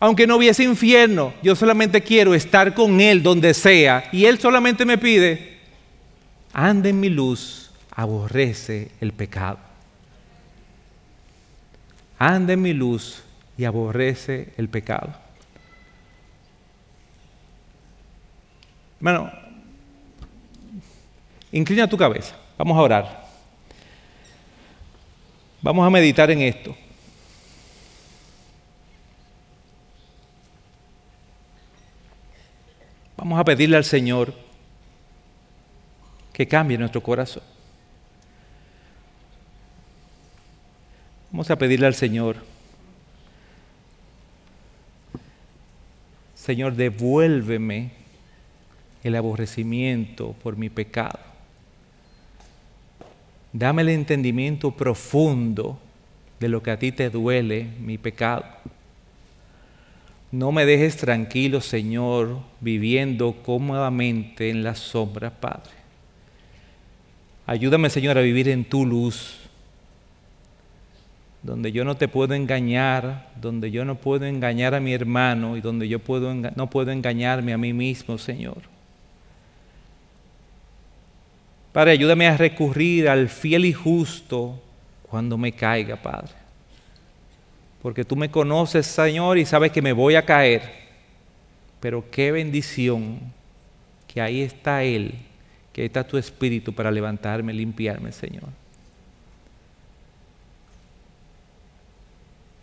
aunque 0.01 0.27
no 0.27 0.37
hubiese 0.37 0.65
infierno, 0.65 1.33
yo 1.43 1.55
solamente 1.55 2.03
quiero 2.03 2.35
estar 2.35 2.75
con 2.75 3.01
Él 3.01 3.23
donde 3.23 3.55
sea. 3.55 4.09
Y 4.13 4.25
Él 4.25 4.39
solamente 4.41 4.85
me 4.85 4.99
pide, 4.99 5.59
anda 6.53 6.89
en 6.89 6.99
mi 6.99 7.09
luz, 7.09 7.71
aborrece 7.91 8.91
el 9.01 9.13
pecado 9.13 9.68
anda 12.19 12.53
en 12.53 12.63
mi 12.63 12.73
luz 12.73 13.23
y 13.57 13.65
aborrece 13.65 14.53
el 14.57 14.69
pecado. 14.69 15.15
Bueno, 19.01 19.31
inclina 21.53 21.89
tu 21.89 21.97
cabeza, 21.97 22.37
vamos 22.57 22.77
a 22.77 22.83
orar. 22.83 23.29
Vamos 25.61 25.87
a 25.87 25.91
meditar 25.91 26.31
en 26.31 26.43
esto. 26.43 26.77
Vamos 33.17 33.41
a 33.41 33.45
pedirle 33.45 33.77
al 33.77 33.85
Señor 33.85 34.33
que 36.33 36.47
cambie 36.47 36.79
nuestro 36.79 37.03
corazón. 37.03 37.43
Vamos 41.39 41.53
a 41.53 41.57
pedirle 41.57 41.87
al 41.87 41.95
Señor, 41.95 42.35
Señor, 46.35 46.75
devuélveme 46.75 47.93
el 49.05 49.15
aborrecimiento 49.15 50.35
por 50.43 50.57
mi 50.57 50.69
pecado. 50.69 51.21
Dame 53.53 53.83
el 53.83 53.91
entendimiento 53.91 54.73
profundo 54.73 55.79
de 56.41 56.49
lo 56.49 56.61
que 56.61 56.73
a 56.73 56.79
ti 56.81 56.91
te 56.91 57.09
duele, 57.09 57.69
mi 57.83 57.99
pecado. 57.99 58.45
No 60.33 60.51
me 60.51 60.67
dejes 60.67 60.97
tranquilo, 60.97 61.61
Señor, 61.61 62.41
viviendo 62.59 63.37
cómodamente 63.45 64.51
en 64.51 64.65
la 64.65 64.75
sombra, 64.75 65.31
Padre. 65.31 65.71
Ayúdame, 67.47 67.91
Señor, 67.91 68.19
a 68.19 68.23
vivir 68.23 68.49
en 68.49 68.65
tu 68.65 68.85
luz 68.85 69.48
donde 71.43 71.73
yo 71.73 71.85
no 71.85 71.97
te 71.97 72.09
puedo 72.09 72.35
engañar, 72.35 73.31
donde 73.41 73.71
yo 73.71 73.85
no 73.85 73.95
puedo 73.95 74.27
engañar 74.27 74.75
a 74.75 74.81
mi 74.81 74.93
hermano 74.93 75.57
y 75.57 75.61
donde 75.61 75.89
yo 75.89 75.99
puedo, 75.99 76.35
no 76.35 76.71
puedo 76.71 76.91
engañarme 76.91 77.53
a 77.53 77.59
mí 77.59 77.73
mismo, 77.73 78.19
Señor. 78.19 78.59
Padre, 81.73 81.93
ayúdame 81.93 82.27
a 82.27 82.37
recurrir 82.37 83.09
al 83.09 83.29
fiel 83.29 83.65
y 83.65 83.73
justo 83.73 84.61
cuando 85.03 85.39
me 85.39 85.53
caiga, 85.53 85.97
Padre. 85.97 86.33
Porque 87.83 88.05
tú 88.05 88.17
me 88.17 88.31
conoces, 88.31 88.87
Señor, 88.87 89.39
y 89.39 89.47
sabes 89.47 89.71
que 89.71 89.81
me 89.81 89.93
voy 89.93 90.17
a 90.17 90.25
caer. 90.25 90.63
Pero 91.79 92.05
qué 92.11 92.33
bendición 92.33 93.21
que 94.09 94.21
ahí 94.21 94.43
está 94.43 94.83
Él, 94.83 95.15
que 95.73 95.83
ahí 95.83 95.87
está 95.87 96.05
tu 96.05 96.19
Espíritu 96.19 96.73
para 96.73 96.91
levantarme, 96.91 97.53
limpiarme, 97.53 98.11
Señor. 98.11 98.49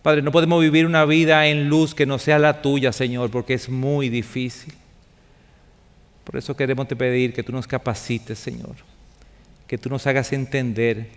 Padre, 0.06 0.22
no 0.22 0.32
podemos 0.32 0.62
vivir 0.62 0.86
una 0.86 1.04
vida 1.04 1.48
en 1.48 1.68
luz 1.68 1.96
que 1.96 2.06
no 2.06 2.20
sea 2.20 2.38
la 2.38 2.62
tuya, 2.62 2.92
Señor, 2.92 3.32
porque 3.32 3.56
es 3.56 3.70
muy 3.70 4.08
difícil. 4.08 4.72
Por 6.24 6.38
eso 6.38 6.56
queremos 6.56 6.88
te 6.88 6.96
pedir 6.96 7.34
que 7.34 7.42
tú 7.42 7.52
nos 7.52 7.66
capacites, 7.66 8.38
Señor, 8.38 8.76
que 9.66 9.80
tú 9.80 9.90
nos 9.90 10.06
hagas 10.06 10.32
entender, 10.32 11.08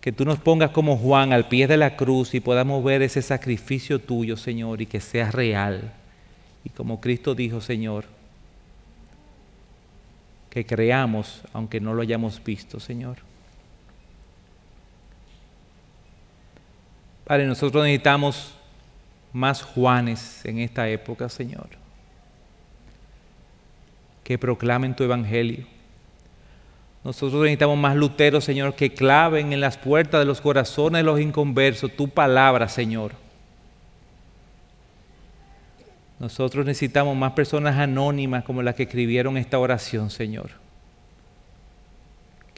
que 0.00 0.12
tú 0.12 0.24
nos 0.24 0.38
pongas 0.38 0.70
como 0.70 0.96
Juan 0.96 1.34
al 1.34 1.48
pie 1.48 1.66
de 1.66 1.76
la 1.76 1.94
cruz 1.94 2.32
y 2.32 2.40
podamos 2.40 2.82
ver 2.82 3.02
ese 3.02 3.20
sacrificio 3.20 3.98
tuyo, 3.98 4.38
Señor, 4.38 4.80
y 4.80 4.86
que 4.86 5.02
sea 5.02 5.30
real. 5.30 5.92
Y 6.64 6.70
como 6.70 7.02
Cristo 7.02 7.34
dijo, 7.34 7.60
Señor, 7.60 8.06
que 10.48 10.64
creamos 10.64 11.42
aunque 11.52 11.82
no 11.82 11.92
lo 11.92 12.00
hayamos 12.00 12.42
visto, 12.42 12.80
Señor. 12.80 13.18
Padre, 17.26 17.44
nosotros 17.44 17.82
necesitamos 17.82 18.54
más 19.32 19.60
Juanes 19.60 20.44
en 20.44 20.60
esta 20.60 20.88
época, 20.88 21.28
Señor, 21.28 21.66
que 24.22 24.38
proclamen 24.38 24.94
tu 24.94 25.02
evangelio. 25.02 25.66
Nosotros 27.02 27.42
necesitamos 27.42 27.78
más 27.78 27.96
luteros, 27.96 28.44
Señor, 28.44 28.76
que 28.76 28.94
claven 28.94 29.52
en 29.52 29.60
las 29.60 29.76
puertas 29.76 30.20
de 30.20 30.24
los 30.24 30.40
corazones 30.40 31.00
de 31.00 31.02
los 31.02 31.20
inconversos 31.20 31.96
tu 31.96 32.08
palabra, 32.08 32.68
Señor. 32.68 33.10
Nosotros 36.20 36.64
necesitamos 36.64 37.16
más 37.16 37.32
personas 37.32 37.76
anónimas 37.76 38.44
como 38.44 38.62
las 38.62 38.76
que 38.76 38.84
escribieron 38.84 39.36
esta 39.36 39.58
oración, 39.58 40.10
Señor 40.10 40.65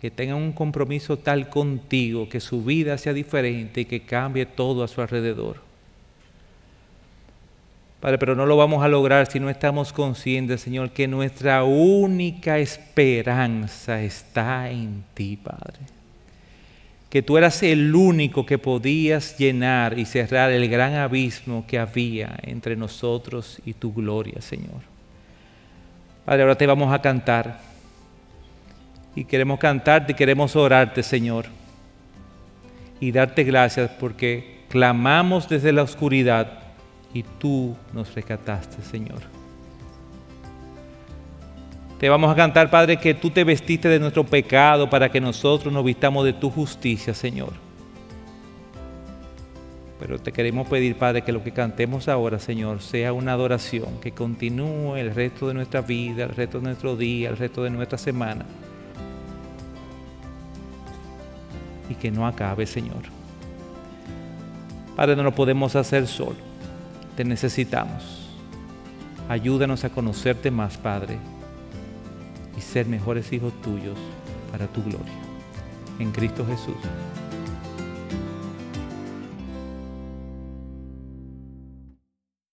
que 0.00 0.12
tengan 0.12 0.36
un 0.36 0.52
compromiso 0.52 1.18
tal 1.18 1.48
contigo, 1.48 2.28
que 2.28 2.38
su 2.38 2.62
vida 2.62 2.96
sea 2.98 3.12
diferente 3.12 3.80
y 3.80 3.84
que 3.84 4.02
cambie 4.02 4.46
todo 4.46 4.84
a 4.84 4.88
su 4.88 5.00
alrededor. 5.00 5.56
Padre, 7.98 8.16
pero 8.16 8.36
no 8.36 8.46
lo 8.46 8.56
vamos 8.56 8.84
a 8.84 8.88
lograr 8.88 9.28
si 9.28 9.40
no 9.40 9.50
estamos 9.50 9.92
conscientes, 9.92 10.60
Señor, 10.60 10.90
que 10.90 11.08
nuestra 11.08 11.64
única 11.64 12.58
esperanza 12.58 14.00
está 14.00 14.70
en 14.70 15.02
ti, 15.14 15.36
Padre. 15.36 15.80
Que 17.10 17.22
tú 17.22 17.36
eras 17.36 17.60
el 17.64 17.92
único 17.92 18.46
que 18.46 18.56
podías 18.56 19.36
llenar 19.36 19.98
y 19.98 20.04
cerrar 20.04 20.52
el 20.52 20.68
gran 20.68 20.94
abismo 20.94 21.64
que 21.66 21.80
había 21.80 22.38
entre 22.42 22.76
nosotros 22.76 23.60
y 23.66 23.72
tu 23.72 23.92
gloria, 23.92 24.40
Señor. 24.42 24.82
Padre, 26.24 26.42
ahora 26.42 26.54
te 26.54 26.68
vamos 26.68 26.94
a 26.94 27.02
cantar. 27.02 27.77
Y 29.18 29.24
queremos 29.24 29.58
cantarte 29.58 30.12
y 30.12 30.14
queremos 30.14 30.54
orarte, 30.54 31.02
Señor. 31.02 31.46
Y 33.00 33.10
darte 33.10 33.42
gracias 33.42 33.90
porque 33.98 34.60
clamamos 34.68 35.48
desde 35.48 35.72
la 35.72 35.82
oscuridad 35.82 36.60
y 37.12 37.24
tú 37.24 37.74
nos 37.92 38.14
rescataste, 38.14 38.80
Señor. 38.80 39.18
Te 41.98 42.08
vamos 42.08 42.30
a 42.30 42.36
cantar, 42.36 42.70
Padre, 42.70 42.98
que 42.98 43.12
tú 43.12 43.30
te 43.30 43.42
vestiste 43.42 43.88
de 43.88 43.98
nuestro 43.98 44.22
pecado 44.22 44.88
para 44.88 45.10
que 45.10 45.20
nosotros 45.20 45.74
nos 45.74 45.84
vistamos 45.84 46.24
de 46.24 46.34
tu 46.34 46.48
justicia, 46.48 47.12
Señor. 47.12 47.54
Pero 49.98 50.20
te 50.20 50.30
queremos 50.30 50.68
pedir, 50.68 50.94
Padre, 50.94 51.22
que 51.22 51.32
lo 51.32 51.42
que 51.42 51.50
cantemos 51.50 52.06
ahora, 52.06 52.38
Señor, 52.38 52.82
sea 52.82 53.12
una 53.12 53.32
adoración 53.32 53.98
que 54.00 54.12
continúe 54.12 54.94
el 54.94 55.12
resto 55.12 55.48
de 55.48 55.54
nuestra 55.54 55.80
vida, 55.80 56.22
el 56.22 56.36
resto 56.36 56.60
de 56.60 56.66
nuestro 56.66 56.94
día, 56.94 57.30
el 57.30 57.36
resto 57.36 57.64
de 57.64 57.70
nuestra 57.70 57.98
semana. 57.98 58.46
Y 61.88 61.94
que 61.94 62.10
no 62.10 62.26
acabe, 62.26 62.66
Señor. 62.66 63.02
Padre, 64.96 65.16
no 65.16 65.22
lo 65.22 65.34
podemos 65.34 65.76
hacer 65.76 66.06
solo 66.06 66.48
te 67.18 67.24
necesitamos. 67.24 68.28
Ayúdanos 69.28 69.82
a 69.82 69.90
conocerte 69.90 70.52
más, 70.52 70.76
Padre, 70.76 71.18
y 72.56 72.60
ser 72.60 72.86
mejores 72.86 73.32
hijos 73.32 73.52
tuyos 73.60 73.98
para 74.52 74.68
tu 74.68 74.84
gloria. 74.84 75.18
En 75.98 76.12
Cristo 76.12 76.46
Jesús. 76.46 76.76